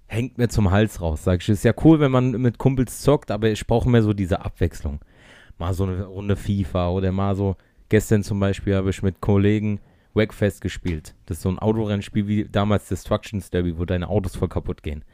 hängt 0.06 0.38
mir 0.38 0.48
zum 0.48 0.70
Hals 0.70 1.02
raus. 1.02 1.24
Sag 1.24 1.42
ich, 1.42 1.48
ist 1.50 1.64
ja 1.64 1.74
cool, 1.84 2.00
wenn 2.00 2.10
man 2.10 2.30
mit 2.30 2.56
Kumpels 2.56 3.02
zockt, 3.02 3.30
aber 3.30 3.50
ich 3.50 3.66
brauche 3.66 3.88
mehr 3.88 4.02
so 4.02 4.14
diese 4.14 4.42
Abwechslung. 4.42 5.00
Mal 5.58 5.74
so 5.74 5.84
eine 5.84 6.04
Runde 6.06 6.34
FIFA 6.34 6.88
oder 6.88 7.12
mal 7.12 7.36
so, 7.36 7.56
gestern 7.90 8.22
zum 8.22 8.40
Beispiel 8.40 8.74
habe 8.74 8.88
ich 8.88 9.02
mit 9.02 9.20
Kollegen 9.20 9.78
Wreckfest 10.14 10.62
gespielt. 10.62 11.14
Das 11.26 11.36
ist 11.36 11.42
so 11.42 11.50
ein 11.50 11.58
Autorennspiel 11.58 12.26
wie 12.26 12.44
damals 12.44 12.88
Destructions 12.88 13.50
Derby, 13.50 13.78
wo 13.78 13.84
deine 13.84 14.08
Autos 14.08 14.36
voll 14.36 14.48
kaputt 14.48 14.82
gehen. 14.82 15.04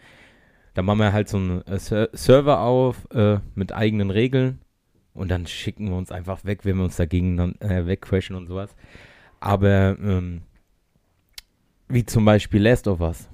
Da 0.75 0.83
machen 0.83 0.99
wir 1.01 1.13
halt 1.13 1.29
so 1.29 1.37
einen 1.37 1.63
äh, 1.67 1.79
Ser 1.79 2.09
Server 2.13 2.61
auf 2.61 3.09
äh, 3.13 3.39
mit 3.55 3.73
eigenen 3.73 4.11
Regeln 4.11 4.61
und 5.15 5.29
dann 5.31 5.47
schicken 5.47 5.89
wir 5.91 5.97
uns 5.97 6.13
einfach 6.13 6.45
weg, 6.45 6.65
wenn 6.65 6.77
wir 6.77 6.85
uns 6.85 6.97
dagegen 6.97 7.37
dann 7.37 7.55
äh, 7.61 7.87
wegcrashen 7.87 8.37
und 8.37 8.47
sowas. 8.47 8.75
Aber 9.41 9.97
ähm, 10.01 10.43
wie 11.89 12.05
zum 12.07 12.25
Beispiel 12.25 12.63
Last 12.63 12.87
of 12.87 13.01
Us. 13.01 13.29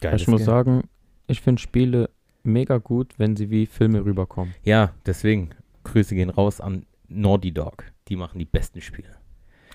Geiles 0.00 0.22
ich 0.22 0.28
muss 0.28 0.40
Game. 0.40 0.46
sagen, 0.46 0.88
ich 1.26 1.42
finde 1.42 1.60
Spiele 1.60 2.08
mega 2.42 2.78
gut, 2.78 3.18
wenn 3.18 3.36
sie 3.36 3.50
wie 3.50 3.66
Filme 3.66 4.02
rüberkommen. 4.04 4.54
Ja, 4.62 4.94
deswegen 5.04 5.50
Grüße 5.84 6.14
gehen 6.14 6.30
raus 6.30 6.60
an 6.60 6.86
Naughty 7.08 7.52
Dog. 7.52 7.84
Die 8.08 8.16
machen 8.16 8.38
die 8.38 8.46
besten 8.46 8.80
Spiele. 8.80 9.16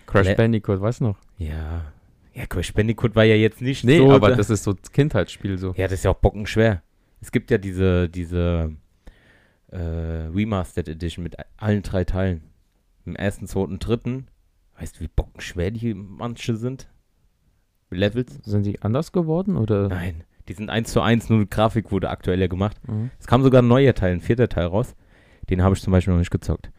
Crash 0.07 0.27
Le- 0.29 0.35
Bandicoot, 0.35 0.81
weißt 0.81 1.01
du 1.01 1.05
noch? 1.05 1.17
Ja. 1.37 1.93
Ja, 2.35 2.45
Crash 2.45 2.73
Bandicoot 2.73 3.15
war 3.15 3.23
ja 3.23 3.35
jetzt 3.35 3.61
nicht 3.61 3.83
Nee, 3.85 3.97
so. 3.97 4.11
aber 4.11 4.29
da- 4.29 4.35
das 4.35 4.49
ist 4.49 4.63
so 4.63 4.75
Kindheitsspiel 4.75 5.57
so. 5.57 5.73
Ja, 5.77 5.85
das 5.85 5.93
ist 5.99 6.03
ja 6.03 6.11
auch 6.11 6.17
bockenschwer. 6.19 6.81
Es 7.21 7.31
gibt 7.31 7.49
ja 7.49 7.57
diese, 7.57 8.09
diese 8.09 8.73
äh, 9.71 9.77
Remastered 9.77 10.89
Edition 10.89 11.23
mit 11.23 11.35
allen 11.57 11.81
drei 11.81 12.03
Teilen. 12.03 12.41
Im 13.05 13.15
ersten, 13.15 13.47
zweiten, 13.47 13.79
dritten. 13.79 14.27
Weißt 14.79 14.97
du, 14.97 15.01
wie 15.01 15.07
bockenschwer 15.07 15.71
die 15.71 15.93
manche 15.93 16.55
sind? 16.55 16.87
Levels? 17.89 18.39
Sind 18.43 18.65
die 18.65 18.81
anders 18.81 19.11
geworden 19.11 19.55
oder? 19.55 19.87
Nein. 19.87 20.23
Die 20.47 20.53
sind 20.53 20.69
eins 20.69 20.91
zu 20.91 21.01
eins, 21.01 21.29
nur 21.29 21.39
die 21.39 21.49
Grafik 21.49 21.91
wurde 21.91 22.09
aktueller 22.09 22.47
gemacht. 22.47 22.77
Mhm. 22.87 23.09
Es 23.19 23.25
kam 23.27 23.41
sogar 23.41 23.61
ein 23.61 23.67
neuer 23.67 23.93
Teil, 23.95 24.11
ein 24.13 24.21
vierter 24.21 24.49
Teil 24.49 24.65
raus. 24.65 24.95
Den 25.49 25.61
habe 25.63 25.75
ich 25.75 25.81
zum 25.81 25.91
Beispiel 25.91 26.13
noch 26.13 26.19
nicht 26.19 26.31
gezockt. 26.31 26.71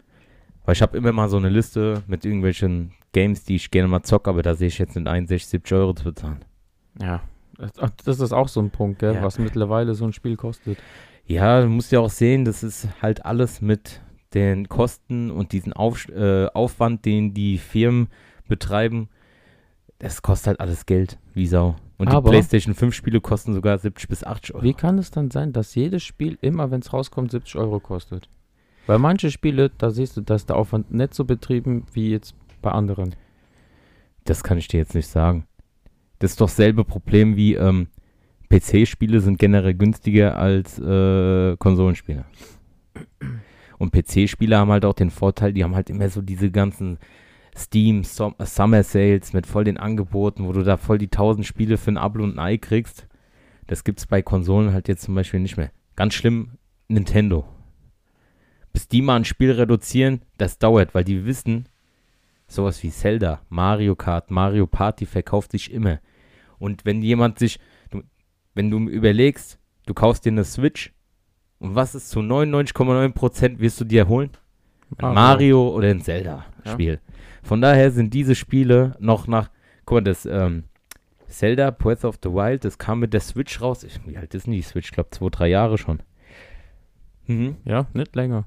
Weil 0.65 0.75
ich 0.75 0.83
habe 0.83 0.97
immer 0.97 1.13
mal 1.13 1.29
so 1.29 1.37
eine 1.37 1.49
Liste 1.49 2.03
mit 2.07 2.25
irgendwelchen 2.25 2.93
Games, 3.17 3.45
die 3.45 3.57
ich 3.57 3.71
gerne 3.71 3.89
mal 3.89 4.03
zocke, 4.03 4.29
aber 4.29 4.43
da 4.43 4.55
sehe 4.55 4.69
ich 4.69 4.77
jetzt 4.79 4.95
nicht 4.95 5.09
ein, 5.09 5.27
60, 5.27 5.49
70 5.49 5.73
Euro 5.79 5.95
zu 5.95 6.05
bezahlen. 6.05 6.45
Ja. 7.01 7.23
Das 8.05 8.21
ist 8.21 8.33
auch 8.33 8.49
so 8.49 8.61
ein 8.61 8.69
Punkt, 8.71 8.99
gell, 8.99 9.15
Ja. 9.15 9.23
was 9.23 9.39
mittlerweile 9.39 9.95
so 9.95 10.05
ein 10.05 10.13
Spiel 10.13 10.37
kostet. 10.37 10.77
Ja, 11.27 11.63
du 11.63 11.69
musst 11.69 11.91
ja 11.93 12.01
auch 12.01 12.11
sehen, 12.11 12.45
das 12.45 12.63
ist 12.63 12.89
halt 13.01 13.25
alles 13.25 13.63
mit 13.63 14.03
den 14.35 14.69
Kosten 14.69 15.31
und 15.31 15.53
diesen 15.53 15.73
Auf, 15.73 16.07
äh, 16.11 16.47
Aufwand, 16.53 17.07
den 17.07 17.33
die 17.33 17.57
Firmen 17.57 18.09
betreiben, 18.49 19.09
das 19.99 20.21
kostet 20.21 20.49
halt 20.49 20.61
alles 20.61 20.85
Geld, 20.85 21.19
wie 21.33 21.47
Sau. 21.47 21.77
Und 21.97 22.09
Aber- 22.09 22.29
die 22.29 22.35
PlayStation 22.35 22.75
5 22.75 22.95
Spiele 22.95 23.23
kosten 23.23 23.55
sogar 23.55 23.79
70 23.79 24.09
bis 24.11 24.23
80 24.25 24.55
Euro. 24.55 24.63
Wie 24.65 24.75
kann 24.75 24.99
es 24.99 25.11
dann 25.11 25.31
sein, 25.31 25.55
dass 25.55 25.75
jedes 25.75 26.03
Spiel 26.03 26.37
immer, 26.43 26.71
wenn 26.71 26.81
es 26.81 26.93
rauskommt, 26.93 27.31
70 27.31 27.57
Euro 27.57 27.81
kostet? 27.81 28.29
Weil 28.87 28.99
manche 28.99 29.31
Spiele, 29.31 29.71
da 29.79 29.91
siehst 29.91 30.17
du, 30.19 30.21
dass 30.21 30.45
der 30.45 30.57
Aufwand 30.57 30.93
nicht 30.93 31.15
so 31.15 31.25
betrieben 31.25 31.87
wie 31.95 32.11
jetzt 32.11 32.35
bei 32.67 32.73
anderen. 32.73 33.15
Das 34.25 34.43
kann 34.43 34.59
ich 34.59 34.67
dir 34.67 34.79
jetzt 34.79 34.97
nicht 34.97 35.07
sagen. 35.07 35.47
Das 36.19 36.33
ist 36.33 36.41
doch 36.41 36.49
selbe 36.49 36.85
Problem 36.85 37.37
wie 37.37 37.55
ähm, 37.55 37.87
PC-Spiele 38.51 39.21
sind 39.21 39.39
generell 39.39 39.75
günstiger 39.75 40.37
als 40.37 40.81
äh, 40.81 41.57
Konsolenspiele. 41.59 42.25
Und 43.79 43.93
PC-Spiele 43.93 44.57
haben 44.57 44.73
halt 44.73 44.85
auch 44.85 44.95
den 44.95 45.11
Vorteil, 45.11 45.53
die 45.53 45.63
haben 45.63 45.77
halt 45.77 45.91
immer 45.91 46.09
so 46.09 46.23
diese 46.23 46.51
ganzen 46.51 46.99
Steam 47.57 48.03
Som 48.03 48.35
Summer 48.41 48.83
Sales 48.83 49.33
mit 49.33 49.47
voll 49.47 49.63
den 49.63 49.79
Angeboten, 49.79 50.45
wo 50.45 50.53
du 50.53 50.65
da 50.65 50.77
voll 50.77 50.99
die 50.99 51.07
1000 51.07 51.47
Spiele 51.47 51.77
für 51.77 51.93
ein 51.93 51.99
Abo 51.99 52.21
und 52.25 52.37
ein 52.37 52.41
Ei 52.41 52.57
kriegst. 52.57 53.07
Das 53.69 53.85
gibt's 53.85 54.07
bei 54.07 54.23
Konsolen 54.23 54.73
halt 54.73 54.89
jetzt 54.89 55.03
zum 55.03 55.15
Beispiel 55.15 55.39
nicht 55.39 55.57
mehr. 55.57 55.71
Ganz 55.95 56.15
schlimm, 56.15 56.59
Nintendo. 56.89 57.47
Bis 58.73 58.89
die 58.89 59.03
mal 59.03 59.17
ein 59.17 59.25
Spiel 59.25 59.53
reduzieren, 59.53 60.23
das 60.37 60.59
dauert, 60.59 60.95
weil 60.95 61.05
die 61.05 61.25
wissen, 61.27 61.69
sowas 62.47 62.83
wie 62.83 62.91
Zelda, 62.91 63.41
Mario 63.49 63.95
Kart, 63.97 64.31
Mario 64.31 64.67
Party 64.67 65.07
verkauft 65.07 65.53
sich 65.53 65.73
immer. 65.73 65.99
Und 66.59 66.85
wenn 66.85 67.03
jemand 67.03 67.39
sich, 67.39 67.59
du, 67.91 68.03
wenn 68.55 68.71
du 68.71 68.79
überlegst, 68.89 69.59
du 69.87 69.95
kaufst 69.95 70.25
dir 70.25 70.33
eine 70.33 70.45
Switch 70.45 70.93
und 71.59 71.75
was 71.75 71.95
ist 71.95 72.11
zu 72.11 72.21
99,9% 72.21 73.59
wirst 73.59 73.81
du 73.81 73.85
dir 73.85 74.09
holen? 74.09 74.31
Ein 74.99 75.15
Mario 75.15 75.69
oder 75.69 75.89
ein 75.89 76.01
Zelda-Spiel. 76.01 77.01
Von 77.43 77.61
daher 77.61 77.91
sind 77.91 78.15
diese 78.15 78.35
Spiele 78.35 78.97
noch 79.01 79.27
nach, 79.27 79.51
guck 79.85 79.97
mal, 79.97 80.05
das 80.05 80.27
ähm, 80.27 80.65
Zelda 81.29 81.71
Breath 81.71 82.05
of 82.05 82.19
the 82.23 82.31
Wild, 82.31 82.65
das 82.65 82.79
kam 82.79 83.01
mit 83.01 83.13
der 83.13 83.21
Switch 83.21 83.61
raus. 83.61 83.85
Ich, 83.85 84.01
wie 84.07 84.17
alt 84.17 84.35
ist 84.35 84.47
denn 84.47 84.53
die 84.53 84.63
Switch? 84.63 84.89
Ich 84.89 84.93
glaube, 84.93 85.11
zwei, 85.11 85.29
drei 85.29 85.49
Jahre 85.49 85.79
schon. 85.79 86.03
Mhm. 87.27 87.57
Ja, 87.65 87.87
nicht 87.93 88.15
länger. 88.15 88.47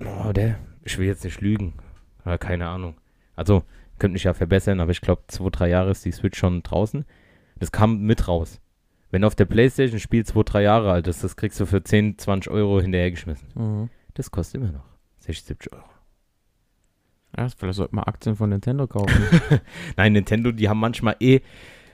Oh, 0.00 0.32
der, 0.32 0.58
ich 0.84 0.98
will 0.98 1.06
jetzt 1.06 1.24
nicht 1.24 1.40
lügen. 1.40 1.74
Ja, 2.28 2.36
keine 2.38 2.68
Ahnung. 2.68 2.94
Also, 3.36 3.62
könnte 3.98 4.12
mich 4.12 4.24
ja 4.24 4.34
verbessern, 4.34 4.80
aber 4.80 4.90
ich 4.90 5.00
glaube, 5.00 5.22
zwei, 5.28 5.48
drei 5.50 5.68
Jahre 5.70 5.90
ist 5.90 6.04
die 6.04 6.12
Switch 6.12 6.38
schon 6.38 6.62
draußen. 6.62 7.04
Das 7.58 7.72
kam 7.72 8.02
mit 8.02 8.28
raus. 8.28 8.60
Wenn 9.10 9.24
auf 9.24 9.34
der 9.34 9.46
Playstation 9.46 9.96
ein 9.96 10.00
Spiel 10.00 10.26
zwei, 10.26 10.42
drei 10.42 10.62
Jahre 10.62 10.92
alt 10.92 11.06
ist, 11.08 11.24
das 11.24 11.36
kriegst 11.36 11.58
du 11.58 11.64
für 11.66 11.82
10, 11.82 12.18
20 12.18 12.52
Euro 12.52 12.80
hinterhergeschmissen. 12.80 13.48
Mhm. 13.54 13.90
Das 14.12 14.30
kostet 14.30 14.60
immer 14.60 14.72
noch 14.72 14.84
60, 15.20 15.46
70 15.46 15.72
Euro. 15.72 15.84
Ja, 17.36 17.48
vielleicht 17.48 17.76
sollte 17.76 17.94
man 17.94 18.04
Aktien 18.04 18.36
von 18.36 18.50
Nintendo 18.50 18.86
kaufen. 18.86 19.22
Nein, 19.96 20.12
Nintendo, 20.12 20.52
die 20.52 20.68
haben 20.68 20.80
manchmal 20.80 21.16
eh 21.20 21.40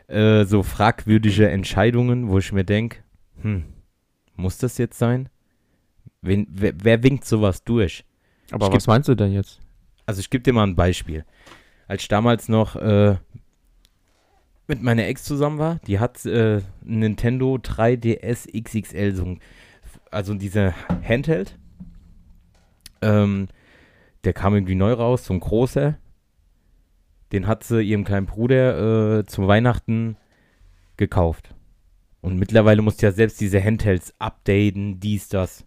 äh, 0.09 0.44
so 0.44 0.62
fragwürdige 0.62 1.49
Entscheidungen, 1.49 2.29
wo 2.29 2.38
ich 2.38 2.53
mir 2.53 2.64
denke, 2.64 2.99
hm, 3.42 3.64
muss 4.37 4.59
das 4.59 4.79
jetzt 4.79 4.99
sein? 4.99 5.29
Wen, 6.23 6.47
wer, 6.51 6.73
wer 6.83 7.03
winkt 7.03 7.25
sowas 7.25 7.62
durch? 7.64 8.05
Aber 8.51 8.68
Ich 8.68 8.75
was 8.75 8.87
meinst 8.87 9.09
du 9.09 9.14
denn 9.14 9.33
jetzt? 9.33 9.61
Also 10.07 10.21
ich 10.21 10.31
gebe 10.31 10.43
dir 10.43 10.53
mal 10.53 10.67
ein 10.67 10.77
Beispiel. 10.77 11.25
Als 11.87 12.03
ich 12.03 12.09
damals 12.09 12.49
noch 12.49 12.77
äh, 12.77 13.17
mit 14.67 14.83
meiner 14.83 15.07
Ex 15.07 15.25
zusammen 15.25 15.59
war, 15.59 15.81
die 15.87 15.99
hat 15.99 16.25
äh, 16.25 16.62
Nintendo 16.83 17.57
3DS 17.57 18.51
XXL, 18.62 19.14
so 19.14 19.37
also 20.11 20.35
dieser 20.35 20.75
Handheld. 21.07 21.59
Ähm, 23.03 23.49
der 24.25 24.33
kam 24.33 24.55
irgendwie 24.55 24.75
neu 24.75 24.93
raus, 24.93 25.27
so 25.27 25.35
ein 25.35 25.40
großer. 25.40 25.99
Den 27.33 27.47
hat 27.47 27.64
sie 27.64 27.83
ihrem 27.83 28.05
kleinen 28.05 28.27
Bruder 28.27 29.19
äh, 29.19 29.25
zu 29.27 29.47
Weihnachten 29.47 30.17
gekauft. 30.97 31.55
Und 32.21 32.38
mittlerweile 32.38 32.81
musst 32.81 33.03
du 33.03 33.07
ja 33.07 33.12
selbst 33.12 33.40
diese 33.40 33.62
Handhelds 33.62 34.14
updaten, 34.19 35.01
dies, 35.01 35.29
das. 35.29 35.67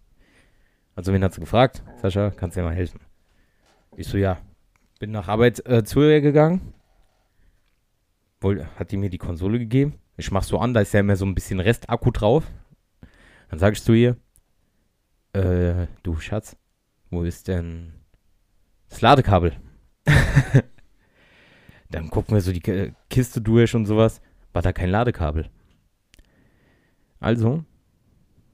Also 0.96 1.12
wen 1.12 1.22
hat 1.22 1.34
sie 1.34 1.40
gefragt? 1.40 1.84
Sascha, 2.02 2.30
kannst 2.30 2.56
du 2.56 2.60
dir 2.60 2.66
mal 2.66 2.74
helfen? 2.74 3.00
Ich 3.98 4.06
so, 4.06 4.16
ja. 4.16 4.38
Bin 5.00 5.10
nach 5.10 5.26
Arbeit 5.26 5.66
äh, 5.66 5.82
zu 5.82 6.00
ihr 6.02 6.20
gegangen. 6.20 6.72
Wohl, 8.40 8.64
hat 8.76 8.92
die 8.92 8.96
mir 8.96 9.10
die 9.10 9.18
Konsole 9.18 9.58
gegeben. 9.58 9.94
Ich 10.16 10.30
mach 10.30 10.44
so 10.44 10.58
an, 10.60 10.72
da 10.72 10.80
ist 10.82 10.94
ja 10.94 11.00
immer 11.00 11.16
so 11.16 11.26
ein 11.26 11.34
bisschen 11.34 11.58
Restakku 11.58 12.12
drauf. 12.12 12.44
Dann 13.50 13.58
sag 13.58 13.72
ich 13.72 13.82
zu 13.82 13.92
ihr, 13.94 14.16
äh, 15.32 15.88
du 16.04 16.14
Schatz, 16.14 16.56
wo 17.10 17.24
ist 17.24 17.48
denn 17.48 17.92
das 18.88 19.00
Ladekabel? 19.00 19.56
Dann 21.90 22.08
gucken 22.10 22.34
wir 22.36 22.40
so 22.40 22.52
die 22.52 22.92
Kiste 23.10 23.40
durch 23.40 23.74
und 23.74 23.86
sowas. 23.86 24.20
War 24.52 24.62
da 24.62 24.72
kein 24.72 24.90
Ladekabel. 24.90 25.50
Also, 27.18 27.64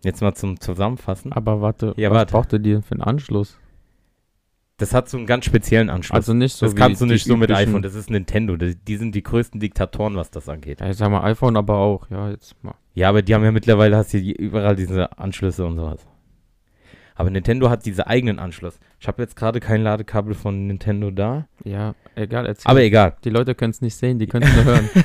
jetzt 0.05 0.23
mal 0.23 0.35
zum 0.35 0.59
Zusammenfassen. 0.59 1.35
Aber 1.35 1.61
warte, 1.61 1.93
Ja, 1.99 2.09
was 2.09 2.17
warte. 2.17 2.33
braucht 2.33 2.53
ihr 2.55 2.61
dir 2.61 2.81
für 2.83 2.93
einen 2.93 3.03
Anschluss? 3.03 3.59
Das 4.77 4.93
hat 4.93 5.09
so 5.09 5.17
einen 5.17 5.27
ganz 5.27 5.45
speziellen 5.45 5.89
Anschluss. 5.89 6.17
Also 6.17 6.35
nicht 6.35 6.57
so 6.57 6.67
das 6.67 6.75
kannst 6.75 7.01
du 7.01 7.07
nicht 7.07 7.25
so 7.25 7.37
mit 7.37 7.51
iPhone. 7.53 7.83
Das 7.83 7.95
ist 7.95 8.11
Nintendo. 8.11 8.57
Die, 8.57 8.75
die 8.75 8.97
sind 8.97 9.15
die 9.15 9.23
größten 9.23 9.61
Diktatoren, 9.61 10.17
was 10.17 10.31
das 10.33 10.49
angeht. 10.49 10.81
Ja, 10.81 10.91
ich 10.91 10.97
sag 10.97 11.11
mal 11.11 11.23
iPhone, 11.23 11.57
aber 11.57 11.77
auch. 11.77 12.11
Ja, 12.11 12.31
jetzt 12.31 12.57
mal. 12.65 12.75
Ja, 12.93 13.09
aber 13.09 13.23
die 13.23 13.35
haben 13.35 13.45
ja 13.45 13.53
mittlerweile 13.53 13.97
hast 13.97 14.13
du 14.13 14.19
überall 14.19 14.75
diese 14.75 15.17
Anschlüsse 15.17 15.65
und 15.65 15.77
sowas. 15.77 16.05
Aber 17.15 17.31
Nintendo 17.31 17.71
hat 17.71 17.87
diese 17.87 18.09
eigenen 18.09 18.41
Anschluss. 18.41 18.81
Ich 18.99 19.07
habe 19.07 19.23
jetzt 19.23 19.37
gerade 19.37 19.61
kein 19.61 19.83
Ladekabel 19.83 20.35
von 20.35 20.67
Nintendo 20.67 21.13
da. 21.13 21.47
Ja, 21.63 21.95
egal, 22.17 22.47
erzähl. 22.47 22.69
Aber 22.69 22.83
egal. 22.83 23.17
die 23.23 23.31
Leute 23.31 23.55
können 23.55 23.71
es 23.71 23.81
nicht 23.81 23.95
sehen, 23.95 24.19
die 24.19 24.27
können 24.27 24.45
es 24.45 24.55
nur 24.55 24.65
hören. 24.65 24.89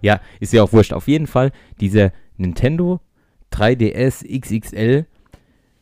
Ja, 0.00 0.20
ist 0.38 0.52
ja 0.52 0.62
auch 0.62 0.72
wurscht. 0.72 0.92
Auf 0.92 1.08
jeden 1.08 1.26
Fall, 1.26 1.50
dieser 1.80 2.12
Nintendo 2.36 3.00
3DS 3.52 4.24
XXL, 4.40 5.06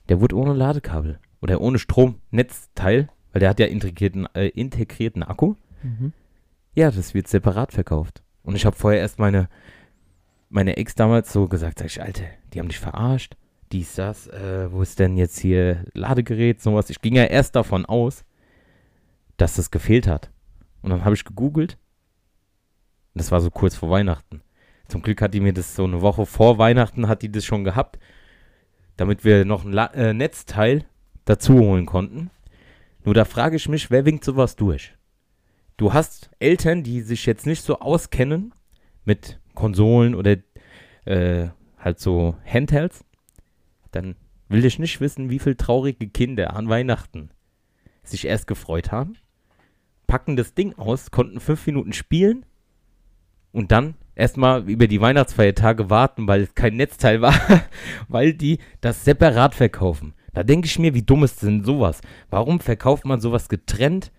der 0.09 0.21
wurde 0.23 0.37
ohne 0.37 0.55
Ladekabel. 0.55 1.19
Oder 1.43 1.61
ohne 1.61 1.79
Stromnetzteil, 1.79 3.11
weil 3.37 3.41
der 3.41 3.51
hat 3.51 3.61
ja 3.61 3.67
integrierten, 3.67 4.27
äh, 4.33 4.49
integrierten 4.49 5.23
Akku. 5.23 5.57
mhm. 5.83 6.15
Ja, 6.75 6.91
das 6.91 7.13
wird 7.13 7.29
separat 7.29 7.71
verkauft. 7.71 8.23
Und 8.43 8.57
ich 8.57 8.65
habe 8.65 8.75
vorher 8.75 9.01
erst 9.01 9.19
meine, 9.19 9.51
meine 10.49 10.79
Ex 10.79 10.95
damals 10.95 11.35
so 11.35 11.47
gesagt, 11.47 11.79
sag 11.79 11.89
ich, 11.89 12.01
Alter, 12.01 12.25
die 12.55 12.61
haben 12.61 12.69
dich 12.69 12.79
verarscht. 12.79 13.37
Dies, 13.73 13.95
das, 13.95 14.27
äh, 14.29 14.73
wo 14.73 14.81
ist 14.81 14.99
denn 14.99 15.19
jetzt 15.19 15.39
hier 15.39 15.85
Ladegerät, 15.93 16.63
sowas. 16.63 16.89
Ich 16.89 17.03
ging 17.03 17.15
ja 17.15 17.25
erst 17.25 17.57
davon 17.57 17.85
aus, 17.85 18.25
dass 19.37 19.57
das 19.57 19.71
gefehlt 19.71 20.07
hat. 20.07 20.31
Und 20.81 20.89
dann 20.89 21.05
habe 21.05 21.15
ich 21.15 21.27
gegoogelt. 21.27 21.77
Das 23.13 23.31
war 23.33 23.43
so 23.43 23.51
kurz 23.51 23.77
vor 23.77 23.91
Weihnachten. 23.91 24.41
Zum 24.89 25.03
Glück 25.03 25.21
hat 25.21 25.35
die 25.35 25.41
mir 25.41 25.53
das 25.53 25.77
so 25.77 25.85
eine 25.85 26.01
Woche 26.01 26.25
vor 26.25 26.57
Weihnachten 26.57 27.07
hat 27.07 27.21
die 27.21 27.31
das 27.31 27.45
schon 27.45 27.65
gehabt, 27.65 27.99
damit 28.97 29.25
wir 29.27 29.45
noch 29.45 29.67
ein 29.67 29.73
La 29.73 29.89
äh, 29.89 30.15
Netzteil 30.15 30.87
dazu 31.27 31.59
holen 31.59 31.85
konnten. 31.85 32.31
Nur 33.07 33.15
da 33.15 33.25
frage 33.25 33.57
ich 33.57 33.69
mich, 33.71 33.91
wer 33.91 34.05
winkt 34.05 34.25
sowas 34.25 34.57
durch? 34.57 34.97
du 35.77 35.93
hast 35.93 36.31
Eltern, 36.39 36.83
die 36.83 37.01
sich 37.03 37.27
jetzt 37.27 37.47
nicht 37.47 37.63
so 37.63 37.79
auskennen 37.81 38.53
mit 39.05 39.39
Konsolen 39.55 40.15
oder 40.15 40.37
äh, 41.05 41.49
halt 41.79 42.01
so 42.01 42.37
Handhelds, 42.45 43.05
dann 43.93 44.17
will 44.49 44.65
ich 44.65 44.79
nicht 44.79 45.01
wissen, 45.01 45.31
wie 45.31 45.39
viele 45.39 45.57
traurige 45.57 46.09
Kinder 46.09 46.55
an 46.55 46.69
Weihnachten 46.69 47.31
sich 48.03 48.27
erst 48.27 48.47
gefreut 48.47 48.93
haben, 48.93 49.17
packen 50.07 50.37
das 50.37 50.55
Ding 50.55 50.75
aus, 50.79 51.11
konnten 51.11 51.41
fünf 51.41 51.67
Minuten 51.67 51.93
spielen 51.93 52.45
und 53.53 53.73
dann 53.73 53.95
erstmal 54.15 54.69
über 54.69 54.87
die 54.87 55.01
Weihnachtsfeiertage 55.01 55.91
warten, 55.91 56.29
weil 56.29 56.43
es 56.43 56.55
kein 56.55 56.77
Netzteil 56.77 57.21
war, 57.21 57.35
weil 58.09 58.35
die 58.35 58.59
das 58.81 59.05
separat 59.05 59.55
verkaufen. 59.55 60.15
Da 60.37 60.43
denke 60.43 60.67
ich 60.67 60.79
mir, 60.79 60.93
wie 60.93 61.01
dumm 61.01 61.25
ist 61.25 61.43
denn 61.43 61.65
sowas? 61.65 62.03
Warum 62.29 62.61
verkauft 62.61 63.07
man 63.07 63.21
sowas 63.23 63.49
getrennt? 63.49 64.13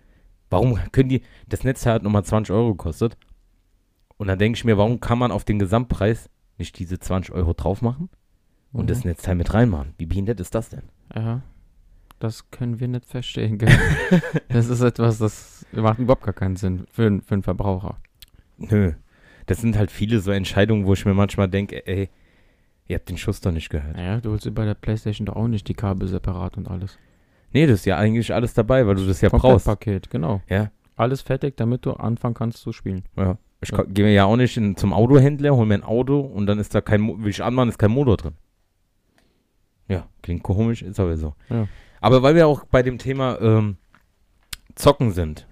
Warum 0.50 0.76
können 0.90 1.08
die, 1.10 1.22
das 1.46 1.62
Netzteil 1.62 1.94
hat 1.94 2.02
nochmal 2.02 2.24
20 2.24 2.52
Euro 2.52 2.70
gekostet. 2.74 3.16
Und 4.16 4.26
dann 4.26 4.36
denke 4.36 4.56
ich 4.56 4.64
mir, 4.64 4.76
warum 4.76 4.98
kann 4.98 5.16
man 5.20 5.30
auf 5.30 5.44
den 5.44 5.60
Gesamtpreis 5.60 6.28
nicht 6.56 6.76
diese 6.80 6.98
20 6.98 7.32
Euro 7.32 7.52
drauf 7.52 7.82
machen 7.82 8.08
und 8.72 8.86
Mhm. 8.86 8.88
das 8.88 9.04
Netzteil 9.04 9.36
mit 9.36 9.54
reinmachen? 9.54 9.94
Wie 9.96 10.06
behindert 10.06 10.40
ist 10.40 10.56
das 10.56 10.70
denn? 10.70 10.82
Ja, 11.14 11.42
das 12.18 12.50
können 12.50 12.80
wir 12.80 12.88
nicht 12.88 13.06
verstehen, 13.06 13.56
gell? 13.58 13.68
das 14.48 14.66
ist 14.70 14.80
etwas, 14.80 15.18
das 15.18 15.64
macht 15.70 16.00
überhaupt 16.00 16.24
gar 16.24 16.34
keinen 16.34 16.56
Sinn 16.56 16.86
für, 16.90 17.20
für 17.24 17.34
einen 17.34 17.44
Verbraucher. 17.44 17.96
Nö. 18.56 18.94
Das 19.46 19.60
sind 19.60 19.78
halt 19.78 19.92
viele 19.92 20.18
so 20.18 20.32
Entscheidungen, 20.32 20.84
wo 20.84 20.94
ich 20.94 21.04
mir 21.06 21.14
manchmal 21.14 21.46
denke, 21.48 21.86
ey, 21.86 22.10
ihr 22.88 22.96
habt 22.96 23.08
den 23.08 23.16
Schuss 23.18 23.40
doch 23.40 23.52
nicht 23.52 23.70
gehört. 23.70 23.96
Naja, 23.96 24.20
du 24.20 24.30
holst 24.30 24.44
dir 24.44 24.50
bei 24.50 24.64
der 24.64 24.74
Playstation 24.74 25.26
doch 25.26 25.36
auch 25.36 25.46
nicht 25.48 25.68
die 25.68 25.74
Kabel 25.74 26.08
separat 26.08 26.56
und 26.56 26.68
alles. 26.68 26.98
Nee, 27.52 27.66
das 27.66 27.80
ist 27.80 27.84
ja 27.86 27.96
eigentlich 27.96 28.34
alles 28.34 28.52
dabei, 28.54 28.86
weil 28.86 28.96
du 28.96 29.06
das 29.06 29.20
ja 29.20 29.28
brauchst. 29.28 29.66
Paket, 29.66 30.10
genau. 30.10 30.42
Ja. 30.48 30.70
Alles 30.96 31.22
fertig, 31.22 31.56
damit 31.56 31.86
du 31.86 31.92
anfangen 31.92 32.34
kannst 32.34 32.58
zu 32.58 32.72
spielen. 32.72 33.04
Ja. 33.16 33.38
Ich 33.60 33.70
Ja. 33.70 33.82
gehe 33.84 34.04
mir 34.04 34.12
ja 34.12 34.24
auch 34.24 34.36
nicht 34.36 34.56
in, 34.56 34.76
zum 34.76 34.92
Autohändler, 34.92 35.54
hol 35.54 35.66
mir 35.66 35.74
ein 35.74 35.82
Auto 35.84 36.20
und 36.20 36.46
dann 36.46 36.58
ist 36.58 36.74
da 36.74 36.80
kein, 36.80 37.22
will 37.22 37.30
ich 37.30 37.42
anmachen, 37.42 37.68
ist 37.68 37.78
kein 37.78 37.90
Motor 37.90 38.16
drin. 38.16 38.34
Ja, 39.88 40.06
klingt 40.22 40.42
komisch, 40.42 40.82
ist 40.82 41.00
aber 41.00 41.16
so. 41.16 41.34
Ja. 41.48 41.66
Aber 42.00 42.22
weil 42.22 42.34
wir 42.34 42.46
auch 42.46 42.64
bei 42.66 42.82
dem 42.82 42.98
Thema 42.98 43.40
ähm, 43.40 43.76
Zocken 44.74 45.12
sind, 45.12 45.46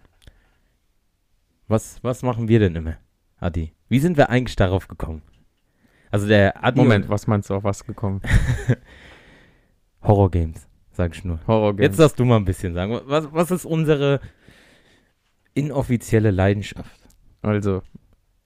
was, 1.68 1.99
was 2.03 2.22
machen 2.22 2.49
wir 2.49 2.61
denn 2.61 2.77
immer? 2.77 2.96
Adi, 3.38 3.72
wie 3.88 3.99
sind 3.99 4.16
wir 4.16 4.31
eigentlich 4.31 4.57
darauf 4.57 4.87
gekommen? 4.88 5.22
Also 6.17 6.29
der 6.29 6.65
Adi 6.65 6.79
Moment, 6.81 7.11
was 7.11 7.27
meinst 7.27 7.51
du 7.51 7.55
auf 7.55 7.63
was 7.65 7.85
gekommen? 7.85 8.23
Horror 10.03 10.31
Games, 10.31 10.67
sag 10.93 11.15
ich 11.15 11.25
nur. 11.25 11.41
Horror 11.47 11.75
Games. 11.77 11.89
Jetzt 11.89 11.99
darfst 12.01 12.19
du 12.19 12.25
mal 12.25 12.37
ein 12.37 12.45
bisschen 12.47 12.73
sagen. 12.73 12.99
Was, 13.05 13.29
was 13.33 13.51
ist 13.51 13.67
unsere 13.67 14.21
inoffizielle 15.55 16.31
Leidenschaft? 16.31 16.99
Also, 17.43 17.83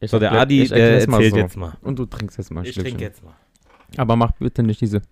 ich 0.00 0.10
So, 0.10 0.18
der 0.18 0.30
erklär- 0.30 0.42
Adi, 0.42 0.62
ich 0.62 0.68
der 0.70 1.00
erzählt 1.00 1.30
so. 1.30 1.36
jetzt 1.36 1.56
mal. 1.56 1.76
Und 1.82 1.98
du 1.98 2.06
trinkst 2.06 2.38
jetzt 2.38 2.50
mal 2.50 2.60
ein 2.62 2.66
Ich 2.66 2.72
Stückchen. 2.72 2.92
trinke 2.92 3.04
jetzt 3.04 3.22
mal. 3.22 3.34
Aber 3.96 4.16
mach 4.16 4.32
bitte 4.32 4.62
nicht 4.62 4.80
diese. 4.80 5.02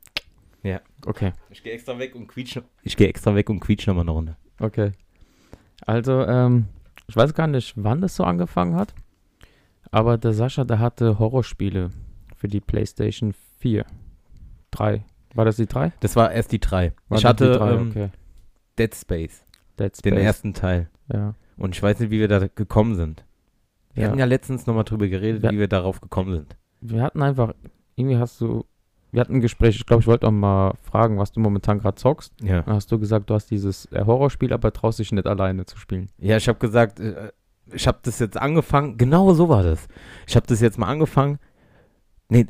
Ja. 0.64 0.80
Okay, 1.06 1.32
Ich 1.50 1.62
gehe 1.62 1.72
extra 1.72 1.96
weg 1.98 2.16
und 2.16 2.26
quietsch. 2.26 2.58
Ich 2.82 2.96
gehe 2.96 3.06
extra 3.08 3.34
weg 3.36 3.48
und 3.50 3.60
quietsch 3.60 3.86
nochmal 3.86 4.02
eine 4.02 4.10
Runde. 4.10 4.36
okay. 4.60 4.92
Also, 5.86 6.24
ähm, 6.26 6.66
ich 7.06 7.14
weiß 7.14 7.34
gar 7.34 7.46
nicht, 7.46 7.74
wann 7.76 8.00
das 8.00 8.16
so 8.16 8.24
angefangen 8.24 8.74
hat. 8.74 8.92
Aber 9.92 10.18
der 10.18 10.32
Sascha, 10.32 10.64
der 10.64 10.80
hatte 10.80 11.20
Horrorspiele 11.20 11.90
für 12.38 12.48
die 12.48 12.60
PlayStation 12.60 13.34
4. 13.58 13.84
3. 14.70 15.04
War 15.34 15.44
das 15.44 15.56
die 15.56 15.66
3? 15.66 15.92
Das 16.00 16.16
war 16.16 16.32
erst 16.32 16.52
die 16.52 16.58
drei. 16.60 16.92
War 17.08 17.18
ich 17.18 17.24
hatte 17.24 17.52
die 17.52 17.58
3? 17.58 17.70
ähm, 17.72 17.88
okay. 17.90 18.08
Dead 18.78 18.94
Space, 18.94 19.44
Dead 19.78 19.92
den 20.04 20.14
Space. 20.14 20.24
ersten 20.24 20.54
Teil. 20.54 20.88
Ja. 21.12 21.34
Und 21.56 21.74
ich 21.74 21.82
weiß 21.82 21.98
nicht, 22.00 22.10
wie 22.10 22.20
wir 22.20 22.28
da 22.28 22.46
gekommen 22.46 22.94
sind. 22.94 23.24
Wir 23.94 24.04
Ja. 24.04 24.08
hatten 24.10 24.18
ja 24.18 24.24
letztens 24.26 24.66
nochmal 24.66 24.84
drüber 24.84 25.08
geredet, 25.08 25.42
Ja. 25.42 25.50
wie 25.50 25.58
wir 25.58 25.68
darauf 25.68 26.00
gekommen 26.00 26.32
sind. 26.32 26.56
Wir 26.80 27.02
hatten 27.02 27.22
einfach, 27.22 27.52
irgendwie 27.96 28.16
hast 28.18 28.40
du, 28.40 28.64
wir 29.10 29.20
hatten 29.20 29.34
ein 29.36 29.40
Gespräch, 29.40 29.76
ich 29.76 29.86
glaube, 29.86 30.00
ich 30.02 30.06
wollte 30.06 30.26
auch 30.28 30.32
mal 30.32 30.74
fragen, 30.82 31.18
was 31.18 31.32
du 31.32 31.40
momentan 31.40 31.78
gerade 31.80 31.96
zockst. 31.96 32.32
Ja. 32.42 32.62
Dann 32.62 32.74
hast 32.76 32.92
du 32.92 32.98
gesagt, 32.98 33.28
du 33.30 33.34
hast 33.34 33.50
dieses 33.50 33.86
äh, 33.86 34.04
Horrorspiel, 34.04 34.52
aber 34.52 34.72
traust 34.72 34.98
dich 35.00 35.10
nicht 35.12 35.26
alleine 35.26 35.66
zu 35.66 35.76
spielen. 35.78 36.08
Ja, 36.18 36.36
ich 36.36 36.46
habe 36.48 36.58
gesagt, 36.58 37.00
äh, 37.00 37.32
ich 37.72 37.86
habe 37.88 37.98
das 38.02 38.18
jetzt 38.20 38.36
angefangen. 38.36 38.96
Genau 38.96 39.32
so 39.34 39.48
war 39.48 39.62
das. 39.62 39.88
Ich 40.26 40.36
habe 40.36 40.46
das 40.46 40.60
jetzt 40.60 40.78
mal 40.78 40.86
angefangen. 40.86 41.38
Nee, 42.28 42.46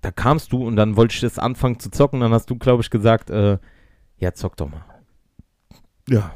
da 0.00 0.10
kamst 0.10 0.52
du 0.52 0.66
und 0.66 0.76
dann 0.76 0.96
wollte 0.96 1.14
ich 1.14 1.20
das 1.20 1.38
anfangen 1.38 1.78
zu 1.78 1.90
zocken. 1.90 2.20
Dann 2.20 2.32
hast 2.32 2.48
du, 2.50 2.56
glaube 2.56 2.82
ich, 2.82 2.90
gesagt, 2.90 3.30
äh, 3.30 3.58
ja, 4.18 4.32
zock 4.34 4.56
doch 4.56 4.70
mal. 4.70 4.84
Ja. 6.08 6.32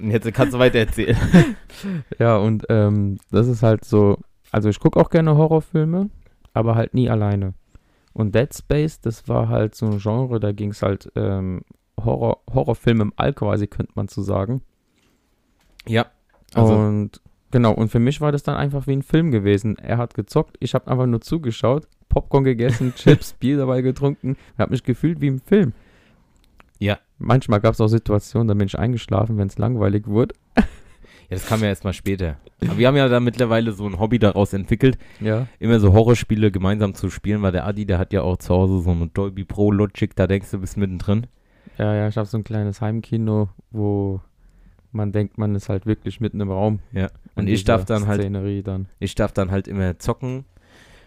Und 0.00 0.10
jetzt 0.10 0.32
kannst 0.34 0.54
du 0.54 0.58
weiter 0.58 0.78
erzählen. 0.78 1.16
Ja, 2.18 2.36
und 2.36 2.64
ähm, 2.68 3.18
das 3.30 3.48
ist 3.48 3.62
halt 3.62 3.84
so, 3.84 4.18
also 4.52 4.68
ich 4.68 4.78
gucke 4.78 4.98
auch 4.98 5.10
gerne 5.10 5.36
Horrorfilme, 5.36 6.08
aber 6.54 6.76
halt 6.76 6.94
nie 6.94 7.10
alleine. 7.10 7.52
Und 8.12 8.34
Dead 8.34 8.54
Space, 8.54 9.00
das 9.00 9.28
war 9.28 9.48
halt 9.48 9.74
so 9.74 9.86
ein 9.86 9.98
Genre, 9.98 10.38
da 10.38 10.52
ging 10.52 10.70
es 10.70 10.82
halt 10.82 11.10
ähm, 11.16 11.62
Horror, 12.02 12.40
Horrorfilm 12.52 13.00
im 13.00 13.12
All 13.16 13.34
quasi, 13.34 13.66
könnte 13.66 13.92
man 13.96 14.08
so 14.08 14.22
sagen. 14.22 14.62
ja. 15.86 16.06
Also, 16.54 16.72
und 16.74 17.20
genau, 17.54 17.72
und 17.72 17.88
für 17.88 18.00
mich 18.00 18.20
war 18.20 18.32
das 18.32 18.42
dann 18.42 18.56
einfach 18.56 18.88
wie 18.88 18.92
ein 18.96 19.02
Film 19.02 19.30
gewesen. 19.30 19.78
Er 19.78 19.96
hat 19.98 20.14
gezockt, 20.14 20.56
ich 20.58 20.74
habe 20.74 20.90
einfach 20.90 21.06
nur 21.06 21.20
zugeschaut, 21.20 21.86
Popcorn 22.08 22.42
gegessen, 22.42 22.92
Chips, 22.96 23.32
Bier 23.34 23.56
dabei 23.56 23.80
getrunken, 23.80 24.36
habe 24.58 24.72
mich 24.72 24.82
gefühlt 24.82 25.20
wie 25.20 25.28
im 25.28 25.38
Film. 25.40 25.72
Ja. 26.80 26.98
Manchmal 27.18 27.60
gab 27.60 27.74
es 27.74 27.80
auch 27.80 27.86
Situationen, 27.86 28.48
da 28.48 28.54
bin 28.54 28.66
ich 28.66 28.76
eingeschlafen, 28.76 29.38
wenn 29.38 29.46
es 29.46 29.56
langweilig 29.56 30.08
wurde. 30.08 30.34
ja, 30.56 30.64
das 31.30 31.46
kam 31.46 31.60
ja 31.60 31.68
erst 31.68 31.84
mal 31.84 31.92
später. 31.92 32.38
Aber 32.60 32.76
wir 32.76 32.88
haben 32.88 32.96
ja 32.96 33.08
da 33.08 33.20
mittlerweile 33.20 33.70
so 33.72 33.86
ein 33.86 34.00
Hobby 34.00 34.18
daraus 34.18 34.52
entwickelt, 34.52 34.98
Ja. 35.20 35.46
immer 35.60 35.78
so 35.78 35.92
Horrorspiele 35.92 36.50
gemeinsam 36.50 36.94
zu 36.94 37.10
spielen, 37.10 37.40
weil 37.42 37.52
der 37.52 37.66
Adi, 37.66 37.86
der 37.86 37.98
hat 37.98 38.12
ja 38.12 38.22
auch 38.22 38.36
zu 38.38 38.52
Hause 38.52 38.80
so 38.82 38.90
eine 38.90 39.06
Dolby 39.06 39.44
Pro 39.44 39.70
Logic, 39.70 40.14
da 40.16 40.26
denkst 40.26 40.50
du, 40.50 40.58
bist 40.58 40.76
mittendrin. 40.76 41.28
Ja, 41.78 41.94
ja, 41.94 42.08
ich 42.08 42.16
habe 42.16 42.26
so 42.26 42.36
ein 42.36 42.44
kleines 42.44 42.80
Heimkino, 42.80 43.48
wo 43.70 44.20
man 44.94 45.12
denkt, 45.12 45.38
man 45.38 45.54
ist 45.54 45.68
halt 45.68 45.86
wirklich 45.86 46.20
mitten 46.20 46.40
im 46.40 46.50
Raum. 46.50 46.80
Ja. 46.92 47.08
Und 47.34 47.48
ich 47.48 47.64
darf 47.64 47.84
dann 47.84 48.06
halt 48.06 48.20
Szenerie 48.20 48.62
dann. 48.62 48.86
Ich 48.98 49.14
darf 49.14 49.32
dann 49.32 49.50
halt 49.50 49.68
immer 49.68 49.98
zocken 49.98 50.44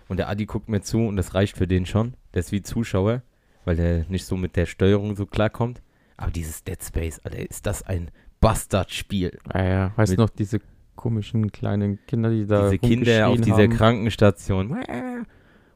und 0.08 0.18
der 0.18 0.30
Adi 0.30 0.46
guckt 0.46 0.70
mir 0.70 0.82
zu 0.82 1.00
und 1.00 1.16
das 1.16 1.34
reicht 1.34 1.58
für 1.58 1.68
den 1.68 1.86
schon. 1.86 2.14
Der 2.34 2.42
ist 2.42 2.52
wie 2.52 2.62
Zuschauer, 2.62 3.22
weil 3.66 3.76
der 3.76 4.06
nicht 4.10 4.26
so 4.26 4.38
mit 4.38 4.56
der 4.56 4.66
Steuerung 4.66 5.16
so 5.16 5.26
klarkommt. 5.26 5.82
Aber 6.18 6.32
dieses 6.32 6.64
Dead 6.64 6.84
Space, 6.84 7.20
Alter, 7.24 7.40
ist 7.50 7.66
das 7.66 7.84
ein 7.84 8.12
Bastardspiel. 8.40 9.38
Ja, 9.54 9.64
ja. 9.64 9.92
Weißt 9.96 10.14
du 10.14 10.18
noch, 10.18 10.30
diese 10.30 10.60
komischen 10.96 11.52
kleinen 11.52 12.00
Kinder, 12.08 12.30
die 12.30 12.46
da 12.46 12.70
Diese 12.70 12.80
Kinder 12.80 13.28
auf 13.30 13.40
dieser 13.40 13.64
haben? 13.64 13.70
Krankenstation. 13.70 14.78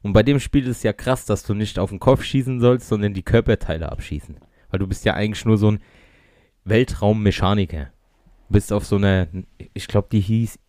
Und 0.01 0.13
bei 0.13 0.23
dem 0.23 0.39
Spiel 0.39 0.67
ist 0.67 0.83
ja 0.83 0.93
krass, 0.93 1.25
dass 1.25 1.43
du 1.43 1.53
nicht 1.53 1.77
auf 1.77 1.91
den 1.91 1.99
Kopf 1.99 2.23
schießen 2.23 2.59
sollst, 2.59 2.87
sondern 2.87 3.13
die 3.13 3.23
Körperteile 3.23 3.91
abschießen. 3.91 4.37
Weil 4.69 4.79
du 4.79 4.87
bist 4.87 5.05
ja 5.05 5.13
eigentlich 5.13 5.45
nur 5.45 5.57
so 5.57 5.71
ein 5.71 5.79
Weltraummechaniker. 6.63 7.91
Bist 8.51 8.71
auf 8.73 8.85
so 8.85 8.97
einer, 8.97 9.27
ich 9.73 9.87
glaube, 9.87 10.07
die 10.11 10.19
hieß 10.21 10.59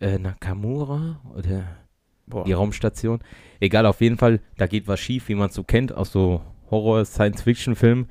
äh, 0.00 0.18
Nakamura 0.18 1.20
oder 1.34 1.64
Boah. 2.26 2.44
die 2.44 2.52
Raumstation. 2.52 3.20
Egal, 3.60 3.86
auf 3.86 4.00
jeden 4.00 4.18
Fall, 4.18 4.40
da 4.56 4.66
geht 4.66 4.88
was 4.88 5.00
schief, 5.00 5.28
wie 5.28 5.34
man 5.34 5.48
es 5.48 5.54
so 5.54 5.62
kennt, 5.64 5.92
aus 5.94 6.12
so 6.12 6.42
Horror-Science-Fiction-Filmen. 6.70 8.08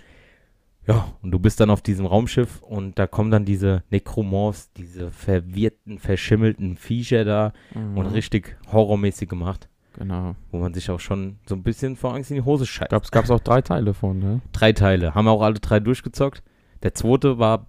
Ja, 0.88 1.13
und 1.23 1.31
du 1.31 1.39
bist 1.39 1.60
dann 1.60 1.71
auf 1.71 1.81
diesem 1.81 2.05
Raumschiff 2.05 2.62
und 2.62 2.99
da 2.99 3.08
kommen 3.08 3.31
dann 3.31 3.43
diese 3.43 3.84
Necromorphs, 3.89 4.71
diese 4.73 5.10
verwirrten, 5.12 5.97
verschimmelten 5.97 6.77
Viecher 6.77 7.25
da 7.25 7.53
Mhm. 7.73 7.97
und 7.97 8.05
richtig 8.08 8.55
horrormäßig 8.71 9.27
gemacht, 9.27 9.67
Genau. 9.97 10.36
wo 10.51 10.60
man 10.60 10.75
sich 10.75 10.91
auch 10.91 10.99
schon 10.99 11.39
so 11.47 11.55
ein 11.55 11.63
bisschen 11.63 11.95
vor 11.95 12.13
Angst 12.13 12.29
in 12.29 12.36
die 12.38 12.43
Hose 12.43 12.67
scheißt. 12.67 12.89
glaube, 12.89 13.03
es 13.03 13.12
gab 13.12 13.27
auch 13.31 13.39
drei 13.39 13.62
Teile 13.63 13.95
von, 13.95 14.19
ne? 14.19 14.41
Drei 14.51 14.73
Teile, 14.73 15.15
haben 15.15 15.27
auch 15.27 15.41
alle 15.41 15.55
drei 15.60 15.79
durchgezockt. 15.79 16.43
Der 16.84 16.93
zweite 16.93 17.39
war 17.39 17.65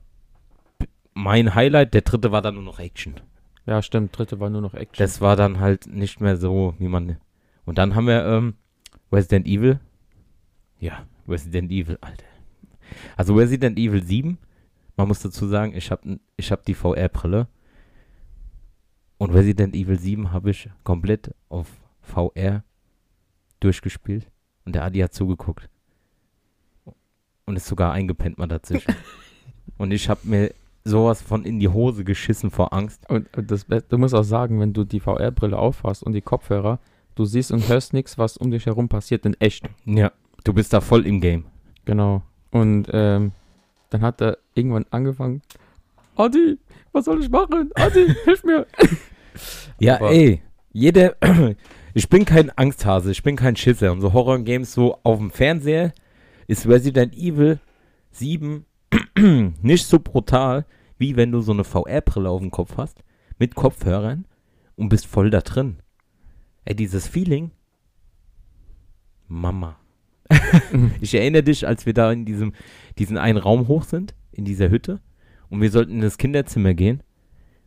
mein 1.17 1.55
Highlight, 1.55 1.95
der 1.95 2.03
dritte 2.03 2.31
war 2.31 2.43
dann 2.43 2.57
nur 2.57 2.63
noch 2.63 2.79
Action. 2.79 3.15
Ja, 3.65 3.81
stimmt. 3.81 4.17
Dritte 4.17 4.39
war 4.39 4.51
nur 4.51 4.61
noch 4.61 4.75
Action. 4.75 5.03
Das 5.03 5.23
war 5.23 5.35
dann 5.35 5.61
halt 5.61 5.87
nicht 5.87 6.21
mehr 6.21 6.37
so, 6.37 6.75
wie 6.79 6.89
man. 6.89 7.17
Und 7.65 7.79
dann 7.79 7.95
haben 7.95 8.07
wir 8.07 8.25
ähm, 8.27 8.55
Resident 9.11 9.47
Evil. 9.47 9.81
Ja, 10.79 11.07
Resident 11.27 11.73
Evil, 11.73 11.97
Alter. 12.03 12.27
Also 13.17 13.35
Resident 13.35 13.79
Evil 13.79 14.03
7, 14.03 14.37
man 14.97 15.09
muss 15.09 15.21
dazu 15.21 15.49
sagen, 15.49 15.75
ich 15.75 15.91
habe 15.91 16.21
ich 16.37 16.53
hab 16.53 16.65
die 16.67 16.75
VR-Brille. 16.75 17.49
Und 19.17 19.31
Resident 19.31 19.75
Evil 19.75 19.99
7 19.99 20.33
habe 20.33 20.51
ich 20.51 20.69
komplett 20.85 21.35
auf 21.49 21.69
VR 22.03 22.63
durchgespielt. 23.61 24.31
Und 24.67 24.75
der 24.75 24.85
Adi 24.85 24.99
hat 24.99 25.15
zugeguckt. 25.15 25.71
Und 27.47 27.57
ist 27.57 27.67
sogar 27.67 27.93
eingepennt 27.93 28.37
mal 28.37 28.49
dazwischen. 28.49 28.95
und 29.79 29.93
ich 29.93 30.11
habe 30.11 30.21
mir 30.25 30.53
sowas 30.87 31.21
von 31.23 31.45
in 31.45 31.59
die 31.59 31.69
Hose 31.69 32.05
geschissen 32.05 32.51
vor 32.51 32.73
Angst. 32.73 33.09
Und, 33.11 33.29
das, 33.37 33.67
du 33.67 33.99
musst 33.99 34.15
auch 34.15 34.23
sagen, 34.23 34.61
wenn 34.61 34.73
du 34.73 34.85
die 34.85 35.01
VR-Brille 35.01 35.59
aufhast 35.59 36.03
und 36.03 36.13
die 36.13 36.21
Kopfhörer, 36.21 36.79
du 37.15 37.25
siehst 37.25 37.51
und 37.53 37.69
hörst 37.69 37.93
nichts, 37.93 38.19
was 38.19 38.37
um 38.37 38.51
dich 38.51 38.67
herum 38.67 38.89
passiert, 38.89 39.27
in 39.27 39.35
echt. 39.41 39.67
Ja, 39.85 40.13
du 40.45 40.53
bist 40.53 40.73
da 40.73 40.81
voll 40.81 41.07
im 41.07 41.21
Game. 41.21 41.47
Genau. 41.85 42.23
Und 42.51 42.89
ähm, 42.93 43.33
dann 43.91 44.03
hat 44.03 44.21
er 44.21 44.39
irgendwann 44.55 44.87
angefangen, 44.91 45.43
Adi, 46.17 46.59
was 46.93 47.05
soll 47.07 47.21
ich 47.23 47.29
machen? 47.31 47.71
Adi, 47.75 48.07
hilf 48.25 48.45
mir. 48.45 48.67
Ja, 49.79 49.97
Aber- 49.97 50.11
ey, 50.13 50.41
jeder, 50.73 51.17
ich 51.95 52.09
bin 52.09 52.25
kein 52.25 52.51
Angsthase, 52.57 53.11
ich 53.11 53.23
bin 53.23 53.37
kein 53.37 53.57
Schisser. 53.57 53.93
Und 53.93 54.01
so 54.03 54.13
Horror-Games 54.13 54.73
so 54.73 54.99
auf 55.03 55.19
dem 55.19 55.31
Fernseher 55.31 55.93
ist 56.47 56.67
Resident 56.69 57.15
Evil 57.17 57.59
7 58.13 58.66
nicht 59.63 59.87
so 59.87 59.99
brutal, 59.99 60.67
wie 60.99 61.17
wenn 61.17 61.33
du 61.33 61.41
so 61.41 61.53
eine 61.53 61.65
VR-Brille 61.65 62.29
auf 62.29 62.41
dem 62.41 62.51
Kopf 62.51 62.77
hast, 62.77 63.03
mit 63.39 63.55
Kopfhörern 63.55 64.27
und 64.77 64.89
bist 64.89 65.07
voll 65.07 65.31
da 65.31 65.41
drin. 65.41 65.79
Ey, 66.65 66.75
dieses 66.75 67.07
Feeling, 67.07 67.51
Mama. 69.29 69.77
ich 71.01 71.15
erinnere 71.15 71.43
dich, 71.43 71.67
als 71.67 71.87
wir 71.87 71.95
da 71.95 72.11
in 72.13 72.25
diesem, 72.25 72.53
diesen 72.99 73.19
einen 73.19 73.39
Raum 73.39 73.69
hoch 73.69 73.85
sind, 73.85 74.15
in 74.33 74.45
dieser 74.45 74.71
Hütte, 74.71 75.01
und 75.49 75.61
wir 75.61 75.71
sollten 75.71 75.93
in 75.93 76.01
das 76.01 76.19
Kinderzimmer 76.19 76.75
gehen. 76.75 77.03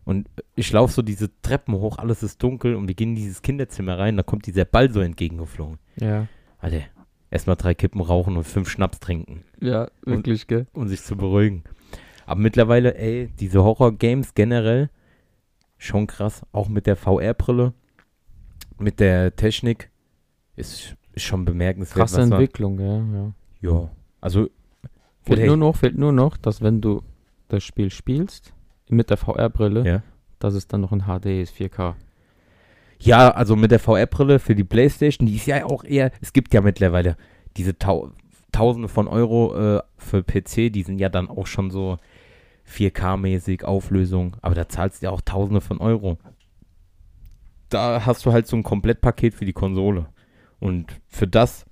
Und 0.03 0.27
ich 0.55 0.71
laufe 0.71 0.93
so 0.93 1.01
diese 1.01 1.29
Treppen 1.41 1.75
hoch, 1.75 1.97
alles 1.97 2.23
ist 2.23 2.41
dunkel 2.41 2.75
und 2.75 2.87
wir 2.87 2.95
gehen 2.95 3.09
in 3.09 3.15
dieses 3.15 3.41
Kinderzimmer 3.41 3.99
rein, 3.99 4.17
da 4.17 4.23
kommt 4.23 4.47
dieser 4.47 4.65
Ball 4.65 4.91
so 4.91 5.01
entgegengeflogen. 5.01 5.77
Ja, 5.97 6.27
Alter, 6.57 6.81
erstmal 7.31 7.55
drei 7.55 7.73
Kippen 7.73 8.01
rauchen 8.01 8.37
und 8.37 8.43
fünf 8.43 8.69
Schnaps 8.69 8.99
trinken, 8.99 9.43
ja, 9.59 9.89
wirklich, 10.03 10.47
gell? 10.47 10.67
um 10.73 10.87
sich 10.87 11.01
zu 11.01 11.15
beruhigen. 11.15 11.63
Aber 12.25 12.39
mittlerweile, 12.39 12.95
ey, 12.95 13.29
diese 13.39 13.63
Horror-Games 13.63 14.35
generell, 14.35 14.89
schon 15.77 16.07
krass, 16.07 16.43
auch 16.51 16.69
mit 16.69 16.85
der 16.85 16.95
VR-Brille, 16.95 17.73
mit 18.77 18.99
der 18.99 19.35
Technik, 19.35 19.89
ist, 20.55 20.95
ist 21.13 21.23
schon 21.23 21.45
bemerkenswert. 21.45 22.01
Krasse 22.01 22.21
was 22.21 22.29
man- 22.29 22.39
Entwicklung, 22.39 22.79
ja, 22.79 22.97
ja. 22.97 23.33
Ja, 23.61 23.89
also, 24.21 24.47
Fehlt 25.21 25.39
Oder- 25.39 25.47
nur, 25.47 25.57
noch, 25.57 25.75
fehlt 25.75 25.97
nur 25.97 26.11
noch, 26.11 26.37
dass 26.37 26.61
wenn 26.61 26.81
du 26.81 27.03
das 27.49 27.63
Spiel 27.63 27.89
spielst, 27.91 28.53
mit 28.89 29.09
der 29.09 29.17
VR-Brille, 29.17 29.85
ja. 29.85 30.03
dass 30.39 30.53
es 30.53 30.67
dann 30.67 30.81
noch 30.81 30.91
in 30.91 31.01
HD 31.01 31.41
ist, 31.41 31.53
4K. 31.53 31.95
Ja, 33.01 33.29
also 33.31 33.55
mit 33.55 33.71
der 33.71 33.79
VR-Brille 33.79 34.39
für 34.39 34.55
die 34.55 34.63
Playstation, 34.63 35.25
die 35.27 35.35
ist 35.35 35.45
ja 35.45 35.65
auch 35.65 35.83
eher, 35.83 36.11
es 36.21 36.33
gibt 36.33 36.53
ja 36.53 36.61
mittlerweile 36.61 37.15
diese 37.57 37.77
Tau 37.77 38.11
Tausende 38.51 38.87
von 38.87 39.07
Euro 39.07 39.77
äh, 39.77 39.81
für 39.97 40.23
PC, 40.23 40.73
die 40.73 40.81
sind 40.81 40.97
ja 40.97 41.07
dann 41.09 41.29
auch 41.29 41.45
schon 41.45 41.69
so 41.69 41.97
4K-mäßig, 42.67 43.63
Auflösung, 43.63 44.35
aber 44.41 44.55
da 44.55 44.67
zahlst 44.67 45.01
du 45.01 45.05
ja 45.05 45.11
auch 45.11 45.21
Tausende 45.21 45.61
von 45.61 45.77
Euro. 45.79 46.17
da 47.69 48.05
hast 48.05 48.25
du 48.25 48.31
halt 48.33 48.47
so 48.47 48.57
ein 48.57 48.63
Komplettpaket 48.63 49.35
für 49.35 49.45
die 49.45 49.53
Konsole. 49.53 50.07
Und 50.59 50.99
für 51.07 51.27
das 51.27 51.65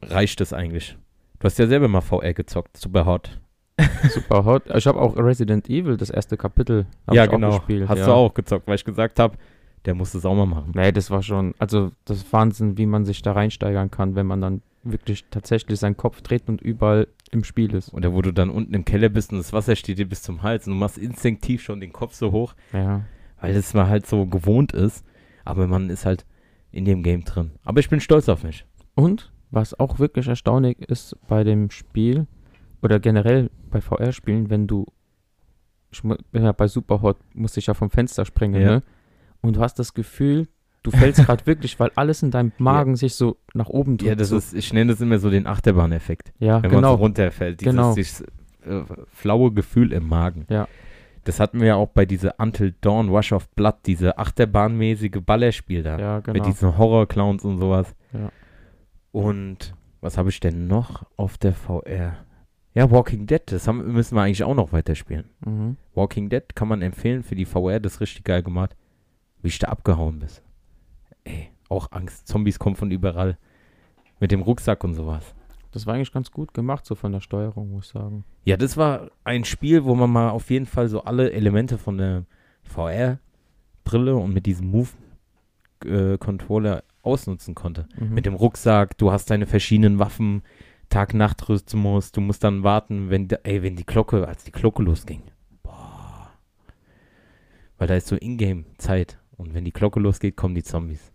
reicht 0.00 0.40
es 0.40 0.52
eigentlich. 0.52 0.96
Du 1.40 1.46
hast 1.46 1.58
ja 1.58 1.66
selber 1.66 1.88
mal 1.88 2.00
VR 2.00 2.32
gezockt, 2.34 2.76
super 2.76 3.04
hot. 3.04 3.40
Super 4.10 4.44
hot. 4.44 4.64
Ich 4.76 4.86
habe 4.86 5.00
auch 5.00 5.16
Resident 5.16 5.68
Evil, 5.68 5.96
das 5.96 6.10
erste 6.10 6.36
Kapitel, 6.36 6.86
Ja, 7.10 7.24
ich 7.24 7.30
genau. 7.30 7.56
gespielt. 7.56 7.88
Hast 7.88 8.00
ja. 8.00 8.06
du 8.06 8.12
auch 8.12 8.34
gezockt, 8.34 8.68
weil 8.68 8.74
ich 8.74 8.84
gesagt 8.84 9.18
habe, 9.18 9.36
der 9.84 9.94
muss 9.94 10.14
es 10.14 10.24
auch 10.24 10.34
mal 10.34 10.46
machen. 10.46 10.72
Nee, 10.74 10.92
das 10.92 11.10
war 11.10 11.22
schon, 11.22 11.54
also 11.58 11.90
das 12.04 12.18
ist 12.18 12.32
Wahnsinn, 12.32 12.78
wie 12.78 12.86
man 12.86 13.04
sich 13.04 13.22
da 13.22 13.32
reinsteigern 13.32 13.90
kann, 13.90 14.14
wenn 14.14 14.26
man 14.26 14.40
dann 14.40 14.62
wirklich 14.84 15.24
tatsächlich 15.30 15.78
seinen 15.78 15.96
Kopf 15.96 16.22
dreht 16.22 16.48
und 16.48 16.60
überall 16.60 17.06
im 17.30 17.44
Spiel 17.44 17.74
ist. 17.74 17.92
Oder 17.94 18.12
wo 18.12 18.20
du 18.22 18.32
dann 18.32 18.50
unten 18.50 18.74
im 18.74 18.84
Keller 18.84 19.08
bist 19.08 19.32
und 19.32 19.38
das 19.38 19.52
Wasser 19.52 19.76
steht 19.76 19.98
dir 19.98 20.08
bis 20.08 20.22
zum 20.22 20.42
Hals 20.42 20.66
und 20.66 20.72
du 20.74 20.78
machst 20.78 20.98
instinktiv 20.98 21.62
schon 21.62 21.80
den 21.80 21.92
Kopf 21.92 22.14
so 22.14 22.32
hoch, 22.32 22.54
Ja. 22.72 23.02
weil 23.40 23.54
das 23.54 23.74
mal 23.74 23.88
halt 23.88 24.06
so 24.06 24.26
gewohnt 24.26 24.72
ist. 24.72 25.04
Aber 25.44 25.66
man 25.66 25.90
ist 25.90 26.04
halt 26.06 26.24
in 26.70 26.84
dem 26.84 27.02
Game 27.02 27.24
drin. 27.24 27.52
Aber 27.64 27.80
ich 27.80 27.88
bin 27.90 28.00
stolz 28.00 28.28
auf 28.28 28.44
mich. 28.44 28.64
Und 28.94 29.32
was 29.50 29.78
auch 29.78 29.98
wirklich 29.98 30.28
erstaunlich 30.28 30.78
ist 30.88 31.16
bei 31.28 31.44
dem 31.44 31.70
Spiel 31.70 32.26
oder 32.82 32.98
generell 33.00 33.50
bei 33.70 33.80
VR-Spielen, 33.80 34.50
wenn 34.50 34.66
du, 34.66 34.86
ich 35.90 36.02
bin 36.02 36.44
ja 36.44 36.52
bei 36.52 36.66
Superhot, 36.68 37.18
musste 37.34 37.60
ich 37.60 37.66
ja 37.66 37.74
vom 37.74 37.90
Fenster 37.90 38.24
springen, 38.24 38.60
Ja. 38.60 38.68
ne? 38.76 38.82
Und 39.42 39.56
du 39.56 39.60
hast 39.60 39.78
das 39.78 39.92
Gefühl, 39.94 40.48
du 40.82 40.90
fällst 40.90 41.22
gerade 41.26 41.44
wirklich, 41.46 41.78
weil 41.78 41.90
alles 41.94 42.22
in 42.22 42.30
deinem 42.30 42.52
Magen 42.58 42.96
sich 42.96 43.14
so 43.14 43.36
nach 43.54 43.68
oben 43.68 43.96
drückt. 43.98 44.08
Ja, 44.08 44.14
das 44.14 44.28
so. 44.28 44.36
ist, 44.36 44.54
ich 44.54 44.72
nenne 44.72 44.92
das 44.92 45.00
immer 45.00 45.18
so 45.18 45.30
den 45.30 45.46
Achterbahn-Effekt. 45.46 46.32
ja 46.38 46.62
Wenn 46.62 46.70
man 46.70 46.80
genau. 46.80 46.96
so 46.96 47.02
runterfällt, 47.02 47.60
dieses 47.60 47.72
Genau. 47.74 47.94
dieses, 47.94 48.20
äh, 48.64 48.82
flaue 49.12 49.52
Gefühl 49.52 49.92
im 49.92 50.08
Magen. 50.08 50.46
Ja. 50.48 50.68
Das 51.24 51.38
hatten 51.38 51.60
wir 51.60 51.66
ja 51.68 51.74
auch 51.76 51.88
bei 51.88 52.04
dieser 52.04 52.34
Until 52.40 52.74
Dawn 52.80 53.08
Rush 53.08 53.32
of 53.32 53.48
Blood, 53.50 53.76
diese 53.86 54.18
achterbahnmäßige 54.18 55.20
Ballerspiel 55.24 55.82
da. 55.84 55.98
ja, 55.98 56.16
Mit 56.16 56.24
genau. 56.24 56.44
diesen 56.46 56.78
Horror-Clowns 56.78 57.44
und 57.44 57.58
sowas. 57.58 57.94
Ja. 58.12 58.30
Und 59.12 59.74
was 60.00 60.18
habe 60.18 60.30
ich 60.30 60.40
denn 60.40 60.66
noch 60.66 61.04
auf 61.16 61.38
der 61.38 61.52
VR? 61.54 62.16
Ja, 62.74 62.90
Walking 62.90 63.26
Dead, 63.26 63.42
das 63.46 63.68
haben, 63.68 63.92
müssen 63.92 64.16
wir 64.16 64.22
eigentlich 64.22 64.42
auch 64.44 64.54
noch 64.54 64.72
weiterspielen. 64.72 65.26
Mhm. 65.44 65.76
Walking 65.94 66.28
Dead 66.30 66.42
kann 66.56 66.68
man 66.68 66.80
empfehlen 66.82 67.22
für 67.22 67.34
die 67.34 67.44
VR, 67.44 67.80
das 67.80 67.94
ist 67.94 68.00
richtig 68.00 68.24
geil 68.24 68.42
gemacht. 68.42 68.74
Wie 69.42 69.48
ich 69.48 69.58
da 69.58 69.68
abgehauen 69.68 70.20
bist. 70.20 70.42
Ey, 71.24 71.50
auch 71.68 71.92
Angst. 71.92 72.28
Zombies 72.28 72.58
kommen 72.58 72.76
von 72.76 72.90
überall. 72.90 73.36
Mit 74.20 74.30
dem 74.30 74.42
Rucksack 74.42 74.84
und 74.84 74.94
sowas. 74.94 75.34
Das 75.72 75.86
war 75.86 75.94
eigentlich 75.94 76.12
ganz 76.12 76.30
gut 76.30 76.54
gemacht, 76.54 76.86
so 76.86 76.94
von 76.94 77.12
der 77.12 77.20
Steuerung, 77.20 77.72
muss 77.72 77.86
ich 77.86 77.92
sagen. 77.92 78.24
Ja, 78.44 78.56
das 78.56 78.76
war 78.76 79.10
ein 79.24 79.44
Spiel, 79.44 79.84
wo 79.84 79.94
man 79.94 80.10
mal 80.10 80.30
auf 80.30 80.50
jeden 80.50 80.66
Fall 80.66 80.88
so 80.88 81.02
alle 81.02 81.32
Elemente 81.32 81.78
von 81.78 81.98
der 81.98 82.24
VR-Brille 82.62 84.14
und 84.14 84.34
mit 84.34 84.46
diesem 84.46 84.70
Move-Controller 84.70 86.84
ausnutzen 87.02 87.54
konnte. 87.54 87.88
Mhm. 87.98 88.14
Mit 88.14 88.26
dem 88.26 88.34
Rucksack, 88.34 88.98
du 88.98 89.12
hast 89.12 89.30
deine 89.30 89.46
verschiedenen 89.46 89.98
Waffen, 89.98 90.42
Tag-Nacht-Rhythmus, 90.90 92.12
du 92.12 92.20
musst 92.20 92.44
dann 92.44 92.62
warten, 92.62 93.08
wenn, 93.08 93.30
ey, 93.30 93.62
wenn 93.62 93.76
die 93.76 93.86
Glocke, 93.86 94.28
als 94.28 94.44
die 94.44 94.52
Glocke 94.52 94.82
losging. 94.82 95.22
Boah. 95.62 96.30
Weil 97.78 97.88
da 97.88 97.94
ist 97.94 98.08
so 98.08 98.16
Ingame-Zeit. 98.16 99.18
Und 99.36 99.54
wenn 99.54 99.64
die 99.64 99.72
Glocke 99.72 100.00
losgeht, 100.00 100.36
kommen 100.36 100.54
die 100.54 100.62
Zombies. 100.62 101.10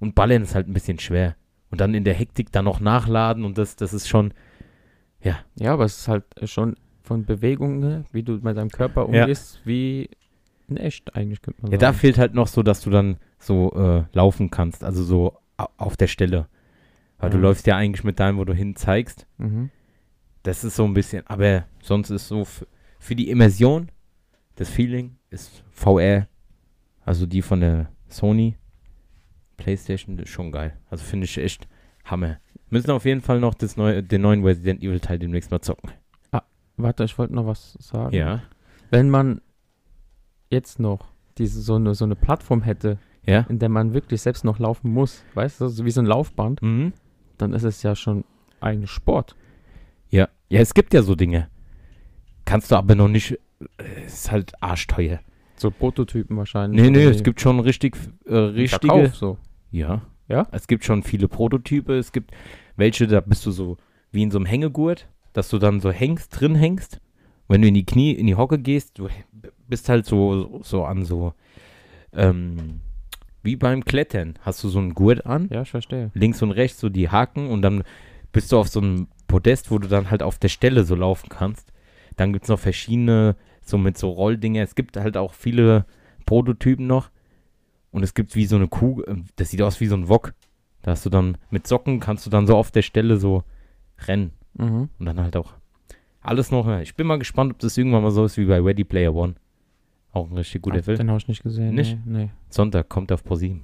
Und 0.00 0.14
Ballern 0.14 0.42
ist 0.42 0.54
halt 0.54 0.68
ein 0.68 0.72
bisschen 0.72 0.98
schwer. 0.98 1.36
Und 1.70 1.80
dann 1.80 1.94
in 1.94 2.04
der 2.04 2.14
Hektik 2.14 2.50
dann 2.52 2.64
noch 2.64 2.80
nachladen 2.80 3.44
und 3.44 3.56
das, 3.58 3.76
das 3.76 3.94
ist 3.94 4.08
schon, 4.08 4.34
Ja, 5.22 5.72
aber 5.72 5.84
es 5.84 5.98
ist 5.98 6.08
halt 6.08 6.24
schon 6.44 6.76
von 7.02 7.24
Bewegungen, 7.24 7.82
her, 7.82 8.04
wie 8.12 8.22
du 8.22 8.32
mit 8.42 8.56
deinem 8.56 8.70
Körper 8.70 9.08
Ja. 9.12 9.22
umgehst, 9.22 9.60
wie 9.64 10.10
in 10.68 10.76
echt 10.76 11.14
eigentlich, 11.14 11.40
könnte 11.42 11.62
man 11.62 11.70
Ja, 11.72 11.78
da 11.78 11.88
sagen. 11.88 11.98
fehlt 11.98 12.18
halt 12.18 12.34
noch 12.34 12.46
so, 12.48 12.62
dass 12.62 12.80
du 12.82 12.90
dann 12.90 13.16
so 13.38 13.72
äh, 13.74 14.04
laufen 14.16 14.50
kannst, 14.50 14.82
also 14.84 15.02
so 15.04 15.38
au- 15.56 15.68
auf 15.76 15.96
der 15.96 16.06
Stelle. 16.08 16.48
Weil 17.18 17.30
du 17.30 17.36
Ja. 17.36 17.42
läufst 17.42 17.66
ja 17.66 17.76
eigentlich 17.76 18.04
mit 18.04 18.18
deinem, 18.20 18.38
wo 18.38 18.44
du 18.44 18.52
hin 18.54 18.74
zeigst. 18.76 19.26
Mhm. 19.38 19.70
Das 20.42 20.64
ist 20.64 20.74
so 20.76 20.84
ein 20.84 20.94
bisschen, 20.94 21.24
aber 21.28 21.64
sonst 21.80 22.10
ist 22.10 22.26
so 22.28 22.46
für 22.98 23.14
die 23.14 23.30
Immersion, 23.30 23.90
das 24.56 24.68
Feeling 24.68 25.16
ist 25.30 25.62
VR, 25.70 26.26
also 27.04 27.26
die 27.26 27.42
von 27.42 27.60
der 27.60 27.88
Sony 28.08 28.56
PlayStation, 29.56 30.18
ist 30.18 30.30
schon 30.30 30.52
geil. 30.52 30.76
Also 30.90 31.04
finde 31.04 31.24
ich 31.24 31.38
echt 31.38 31.68
Hammer. 32.04 32.38
Müssen 32.70 32.90
auf 32.90 33.04
jeden 33.04 33.20
Fall 33.20 33.38
noch 33.40 33.54
das 33.54 33.76
neue, 33.76 34.02
den 34.02 34.22
neuen 34.22 34.42
Resident 34.44 34.82
Evil 34.82 35.00
Teil 35.00 35.18
demnächst 35.18 35.50
mal 35.50 35.60
zocken. 35.60 35.90
Warte, 36.78 37.04
ich 37.04 37.16
wollte 37.18 37.34
noch 37.34 37.46
was 37.46 37.74
sagen. 37.80 38.14
Ja. 38.16 38.42
Wenn 38.90 39.10
man 39.10 39.42
jetzt 40.50 40.80
noch 40.80 41.12
diese, 41.38 41.60
so, 41.60 41.74
eine, 41.76 41.94
so 41.94 42.04
eine 42.06 42.16
Plattform 42.16 42.62
hätte, 42.62 42.98
Ja. 43.26 43.40
in 43.48 43.58
der 43.58 43.68
man 43.68 43.92
wirklich 43.94 44.22
selbst 44.22 44.42
noch 44.42 44.58
laufen 44.58 44.90
muss, 44.90 45.22
weißt 45.34 45.60
du, 45.60 45.68
so 45.68 45.84
wie 45.84 45.90
so 45.90 46.00
ein 46.00 46.06
Laufband, 46.06 46.62
Mhm. 46.62 46.92
dann 47.36 47.52
ist 47.52 47.62
es 47.64 47.82
ja 47.82 47.94
schon 47.94 48.24
eigentlich 48.60 48.90
Sport. 48.90 49.36
Ja. 50.08 50.28
Ja, 50.48 50.60
es 50.60 50.72
gibt 50.74 50.94
ja 50.94 51.02
so 51.02 51.14
Dinge. 51.14 51.48
Kannst 52.46 52.70
du 52.72 52.76
aber 52.76 52.94
noch 52.94 53.08
nicht, 53.08 53.38
äh, 53.78 54.06
ist 54.06 54.32
halt 54.32 54.52
arschteuer. 54.62 55.20
So 55.56 55.70
Prototypen 55.70 56.36
wahrscheinlich. 56.36 56.80
Nee, 56.82 56.90
nee, 56.90 57.04
es 57.04 57.22
gibt 57.22 57.40
schon 57.40 57.60
richtig, 57.60 57.96
äh, 58.26 58.34
richtige. 58.34 58.86
Verkauf 58.88 59.14
so. 59.16 59.38
Ja. 59.70 60.02
Ja? 60.28 60.46
Es 60.50 60.66
gibt 60.66 60.84
schon 60.84 61.02
viele 61.02 61.28
Prototype. 61.28 61.92
Es 61.94 62.12
gibt 62.12 62.32
welche, 62.76 63.06
da 63.06 63.20
bist 63.20 63.44
du 63.46 63.50
so 63.50 63.76
wie 64.10 64.22
in 64.22 64.30
so 64.30 64.38
einem 64.38 64.46
Hängegurt, 64.46 65.08
dass 65.32 65.48
du 65.48 65.58
dann 65.58 65.80
so 65.80 65.90
hängst, 65.90 66.38
drin 66.40 66.54
hängst. 66.54 67.00
Wenn 67.48 67.62
du 67.62 67.68
in 67.68 67.74
die 67.74 67.84
Knie, 67.84 68.12
in 68.12 68.26
die 68.26 68.34
Hocke 68.34 68.58
gehst, 68.58 68.98
du 68.98 69.08
bist 69.68 69.88
halt 69.88 70.06
so, 70.06 70.60
so 70.62 70.84
an 70.84 71.04
so, 71.04 71.34
ähm, 72.12 72.80
wie 73.42 73.56
beim 73.56 73.84
Klettern, 73.84 74.34
hast 74.40 74.62
du 74.64 74.68
so 74.68 74.78
einen 74.78 74.94
Gurt 74.94 75.26
an, 75.26 75.48
Ja, 75.50 75.62
ich 75.62 75.70
verstehe. 75.70 76.10
links 76.14 76.40
und 76.42 76.52
rechts 76.52 76.80
so 76.80 76.88
die 76.88 77.08
Haken 77.08 77.48
und 77.48 77.62
dann 77.62 77.82
bist 78.32 78.52
du 78.52 78.58
auf 78.58 78.68
so 78.68 78.80
einem 78.80 79.08
Podest, 79.26 79.70
wo 79.70 79.78
du 79.78 79.88
dann 79.88 80.10
halt 80.10 80.22
auf 80.22 80.38
der 80.38 80.48
Stelle 80.48 80.84
so 80.84 80.94
laufen 80.94 81.28
kannst. 81.28 81.72
Dann 82.16 82.32
gibt 82.32 82.44
es 82.44 82.48
noch 82.48 82.58
verschiedene, 82.58 83.36
so 83.64 83.78
mit 83.78 83.98
so 83.98 84.10
Rolldinger. 84.10 84.62
Es 84.62 84.74
gibt 84.74 84.96
halt 84.96 85.16
auch 85.16 85.34
viele 85.34 85.86
Prototypen 86.26 86.86
noch. 86.86 87.10
Und 87.90 88.02
es 88.02 88.14
gibt 88.14 88.34
wie 88.34 88.46
so 88.46 88.56
eine 88.56 88.68
Kuh, 88.68 89.02
äh, 89.02 89.16
das 89.36 89.50
sieht 89.50 89.62
aus 89.62 89.80
wie 89.80 89.86
so 89.86 89.96
ein 89.96 90.08
Wok. 90.08 90.34
Da 90.82 90.92
hast 90.92 91.04
du 91.06 91.10
dann 91.10 91.38
mit 91.50 91.66
Socken, 91.66 92.00
kannst 92.00 92.26
du 92.26 92.30
dann 92.30 92.46
so 92.46 92.56
auf 92.56 92.70
der 92.70 92.82
Stelle 92.82 93.16
so 93.18 93.44
rennen. 94.06 94.32
Mhm. 94.54 94.88
Und 94.98 95.06
dann 95.06 95.20
halt 95.20 95.36
auch 95.36 95.54
alles 96.20 96.50
noch. 96.50 96.68
Ich 96.80 96.94
bin 96.94 97.06
mal 97.06 97.18
gespannt, 97.18 97.52
ob 97.52 97.58
das 97.58 97.76
irgendwann 97.76 98.02
mal 98.02 98.10
so 98.10 98.24
ist 98.24 98.36
wie 98.36 98.44
bei 98.46 98.60
Ready 98.60 98.84
Player 98.84 99.14
One. 99.14 99.34
Auch 100.12 100.30
ein 100.30 100.36
richtig 100.36 100.62
guter 100.62 100.78
Ah, 100.78 100.82
Film. 100.82 100.98
Den 100.98 101.08
habe 101.08 101.18
ich 101.18 101.28
nicht 101.28 101.42
gesehen. 101.42 101.74
Nicht? 101.74 101.98
Nee, 102.04 102.24
nee. 102.24 102.30
Sonntag 102.48 102.88
kommt 102.88 103.10
auf 103.12 103.24
ProSieben. 103.24 103.62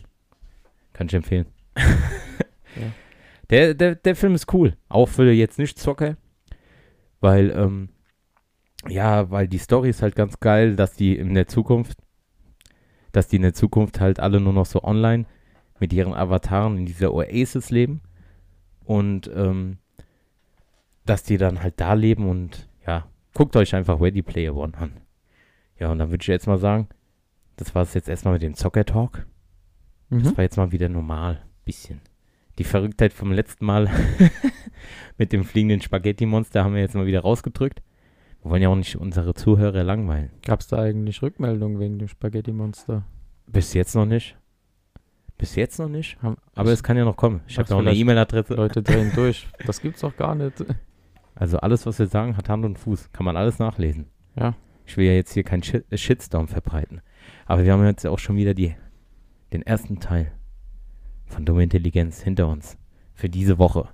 Kann 0.93 1.07
ich 1.07 1.15
empfehlen. 1.15 1.47
der, 3.51 3.75
der, 3.75 3.95
der 3.95 4.17
Film 4.17 4.35
ist 4.35 4.53
cool. 4.53 4.77
Auch 4.89 5.09
für 5.09 5.31
jetzt 5.31 5.59
nicht 5.59 5.79
Zocker. 5.79 6.17
Weil, 7.21 7.51
ähm, 7.51 7.91
ja, 8.87 9.31
weil 9.31 9.49
die 9.49 9.59
Story 9.59 9.91
ist 9.91 10.03
halt 10.03 10.15
ganz 10.15 10.39
geil, 10.41 10.77
dass 10.77 10.95
die 10.95 11.17
in 11.17 11.35
der 11.35 11.49
Zukunft, 11.49 11.99
dass 13.13 13.29
die 13.29 13.37
in 13.37 13.43
der 13.43 13.55
Zukunft 13.55 14.01
halt 14.01 14.21
alle 14.21 14.41
nur 14.41 14.53
noch 14.53 14.67
so 14.67 14.85
online 14.85 15.27
mit 15.81 15.93
ihren 15.93 16.15
Avataren 16.15 16.79
in 16.79 16.87
dieser 16.87 17.13
Oasis 17.13 17.71
leben. 17.71 18.03
Und, 18.85 19.31
ähm, 19.35 19.79
dass 21.05 21.23
die 21.23 21.39
dann 21.39 21.63
halt 21.63 21.81
da 21.81 21.95
leben 21.95 22.29
und, 22.29 22.69
ja, 22.87 23.07
guckt 23.35 23.57
euch 23.57 23.75
einfach 23.75 24.01
Ready 24.01 24.23
Player 24.23 24.55
One 24.55 24.77
an. 24.77 24.93
Ja, 25.79 25.91
und 25.91 25.99
dann 25.99 26.11
würde 26.11 26.23
ich 26.23 26.29
jetzt 26.29 26.47
mal 26.47 26.59
sagen, 26.59 26.89
das 27.57 27.75
war 27.75 27.83
es 27.83 27.95
jetzt 27.95 28.09
erstmal 28.09 28.35
mit 28.35 28.43
dem 28.43 28.55
Zocker-Talk. 28.55 29.27
Mhm. 30.11 30.23
Das 30.23 30.37
war 30.37 30.45
jetzt 30.45 30.57
mal 30.57 30.73
wieder 30.73 30.89
normal. 30.89 31.43
Bisschen. 31.65 32.01
Die 32.59 32.65
Verrücktheit 32.65 33.13
vom 33.13 33.33
letzten 33.33 33.67
Mal 33.67 33.91
mit 35.19 35.33
dem 35.33 35.45
fliegenden 35.45 35.81
Spaghetti-Monster 35.81 36.65
haben 36.65 36.75
wir 36.75 36.81
jetzt 36.81 36.95
mal 36.95 37.07
wieder 37.07 37.21
rausgedrückt. 37.21 37.83
Wir 38.43 38.51
wollen 38.51 38.63
ja 38.63 38.69
auch 38.69 38.77
nicht 38.77 38.97
unsere 38.97 39.35
Zuhörer 39.35 39.83
langweilen. 39.85 40.31
Gab 40.45 40.61
es 40.61 40.69
da 40.69 40.79
eigentlich 40.79 41.23
Rückmeldungen 41.23 41.79
wegen 41.81 41.99
dem 41.99 42.09
Spaghetti-Monster? 42.09 43.05
Bis 43.47 43.75
jetzt 43.75 43.95
noch 43.95 44.07
nicht. 44.07 44.37
Bis 45.37 45.55
jetzt 45.55 45.79
noch 45.79 45.89
nicht. 45.89 46.21
Haben- 46.23 46.37
Aber 46.55 46.73
es 46.73 46.83
kann 46.83 46.97
ja 46.97 47.05
noch 47.05 47.17
kommen. 47.17 47.41
Ich 47.47 47.55
habe 47.55 47.63
Hab's 47.63 47.71
noch 47.71 47.79
eine 47.79 47.95
E-Mail-Adresse. 47.95 48.55
Leute 48.55 48.83
drehen 48.83 49.13
durch. 49.15 49.49
Das 49.67 49.81
gibt's 49.81 50.01
doch 50.01 50.17
gar 50.17 50.35
nicht. 50.35 50.65
Also 51.35 51.59
alles, 51.59 51.87
was 51.87 51.99
wir 51.99 52.07
sagen, 52.07 52.37
hat 52.37 52.49
Hand 52.49 52.65
und 52.65 52.79
Fuß. 52.79 53.13
Kann 53.13 53.25
man 53.25 53.37
alles 53.37 53.59
nachlesen. 53.59 54.07
Ja. 54.37 54.55
Ich 54.87 54.97
will 54.97 55.07
ja 55.07 55.13
jetzt 55.13 55.33
hier 55.35 55.45
keinen 55.45 55.63
Shit 55.63 55.85
Shitstorm 55.99 56.49
verbreiten. 56.49 57.01
Aber 57.47 57.65
wir 57.65 57.73
haben 57.73 57.85
jetzt 57.85 58.07
auch 58.07 58.19
schon 58.19 58.37
wieder 58.37 58.55
die, 58.55 58.75
den 59.53 59.63
ersten 59.63 60.01
Teil 60.01 60.33
von 61.27 61.45
Dumme 61.45 61.63
Intelligenz 61.63 62.21
hinter 62.23 62.49
uns. 62.49 62.79
Für 63.15 63.29
diese 63.29 63.59
Woche. 63.59 63.89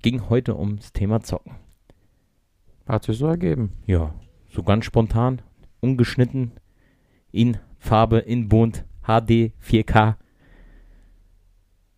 Ging 0.00 0.28
heute 0.28 0.56
ums 0.58 0.92
Thema 0.92 1.20
Zocken. 1.20 1.54
Hat 2.86 3.04
sich 3.04 3.18
so 3.18 3.26
ergeben. 3.26 3.72
Ja, 3.86 4.14
so 4.48 4.62
ganz 4.62 4.84
spontan, 4.84 5.42
ungeschnitten, 5.80 6.52
in 7.30 7.58
Farbe, 7.78 8.18
in 8.18 8.48
Bunt, 8.48 8.84
HD, 9.02 9.52
4K, 9.60 10.16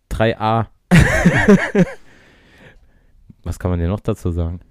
3A. 0.09 0.67
Was 3.43 3.59
kann 3.59 3.71
man 3.71 3.79
denn 3.79 3.89
noch 3.89 3.99
dazu 3.99 4.31
sagen? 4.31 4.61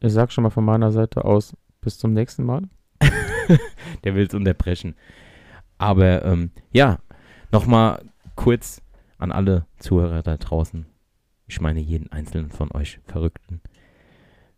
Ich 0.00 0.12
sag 0.12 0.32
schon 0.32 0.42
mal 0.42 0.50
von 0.50 0.64
meiner 0.64 0.90
Seite 0.90 1.24
aus, 1.24 1.54
bis 1.80 1.98
zum 1.98 2.12
nächsten 2.12 2.44
Mal. 2.44 2.62
Der 4.04 4.14
will 4.14 4.26
es 4.26 4.34
unterbrechen. 4.34 4.94
Aber 5.78 6.24
ähm, 6.24 6.50
ja, 6.72 6.98
nochmal 7.50 8.04
kurz 8.36 8.82
an 9.18 9.32
alle 9.32 9.66
Zuhörer 9.78 10.22
da 10.22 10.36
draußen. 10.36 10.86
Ich 11.46 11.60
meine 11.60 11.80
jeden 11.80 12.10
einzelnen 12.10 12.50
von 12.50 12.70
euch 12.72 13.00
Verrückten. 13.04 13.60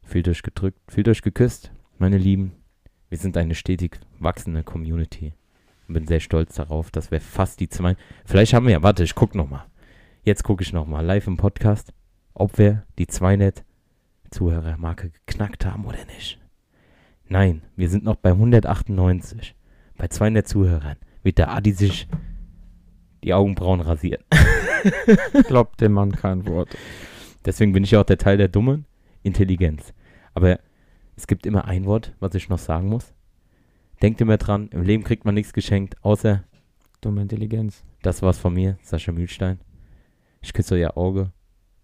Fühlt 0.05 0.29
euch 0.29 0.43
gedrückt, 0.43 0.79
fühlt 0.89 1.09
euch 1.09 1.23
geküsst, 1.23 1.73
meine 1.99 2.19
Lieben. 2.19 2.53
Wir 3.09 3.19
sind 3.19 3.37
eine 3.37 3.55
stetig 3.55 3.99
wachsende 4.19 4.63
Community. 4.63 5.33
Und 5.89 5.95
bin 5.95 6.07
sehr 6.07 6.21
stolz 6.21 6.55
darauf, 6.55 6.91
dass 6.91 7.11
wir 7.11 7.21
fast 7.21 7.61
die 7.61 7.69
zwei. 7.69 7.97
Vielleicht 8.25 8.55
haben 8.55 8.67
wir 8.67 8.73
ja, 8.73 8.83
warte, 8.83 9.03
ich 9.03 9.15
guck 9.15 9.35
nochmal. 9.35 9.65
Jetzt 10.23 10.45
gucke 10.45 10.63
ich 10.63 10.73
nochmal 10.73 11.05
live 11.05 11.27
im 11.27 11.37
Podcast, 11.37 11.93
ob 12.35 12.59
wir 12.59 12.85
die 12.99 13.07
2net 13.07 13.63
Zuhörermarke 14.31 15.11
geknackt 15.11 15.67
haben 15.67 15.85
oder 15.85 16.05
nicht. 16.07 16.39
Nein, 17.29 17.63
wir 17.77 17.89
sind 17.89 18.05
noch 18.05 18.17
bei 18.17 18.31
198. 18.31 19.55
Bei 19.97 20.09
200 20.09 20.47
Zuhörern 20.47 20.97
wird 21.23 21.39
der 21.39 21.51
Adi 21.51 21.73
sich 21.73 22.09
die 23.23 23.33
Augenbrauen 23.33 23.81
rasieren. 23.81 24.23
Glaubt 25.49 25.81
dem 25.81 25.93
Mann 25.93 26.13
kein 26.13 26.47
Wort. 26.47 26.77
Deswegen 27.45 27.73
bin 27.73 27.85
ich 27.85 27.97
auch 27.97 28.05
der 28.05 28.19
Teil 28.19 28.37
der 28.37 28.49
dummen 28.49 28.87
Intelligenz. 29.25 29.93
Aber 30.35 30.61
es 31.17 31.27
gibt 31.27 31.47
immer 31.47 31.65
ein 31.65 31.87
Wort, 31.87 32.15
was 32.21 32.35
ich 32.37 32.49
noch 32.49 32.59
sagen 32.59 32.89
muss. 32.89 33.13
Denkt 34.03 34.21
immer 34.21 34.37
dran, 34.37 34.69
im 34.69 34.83
Leben 34.83 35.03
kriegt 35.03 35.25
man 35.25 35.35
nichts 35.35 35.53
geschenkt, 35.53 35.97
außer 36.05 36.45
dumme 37.01 37.23
Intelligenz. 37.23 37.85
Das 38.03 38.23
war's 38.23 38.39
von 38.39 38.55
mir, 38.55 38.79
Sascha 38.83 39.13
Mühlstein. 39.13 39.61
Ich 40.43 40.53
küsse 40.53 40.75
euer 40.75 40.97
Auge. 40.97 41.33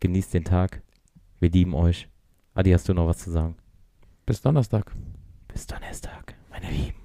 Genießt 0.00 0.34
den 0.34 0.44
Tag. 0.44 0.82
Wir 1.38 1.50
lieben 1.50 1.74
euch. 1.74 2.08
Adi, 2.54 2.70
hast 2.72 2.88
du 2.88 2.94
noch 2.94 3.06
was 3.06 3.18
zu 3.18 3.30
sagen? 3.30 3.56
Bis 4.26 4.42
Donnerstag. 4.42 4.94
Bis 5.48 5.66
Donnerstag, 5.66 6.34
meine 6.50 6.70
Lieben. 6.70 6.99